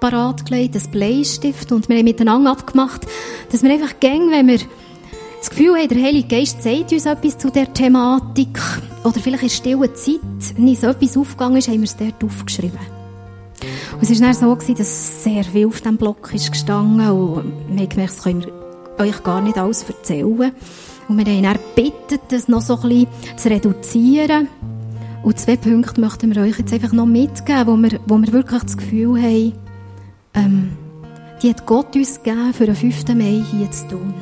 parat 0.00 0.46
gelegt, 0.46 0.74
einen 0.74 0.90
Bleistift 0.90 1.70
und 1.70 1.90
wir 1.90 1.98
haben 1.98 2.04
miteinander 2.04 2.52
abgemacht, 2.52 3.06
dass 3.52 3.62
wir 3.62 3.70
einfach 3.70 4.00
gehen, 4.00 4.30
wenn 4.30 4.48
wir 4.48 4.60
das 5.38 5.50
Gefühl 5.50 5.76
haben, 5.76 5.88
der 5.88 6.02
Heilige 6.02 6.28
Geist 6.28 6.62
sagt 6.62 6.92
uns 6.92 7.04
etwas 7.04 7.36
zu 7.36 7.50
der 7.50 7.74
Thematik 7.74 8.58
oder 9.04 9.20
vielleicht 9.20 9.42
in 9.42 9.50
stiller 9.50 9.92
Zeit, 9.92 10.56
wenn 10.56 10.68
uns 10.68 10.82
etwas 10.82 11.18
aufgegangen 11.18 11.56
ist, 11.58 11.68
haben 11.68 11.80
wir 11.80 11.84
es 11.84 11.98
dort 11.98 12.24
aufgeschrieben. 12.24 12.78
Und 13.92 14.02
es 14.02 14.18
war 14.18 14.32
dann 14.32 14.58
so, 14.58 14.72
dass 14.72 15.24
sehr 15.24 15.44
viel 15.44 15.66
auf 15.66 15.82
diesem 15.82 15.98
Block 15.98 16.32
ist 16.32 16.50
gestanden 16.50 17.06
und 17.10 17.52
wir 17.68 17.82
haben 17.82 17.88
gemerkt, 17.90 18.14
das 18.14 18.22
können 18.22 18.46
wir 18.46 19.04
euch 19.04 19.22
gar 19.22 19.42
nicht 19.42 19.58
alles 19.58 19.82
erzählen. 19.82 20.52
Und 21.08 21.18
wir 21.18 21.32
haben 21.32 21.42
dann 21.42 21.58
gebeten, 21.74 22.18
das 22.28 22.48
noch 22.48 22.62
so 22.62 22.76
ein 22.80 22.88
bisschen 22.88 23.08
zu 23.36 23.50
reduzieren. 23.50 24.48
Und 25.22 25.38
zwei 25.38 25.56
Punkte 25.56 26.00
möchten 26.00 26.34
wir 26.34 26.42
euch 26.42 26.58
jetzt 26.58 26.72
einfach 26.72 26.92
noch 26.92 27.06
mitgeben, 27.06 27.66
wo 27.66 27.76
wir, 27.76 28.00
wo 28.06 28.18
wir 28.18 28.32
wirklich 28.32 28.62
das 28.62 28.76
Gefühl 28.76 29.20
haben, 29.20 29.52
ähm, 30.34 30.72
die 31.42 31.50
hat 31.50 31.66
Gott 31.66 31.94
uns 31.96 32.22
gegeben, 32.22 32.52
für 32.52 32.66
den 32.66 32.74
5. 32.74 33.08
Mai 33.14 33.42
hier 33.50 33.70
zu 33.70 33.88
tun. 33.88 34.14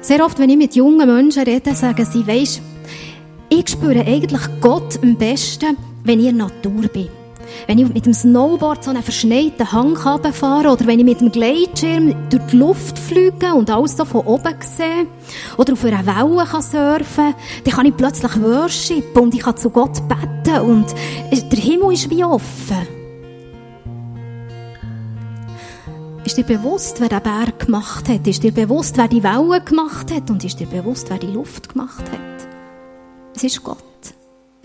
Sehr 0.00 0.24
oft, 0.24 0.38
wenn 0.38 0.50
ich 0.50 0.56
mit 0.56 0.76
jungen 0.76 1.08
Menschen 1.08 1.42
rede, 1.42 1.74
sagen 1.74 2.04
sie, 2.04 2.26
weisst, 2.26 2.62
ich 3.48 3.68
spüre 3.68 4.06
eigentlich 4.06 4.42
Gott 4.60 5.00
am 5.02 5.16
besten, 5.16 5.76
wenn 6.04 6.20
ich 6.20 6.26
in 6.26 6.38
der 6.38 6.46
Natur 6.46 6.82
bin. 6.88 7.08
Wenn 7.66 7.78
ich 7.78 7.92
mit 7.92 8.06
dem 8.06 8.14
Snowboard 8.14 8.84
so 8.84 8.90
einen 8.90 9.02
verschneiten 9.02 9.70
Hang 9.72 9.96
fahre 9.96 10.70
oder 10.70 10.86
wenn 10.86 10.98
ich 10.98 11.04
mit 11.04 11.20
dem 11.20 11.32
Gleitschirm 11.32 12.14
durch 12.30 12.42
die 12.50 12.56
Luft 12.56 12.98
fliege 12.98 13.54
und 13.54 13.70
alles 13.70 13.96
so 13.96 14.04
von 14.04 14.26
oben 14.26 14.54
sehe 14.60 15.06
oder 15.56 15.72
auf 15.72 15.84
einer 15.84 16.06
Welle 16.06 16.44
kann 16.44 16.62
surfen 16.62 17.34
dann 17.64 17.74
kann 17.74 17.86
ich 17.86 17.96
plötzlich 17.96 18.40
worshipen 18.40 19.22
und 19.22 19.34
ich 19.34 19.42
kann 19.42 19.56
zu 19.56 19.70
Gott 19.70 20.00
beten 20.08 20.60
und 20.60 20.94
der 21.32 21.58
Himmel 21.58 21.92
ist 21.92 22.10
wie 22.10 22.24
offen. 22.24 22.96
Ist 26.26 26.36
dir 26.36 26.44
bewusst, 26.44 27.00
wer 27.00 27.08
den 27.08 27.22
Berg 27.22 27.66
gemacht 27.66 28.08
hat? 28.08 28.26
Ist 28.26 28.42
dir 28.42 28.50
bewusst, 28.50 28.96
wer 28.96 29.06
die 29.06 29.22
Wellen 29.22 29.64
gemacht 29.64 30.12
hat? 30.12 30.28
Und 30.28 30.42
ist 30.42 30.58
dir 30.58 30.66
bewusst, 30.66 31.08
wer 31.08 31.18
die 31.18 31.28
Luft 31.28 31.72
gemacht 31.72 32.04
hat? 32.10 32.48
Es 33.36 33.44
ist 33.44 33.62
Gott. 33.62 33.95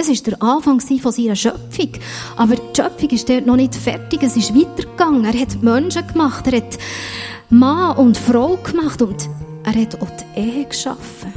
Es 0.02 0.10
ist 0.10 0.26
der 0.26 0.41
Anfang 0.41 0.80
von 0.80 1.12
seiner 1.12 1.36
Schöpfung. 1.36 1.91
Aber 2.36 2.56
die 2.56 2.76
Schöpfung 2.76 3.10
ist 3.12 3.30
dort 3.30 3.45
noch 3.45 3.56
nicht 3.56 3.76
fertig. 3.76 4.24
Es 4.24 4.36
ist 4.36 4.56
weitergegangen. 4.56 5.26
Er 5.26 5.39
hat 5.39 5.62
Menschen 5.62 6.08
gemacht. 6.08 6.47
Er 6.47 6.58
hat 6.58 6.80
Mann 7.52 7.97
und 7.97 8.18
Frau 8.18 8.58
gemacht. 8.58 8.99
Und 9.04 9.30
er 9.64 9.80
hat 9.80 10.02
auch 10.02 10.08
die 10.10 10.39
Ehe 10.41 10.66
geschaffen. 10.66 11.32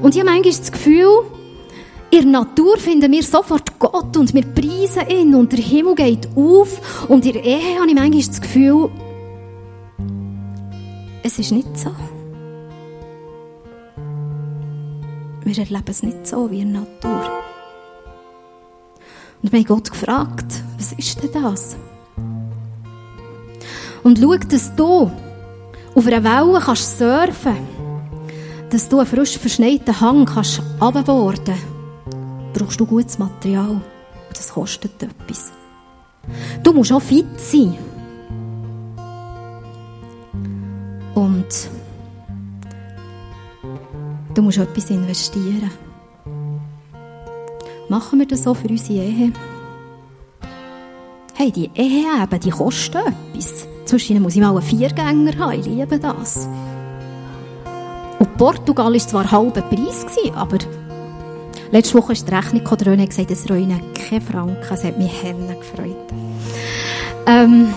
Und 0.00 0.14
ich 0.14 0.20
habe 0.20 0.30
manchmal 0.30 0.52
das 0.52 0.70
Gefühl, 0.70 1.24
in 2.12 2.22
der 2.22 2.40
Natur 2.40 2.78
finden 2.78 3.10
wir 3.10 3.24
sofort 3.24 3.76
Gott 3.80 4.16
und 4.16 4.32
wir 4.32 4.42
preisen 4.42 5.08
ihn 5.08 5.34
und 5.34 5.50
der 5.50 5.58
Himmel 5.58 5.96
geht 5.96 6.28
auf. 6.36 7.08
Und 7.08 7.26
in 7.26 7.32
der 7.32 7.44
Ehe 7.44 7.80
habe 7.80 7.88
ich 7.88 7.96
manchmal 7.96 8.22
das 8.22 8.40
Gefühl, 8.40 8.90
es 11.24 11.36
ist 11.36 11.50
nicht 11.50 11.76
so. 11.76 11.90
Wir 15.50 15.64
erleben 15.64 15.84
es 15.88 16.04
nicht 16.04 16.28
so 16.28 16.48
wie 16.48 16.60
in 16.60 16.74
der 16.74 16.82
Natur. 16.82 17.28
Und 19.42 19.50
wir 19.50 19.58
haben 19.58 19.66
Gott 19.66 19.90
gefragt, 19.90 20.62
was 20.78 20.92
ist 20.92 21.20
denn 21.20 21.42
das? 21.42 21.76
Und 24.04 24.20
schau, 24.20 24.36
dass 24.36 24.76
du 24.76 25.10
auf 25.96 26.06
einer 26.06 26.22
Welle 26.22 26.60
kannst 26.60 26.98
surfen 26.98 27.56
dass 28.70 28.88
du 28.88 28.98
einen 28.98 29.06
frisch 29.08 29.36
verschneiten 29.38 30.00
Hang 30.00 30.24
kannst 30.24 30.62
runterborden 30.80 31.56
brauchst 32.52 32.78
du 32.78 32.86
gutes 32.86 33.18
Material. 33.18 33.70
Und 33.70 33.82
das 34.32 34.52
kostet 34.52 35.02
etwas. 35.02 35.50
Du 36.62 36.72
musst 36.72 36.92
auch 36.92 37.02
fit 37.02 37.26
sein. 37.40 37.76
Und 41.16 41.70
du 44.40 44.44
musst 44.44 44.56
etwas 44.56 44.88
investieren. 44.88 45.70
Machen 47.90 48.18
wir 48.18 48.26
das 48.26 48.44
so 48.44 48.54
für 48.54 48.68
unsere 48.68 49.04
Ehe? 49.04 49.32
Hey, 51.34 51.52
die 51.52 51.70
Ehe 51.74 52.06
eben, 52.22 52.40
die 52.40 52.50
kostet 52.50 53.06
etwas. 53.06 53.66
Zwischen 53.84 54.22
muss 54.22 54.36
ich 54.36 54.40
mal 54.40 54.50
einen 54.50 54.62
Viergänger 54.62 55.36
haben, 55.38 55.60
ich 55.60 55.66
liebe 55.66 55.98
das. 55.98 56.48
Und 58.18 58.36
Portugal 58.38 58.92
war 58.92 58.98
zwar 58.98 59.30
halber 59.30 59.60
Preis, 59.60 60.06
aber 60.34 60.56
letzte 61.70 61.98
Woche 61.98 62.12
ist 62.12 62.26
die 62.26 62.34
Rechnung 62.34 62.64
gekommen, 62.64 62.98
René 62.98 63.08
gesagt, 63.08 63.30
es 63.30 63.50
reuen 63.50 63.78
keine 63.92 64.20
Franken. 64.22 64.72
Es 64.72 64.84
hat 64.84 64.96
mich 64.96 65.22
Hände 65.22 65.54
gefreut. 65.54 65.96
Ähm, 67.26 67.74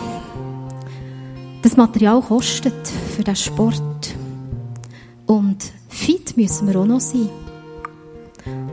das 1.61 1.76
Material 1.76 2.22
kostet 2.22 2.88
für 2.88 3.24
den 3.24 3.36
Sport. 3.36 4.16
Und 5.26 5.74
fit 5.94 6.36
müssen 6.36 6.68
wir 6.68 6.80
auch 6.80 6.86
noch 6.86 7.00
sein. 7.00 7.30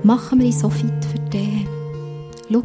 Machen 0.02 0.40
wir 0.40 0.46
uns 0.46 0.60
so 0.60 0.70
fit 0.70 1.04
für 1.10 1.18
den. 1.30 1.68
Schau, 2.50 2.62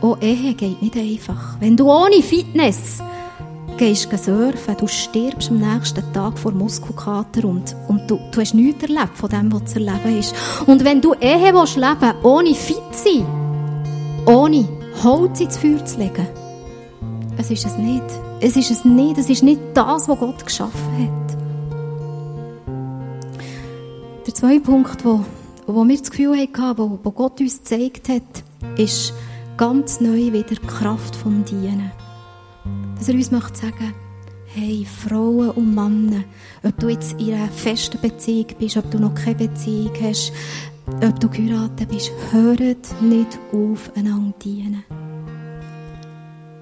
auch 0.00 0.20
Ehe 0.20 0.54
geht 0.54 0.80
nicht 0.80 0.96
einfach. 0.96 1.56
Wenn 1.60 1.76
du 1.76 1.90
ohne 1.90 2.22
Fitness 2.22 3.02
gehst 3.76 4.08
surfen, 4.10 4.76
du 4.78 4.86
stirbst 4.86 5.50
am 5.50 5.58
nächsten 5.58 6.12
Tag 6.12 6.38
vor 6.38 6.52
Muskelkater 6.52 7.44
und, 7.44 7.74
und 7.88 8.08
du, 8.08 8.18
du 8.30 8.40
hast 8.40 8.54
nichts 8.54 8.82
erlebt 8.82 9.16
von 9.16 9.30
dem, 9.30 9.52
was 9.52 9.72
zu 9.72 9.80
erleben 9.80 10.18
ist. 10.18 10.34
Und 10.66 10.84
wenn 10.84 11.00
du 11.00 11.14
Ehe 11.14 11.52
willst 11.52 11.76
leben 11.76 12.14
ohne 12.22 12.54
fit 12.54 12.76
sein, 12.92 13.26
ohne 14.26 14.68
Holz 15.02 15.40
ins 15.40 15.56
Feuer 15.56 15.84
zu 15.84 15.98
legen, 15.98 16.26
es 17.36 17.50
ist 17.50 17.66
es 17.66 17.78
nicht. 17.78 18.04
Es 18.40 18.56
ist 18.56 18.70
es 18.70 18.84
nicht. 18.84 19.18
Es 19.18 19.30
ist 19.30 19.42
nicht 19.42 19.60
das, 19.74 20.08
was 20.08 20.18
Gott 20.18 20.44
geschaffen 20.44 20.98
hat. 20.98 21.27
Zweite 24.38 24.60
Punkt, 24.60 25.04
wo, 25.04 25.24
wo 25.66 25.84
wir 25.84 25.98
das 25.98 26.12
Gefühl 26.12 26.38
hatten, 26.38 26.78
wo, 26.78 27.00
wo 27.02 27.10
Gott 27.10 27.40
uns 27.40 27.58
gezeigt 27.58 28.08
hat, 28.08 28.44
ist 28.78 29.12
ganz 29.56 30.00
neu 30.00 30.32
wieder 30.32 30.54
die 30.54 30.64
Kraft 30.64 31.16
vom 31.16 31.44
Dienen. 31.44 31.90
Dass 32.96 33.08
er 33.08 33.16
uns 33.16 33.32
möchte 33.32 33.58
sagen, 33.58 33.92
hey, 34.46 34.86
Frauen 34.86 35.50
und 35.50 35.74
Männer, 35.74 36.22
ob 36.62 36.78
du 36.78 36.88
jetzt 36.88 37.20
in 37.20 37.34
einer 37.34 37.48
festen 37.48 38.00
Beziehung 38.00 38.46
bist, 38.60 38.76
ob 38.76 38.88
du 38.92 39.00
noch 39.00 39.16
keine 39.16 39.34
Beziehung 39.34 39.90
hast, 40.00 40.32
ob 40.86 41.18
du 41.18 41.28
geheiratet 41.28 41.88
bist, 41.88 42.12
hört 42.30 43.02
nicht 43.02 43.40
auf, 43.52 43.90
einander 43.96 44.38
dienen. 44.38 44.84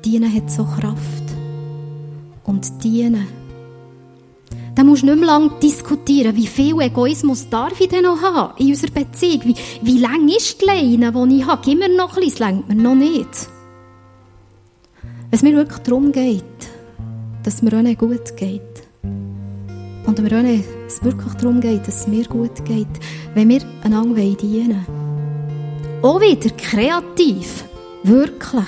Dienen 0.03 0.35
hat 0.35 0.51
so 0.51 0.65
Kraft. 0.65 1.25
Und 2.45 2.83
dienen. 2.83 3.46
Da 4.77 4.85
musst 4.85 5.03
du 5.03 5.07
nicht 5.07 5.17
mehr 5.17 5.27
lange 5.27 5.53
diskutieren, 5.63 6.37
wie 6.37 6.47
viel 6.47 6.79
Egoismus 6.83 7.49
darf 7.49 7.81
ich 7.81 7.89
denn 7.89 8.03
noch 8.03 8.21
haben 8.21 8.53
in 8.59 8.69
unserer 8.69 8.91
Beziehung? 8.91 9.41
Wie, 9.45 9.55
wie 9.81 9.99
lang 9.99 10.29
ist 10.29 10.61
die 10.61 10.67
Leine, 10.67 11.13
die 11.13 11.39
ich 11.39 11.47
habe? 11.47 11.63
Gib 11.65 11.79
mir 11.79 11.89
noch 11.89 12.15
bisschen, 12.15 12.31
das 12.31 12.39
längt 12.39 12.69
mir 12.69 12.75
noch 12.75 12.95
nicht. 12.95 13.49
Wenn 15.03 15.31
es 15.31 15.43
mir 15.43 15.55
wirklich 15.55 15.79
darum 15.79 16.13
geht, 16.13 16.45
dass 17.43 17.55
es 17.55 17.63
mir 17.63 17.71
René 17.71 17.97
gut 17.97 18.37
geht. 18.37 18.61
Und 19.03 20.21
René 20.21 20.63
es 20.87 21.03
wirklich 21.03 21.33
darum 21.35 21.61
geht, 21.63 21.89
dass 21.89 22.03
es 22.03 22.07
mir 22.07 22.27
gut 22.27 22.63
geht, 22.67 22.87
wenn 23.33 23.49
wir 23.49 23.63
einander 23.83 24.21
dienen 24.21 24.85
wollen. 24.87 26.03
Auch 26.03 26.21
wieder 26.21 26.51
kreativ. 26.51 27.65
Wirklich 28.03 28.67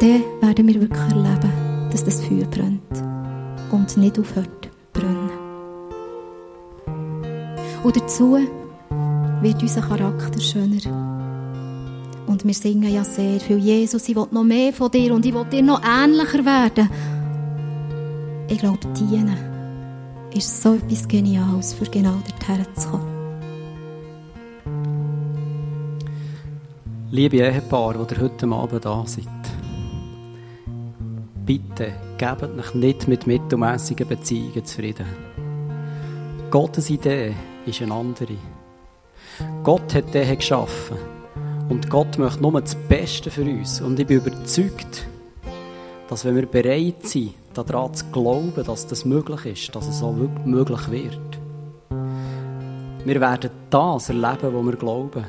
dann 0.00 0.22
werden 0.40 0.68
wir 0.68 0.80
wirklich 0.80 1.00
erleben, 1.00 1.65
dass 1.96 2.04
das 2.04 2.20
Feuer 2.26 2.44
brennt 2.44 2.82
und 3.72 3.96
nicht 3.96 4.18
aufhört 4.18 4.68
brennen. 4.92 5.30
Und 7.82 7.96
dazu 7.96 8.36
wird 9.40 9.62
unser 9.62 9.80
Charakter 9.80 10.38
schöner. 10.38 10.82
Und 12.26 12.44
wir 12.44 12.52
singen 12.52 12.92
ja 12.92 13.02
sehr 13.02 13.40
viel, 13.40 13.56
Jesus, 13.56 14.06
ich 14.10 14.14
will 14.14 14.26
noch 14.30 14.44
mehr 14.44 14.74
von 14.74 14.90
dir 14.90 15.14
und 15.14 15.24
ich 15.24 15.32
will 15.32 15.46
dir 15.46 15.62
noch 15.62 15.80
ähnlicher 15.82 16.44
werden. 16.44 16.90
Ich 18.48 18.58
glaube, 18.58 18.86
dienen 18.98 19.38
ist 20.34 20.62
so 20.62 20.74
etwas 20.74 21.08
Geniales, 21.08 21.72
für 21.72 21.86
genau 21.86 22.16
dorthin 22.28 22.66
zu 22.76 22.90
kommen. 22.90 23.16
Liebe 27.10 27.38
Ehepaare, 27.38 28.06
die 28.06 28.14
ihr 28.16 28.20
heute 28.20 28.46
Abend 28.48 28.84
da 28.84 29.02
seid, 29.06 29.35
bitte 31.46 31.92
gebt 32.18 32.42
euch 32.42 32.74
nicht 32.74 33.06
mit 33.06 33.26
mittelmässigen 33.26 34.08
Beziehungen 34.08 34.64
zufrieden. 34.64 35.06
Gottes 36.50 36.90
Idee 36.90 37.34
ist 37.64 37.80
eine 37.80 37.94
andere. 37.94 38.36
Gott 39.62 39.94
hat 39.94 40.14
Ehe 40.14 40.36
geschaffen. 40.36 40.96
Und 41.68 41.88
Gott 41.88 42.18
möchte 42.18 42.42
nur 42.42 42.60
das 42.60 42.74
Beste 42.74 43.30
für 43.30 43.42
uns. 43.42 43.80
Und 43.80 43.98
ich 43.98 44.06
bin 44.06 44.18
überzeugt, 44.18 45.06
dass 46.08 46.24
wenn 46.24 46.36
wir 46.36 46.46
bereit 46.46 47.06
sind, 47.06 47.34
daran 47.54 47.94
zu 47.94 48.04
glauben, 48.12 48.64
dass 48.64 48.86
das 48.86 49.04
möglich 49.04 49.46
ist, 49.46 49.74
dass 49.74 49.88
es 49.88 50.02
auch 50.02 50.16
wirklich 50.16 50.46
möglich 50.46 50.90
wird. 50.90 51.38
Wir 53.04 53.20
werden 53.20 53.50
das 53.70 54.08
erleben, 54.08 54.54
was 54.54 54.64
wir 54.64 54.76
glauben. 54.76 55.24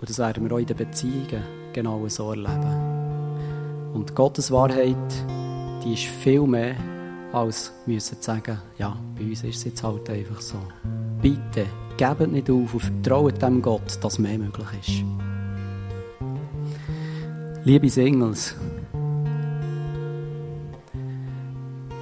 Und 0.00 0.10
das 0.10 0.18
werden 0.18 0.44
wir 0.44 0.54
auch 0.54 0.58
in 0.58 0.66
den 0.66 0.76
Beziehungen 0.76 1.42
genau 1.72 2.06
so 2.08 2.30
erleben. 2.30 3.92
Und 3.94 4.14
Gottes 4.14 4.50
Wahrheit 4.50 4.96
die 5.84 5.92
ist 5.92 6.04
viel 6.04 6.46
mehr, 6.46 6.76
als 7.32 7.72
müssen 7.86 8.16
sagen, 8.20 8.58
ja, 8.78 8.96
bei 9.16 9.24
uns 9.24 9.44
ist 9.44 9.56
es 9.56 9.64
jetzt 9.64 9.82
halt 9.82 10.08
einfach 10.08 10.40
so. 10.40 10.56
Bitte, 11.20 11.66
gebt 11.96 12.32
nicht 12.32 12.50
auf 12.50 12.74
und 12.74 12.80
vertraut 12.80 13.42
dem 13.42 13.60
Gott, 13.60 13.98
dass 14.00 14.18
mehr 14.18 14.38
möglich 14.38 14.66
ist. 14.80 15.04
Liebe 17.64 17.88
Singles, 17.90 18.56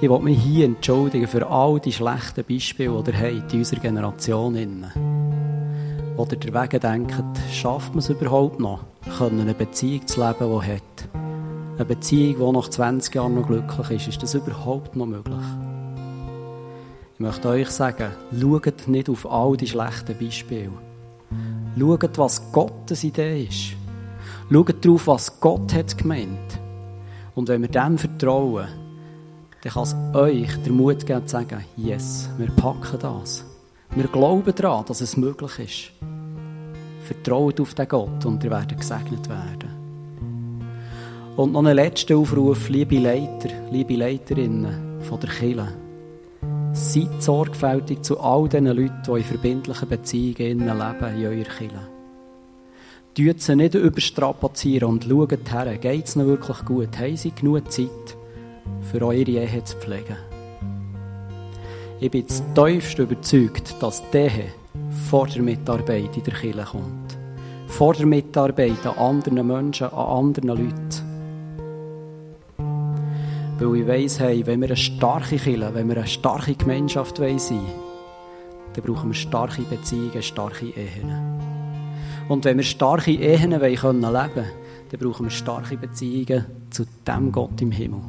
ich 0.01 0.09
will 0.09 0.19
mich 0.19 0.39
hier 0.39 0.65
entschuldigen 0.65 1.27
für 1.27 1.47
all 1.49 1.79
die 1.79 1.93
schlechten 1.93 2.43
Beispiele, 2.43 3.03
die 3.03 3.11
ihr 3.11 3.37
habt 3.41 3.53
in 3.53 3.59
unserer 3.59 3.79
Generation. 3.79 4.85
Oder 6.17 6.35
der 6.35 6.79
denkt, 6.79 7.39
schafft 7.51 7.93
man 7.93 7.99
es 7.99 8.09
überhaupt 8.09 8.59
noch, 8.59 8.83
eine 9.19 9.53
Beziehung 9.53 10.05
zu 10.05 10.21
leben, 10.21 10.61
die 10.61 10.71
hat 10.73 11.09
eine 11.75 11.85
Beziehung, 11.85 12.51
die 12.53 12.57
nach 12.57 12.69
20 12.69 13.15
Jahren 13.15 13.35
noch 13.35 13.47
glücklich 13.47 13.91
ist, 13.91 14.07
ist 14.07 14.23
das 14.23 14.35
überhaupt 14.35 14.95
noch 14.95 15.07
möglich? 15.07 15.45
Ich 17.15 17.19
möchte 17.19 17.49
euch 17.49 17.69
sagen, 17.69 18.11
schaut 18.39 18.87
nicht 18.87 19.09
auf 19.09 19.29
all 19.29 19.57
die 19.57 19.67
schlechten 19.67 20.17
Beispiele. 20.17 20.71
Schaut, 21.77 22.17
was 22.17 22.51
Gottes 22.51 23.03
Idee 23.03 23.45
ist. 23.45 23.75
Schaut 24.51 24.85
darauf, 24.85 25.07
was 25.07 25.39
Gott 25.39 25.73
hat 25.73 25.97
gemeint. 25.97 26.59
Und 27.33 27.49
wenn 27.49 27.61
wir 27.61 27.69
dem 27.69 27.97
vertrauen, 27.97 28.67
dann 29.61 29.71
kann 29.71 29.83
es 29.83 29.95
euch 30.13 30.55
der 30.63 30.73
Mut 30.73 31.05
geben, 31.05 31.25
zu 31.25 31.31
sagen, 31.31 31.63
yes, 31.77 32.29
wir 32.37 32.51
packen 32.51 32.99
das. 32.99 33.45
Wir 33.95 34.07
glauben 34.07 34.53
daran, 34.53 34.85
dass 34.85 35.01
es 35.01 35.17
möglich 35.17 35.59
ist. 35.59 36.07
Vertraut 37.05 37.59
auf 37.59 37.73
den 37.73 37.87
Gott 37.87 38.25
und 38.25 38.43
ihr 38.43 38.51
werdet 38.51 38.79
gesegnet 38.79 39.27
werden. 39.29 39.72
Und 41.35 41.53
noch 41.53 41.61
einen 41.61 41.75
letzten 41.75 42.15
Aufruf, 42.15 42.69
liebe 42.69 42.99
Leiter, 42.99 43.49
liebe 43.71 43.95
Leiterinnen 43.95 45.01
von 45.01 45.19
der 45.19 45.31
Kirche. 45.31 45.73
Seid 46.73 47.23
sorgfältig 47.23 48.03
zu 48.03 48.19
all 48.19 48.47
den 48.47 48.67
Leuten, 48.67 49.01
die 49.07 49.11
in 49.11 49.23
verbindlichen 49.23 49.89
Beziehungen 49.89 50.59
leben 50.59 51.17
in 51.17 51.25
eurer 51.25 51.43
Kirche. 51.43 51.87
Tut 53.15 53.41
sie 53.41 53.55
nicht 53.55 53.73
überstrapazieren 53.73 54.89
und 54.89 55.05
schaut 55.05 55.51
her, 55.51 55.77
geht 55.79 56.05
es 56.05 56.15
ihnen 56.15 56.27
wirklich 56.27 56.65
gut? 56.65 56.99
Haben 56.99 57.17
sie 57.17 57.31
genug 57.31 57.71
Zeit, 57.71 58.17
für 58.91 59.01
eure 59.01 59.31
Ehe 59.31 59.63
zu 59.63 59.77
pflegen? 59.77 60.17
Ich 61.99 62.11
bin 62.11 62.27
tiefst 62.27 62.99
überzeugt, 62.99 63.75
dass 63.79 64.03
die 64.11 64.17
Ehe 64.17 64.53
vor 65.09 65.25
der 65.25 65.41
Mitarbeit 65.41 66.15
in 66.15 66.23
der 66.23 66.33
Kirche 66.33 66.63
kommt. 66.63 67.17
Vor 67.65 67.95
der 67.95 68.05
Mitarbeit 68.05 68.85
an 68.85 68.97
anderen 68.97 69.47
Menschen, 69.47 69.87
an 69.87 70.27
anderen 70.27 70.49
Leuten. 70.49 71.02
Weil 73.63 73.77
ich 73.77 73.87
weiss, 73.87 74.19
hey, 74.19 74.45
wenn 74.45 74.59
wir 74.59 74.67
eine 74.67 74.75
starke 74.75 75.37
Kirche, 75.37 75.73
wenn 75.73 75.87
wir 75.87 75.95
eine 75.95 76.07
starke 76.07 76.53
Gemeinschaft 76.53 77.15
sein 77.15 77.39
wollen, 77.39 77.61
dann 78.73 78.83
brauchen 78.83 79.11
wir 79.11 79.13
starke 79.13 79.61
Beziehungen, 79.61 80.21
starke 80.21 80.65
Ehen. 80.65 81.39
Und 82.27 82.43
wenn 82.43 82.57
wir 82.57 82.65
starke 82.65 83.11
Ehen 83.11 83.51
leben 83.51 83.75
können, 83.75 84.01
dann 84.01 84.99
brauchen 84.99 85.27
wir 85.27 85.29
starke 85.29 85.77
Beziehungen 85.77 86.45
zu 86.71 86.83
dem 87.07 87.31
Gott 87.31 87.61
im 87.61 87.71
Himmel. 87.71 88.01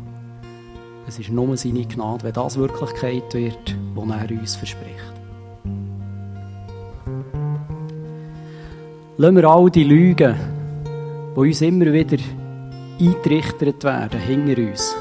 Es 1.06 1.20
ist 1.20 1.30
nur 1.30 1.56
seine 1.56 1.86
Gnade, 1.86 2.24
wenn 2.24 2.32
das 2.32 2.58
Wirklichkeit 2.58 3.32
wird, 3.34 3.76
die 3.96 4.10
er 4.10 4.40
uns 4.40 4.56
verspricht. 4.56 5.12
Lassen 9.18 9.36
wir 9.36 9.44
all 9.44 9.70
die 9.70 9.84
Lügen, 9.84 10.34
wo 11.36 11.42
uns 11.42 11.60
immer 11.60 11.92
wieder 11.92 12.18
eingerichtet 12.98 13.84
werden, 13.84 14.20
hinter 14.20 14.60
uns. 14.60 14.96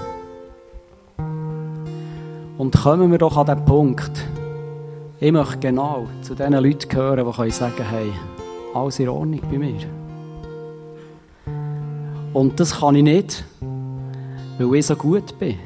Und 2.57 2.75
kommen 2.75 3.11
wir 3.11 3.17
doch 3.17 3.35
an 3.37 3.47
den 3.47 3.65
Punkt, 3.65 4.11
ich 5.19 5.31
möchte 5.31 5.57
genau 5.57 6.07
zu 6.21 6.35
den 6.35 6.53
Leuten 6.53 6.87
gehören, 6.87 7.25
die 7.25 7.51
sagen 7.51 7.75
können, 7.75 7.89
hey, 7.89 8.11
alles 8.73 8.99
in 8.99 9.09
Ordnung 9.09 9.41
bei 9.49 9.57
mir. 9.57 9.79
Und 12.33 12.59
das 12.59 12.79
kann 12.79 12.95
ich 12.95 13.03
nicht, 13.03 13.43
weil 14.59 14.75
ich 14.75 14.85
so 14.85 14.95
gut 14.95 15.37
bin. 15.39 15.57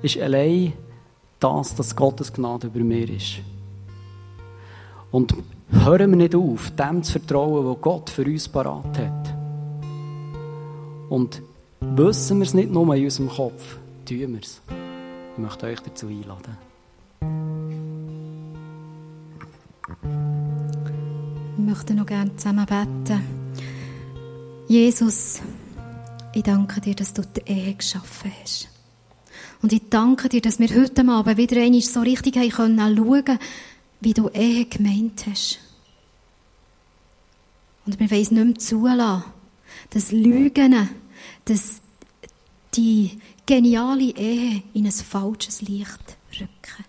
Ist 0.00 0.18
allein 0.18 0.72
das, 1.38 1.74
dass 1.74 1.94
Gottes 1.94 2.32
Gnade 2.32 2.68
über 2.68 2.80
mir 2.80 3.08
ist. 3.08 3.40
Und 5.10 5.34
hören 5.70 6.10
wir 6.10 6.16
nicht 6.16 6.34
auf, 6.34 6.70
dem 6.70 7.02
zu 7.02 7.12
vertrauen, 7.12 7.66
was 7.66 7.80
Gott 7.80 8.10
für 8.10 8.24
uns 8.24 8.48
parat 8.48 8.98
hat. 8.98 9.34
Und 11.08 11.42
wissen 11.80 12.38
wir 12.38 12.46
es 12.46 12.54
nicht 12.54 12.70
nur 12.70 12.94
in 12.94 13.04
unserem 13.04 13.28
Kopf, 13.28 13.76
tun 14.06 14.18
wir 14.32 14.40
es. 14.40 14.62
Ich 15.32 15.38
möchte 15.38 15.66
euch 15.66 15.80
dazu 15.80 16.08
einladen. 16.08 16.58
Ich 21.56 21.64
möchte 21.64 21.94
noch 21.94 22.04
gerne 22.04 22.36
zusammen 22.36 22.66
beten. 22.66 23.22
Jesus, 24.68 25.40
ich 26.34 26.42
danke 26.42 26.82
dir, 26.82 26.94
dass 26.94 27.14
du 27.14 27.22
die 27.22 27.50
Ehe 27.50 27.74
geschaffen 27.74 28.30
hast. 28.42 28.68
Und 29.62 29.72
ich 29.72 29.88
danke 29.88 30.28
dir, 30.28 30.42
dass 30.42 30.58
wir 30.58 30.68
heute 30.68 31.08
Abend 31.08 31.38
wieder 31.38 31.62
einmal 31.62 31.80
so 31.80 32.00
richtig 32.00 32.36
haben 32.36 32.50
können 32.50 33.38
wie 34.00 34.12
du 34.12 34.28
Ehe 34.28 34.66
gemeint 34.66 35.24
hast. 35.30 35.60
Und 37.86 37.98
wir 37.98 38.10
wollen 38.10 38.22
es 38.22 38.30
nicht 38.30 38.44
mehr 38.44 38.54
zulassen, 38.56 39.24
dass 39.90 40.12
Lügen, 40.12 40.88
dass 41.46 41.80
die 42.74 43.18
geniale 43.46 44.14
Ehe 44.16 44.62
in 44.74 44.86
ein 44.86 44.92
falsches 44.92 45.62
Licht 45.62 46.16
rücken. 46.38 46.84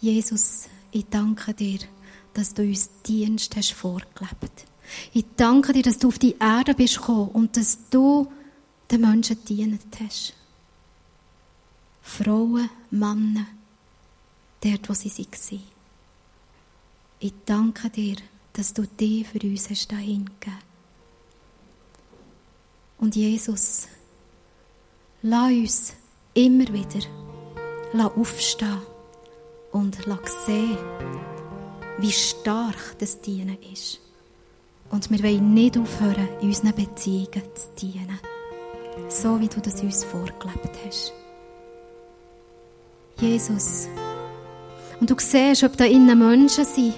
Jesus, 0.00 0.68
ich 0.92 1.06
danke 1.10 1.54
dir, 1.54 1.80
dass 2.34 2.54
du 2.54 2.62
uns 2.62 2.88
Dienst 3.02 3.56
hast 3.56 3.72
vorgelebt. 3.72 4.64
Ich 5.12 5.24
danke 5.36 5.72
dir, 5.72 5.82
dass 5.82 5.98
du 5.98 6.08
auf 6.08 6.18
die 6.18 6.36
Erde 6.38 6.74
bist 6.74 6.98
gekommen 6.98 7.30
und 7.32 7.56
dass 7.56 7.78
du 7.90 8.30
den 8.90 9.00
Menschen 9.00 9.44
dienet 9.44 10.00
hast. 10.00 10.34
Frauen, 12.00 12.70
Männer, 12.90 13.46
dort, 14.62 14.88
wo 14.88 14.94
sie 14.94 15.10
waren. 15.10 15.62
Ich 17.20 17.34
danke 17.44 17.90
dir, 17.90 18.16
dass 18.52 18.72
du 18.72 18.86
dich 18.86 19.26
für 19.26 19.40
uns 19.40 19.68
hast 19.68 19.92
dahingegeben. 19.92 20.67
Und 22.98 23.14
Jesus, 23.14 23.86
lass 25.22 25.50
uns 25.50 25.92
immer 26.34 26.66
wieder 26.72 27.06
aufstehen 28.16 28.82
und 29.72 29.98
sehen, 30.46 30.76
wie 31.98 32.12
stark 32.12 32.98
das 32.98 33.20
Dienen 33.20 33.58
ist. 33.72 34.00
Und 34.90 35.10
wir 35.10 35.22
wollen 35.22 35.54
nicht 35.54 35.76
aufhören, 35.76 36.28
in 36.40 36.48
unseren 36.48 36.74
Beziehungen 36.74 37.42
zu 37.54 37.68
dienen. 37.80 38.18
So 39.08 39.38
wie 39.40 39.48
du 39.48 39.60
das 39.60 39.82
uns 39.82 40.04
vorgelebt 40.04 40.70
hast. 40.86 41.12
Jesus. 43.20 43.88
Und 45.00 45.10
du 45.10 45.14
siehst, 45.18 45.62
ob 45.64 45.76
da 45.76 45.84
innen 45.84 46.18
Menschen 46.18 46.64
sind, 46.64 46.94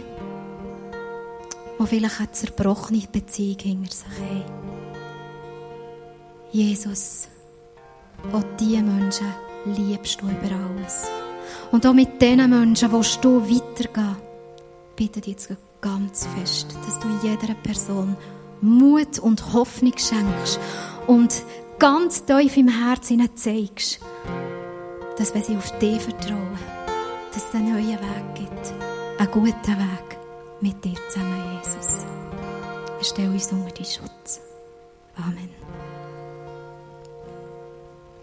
die 1.78 1.86
vielleicht 1.86 2.20
eine 2.20 2.32
zerbrochene 2.32 3.06
Beziehung 3.10 3.58
hinter 3.58 3.92
sich 3.92 4.06
haben. 4.06 4.69
Jesus, 6.52 7.28
auch 8.32 8.42
diese 8.58 8.82
Menschen 8.82 9.32
liebst 9.66 10.20
du 10.20 10.26
über 10.26 10.54
alles. 10.54 11.06
Und 11.70 11.86
auch 11.86 11.92
mit 11.92 12.20
diesen 12.20 12.50
Menschen 12.50 12.92
willst 12.92 13.24
du 13.24 13.40
weitergehen. 13.42 14.16
Bitte 14.96 15.20
dich 15.20 15.34
jetzt 15.34 15.56
ganz 15.80 16.26
fest, 16.36 16.66
dass 16.84 16.98
du 16.98 17.08
jeder 17.22 17.54
Person 17.54 18.16
Mut 18.60 19.18
und 19.18 19.52
Hoffnung 19.52 19.96
schenkst 19.96 20.60
und 21.06 21.42
ganz 21.78 22.24
tief 22.24 22.56
im 22.56 22.68
Herzen 22.68 23.24
zeigst, 23.36 24.00
dass 25.16 25.34
wenn 25.34 25.42
sie 25.42 25.56
auf 25.56 25.78
dich 25.78 26.00
vertrauen, 26.02 26.58
dass 27.32 27.48
es 27.48 27.54
einen 27.54 27.72
neuen 27.72 27.98
Weg 27.98 28.34
gibt. 28.34 28.74
Einen 29.18 29.30
guten 29.30 29.78
Weg 29.78 30.18
mit 30.60 30.84
dir 30.84 30.94
zusammen, 31.08 31.58
Jesus. 31.58 32.04
Wir 32.98 33.04
stellen 33.04 33.32
uns 33.32 33.52
unter 33.52 33.72
deinen 33.72 33.84
Schutz. 33.84 34.40
Amen. 35.16 35.59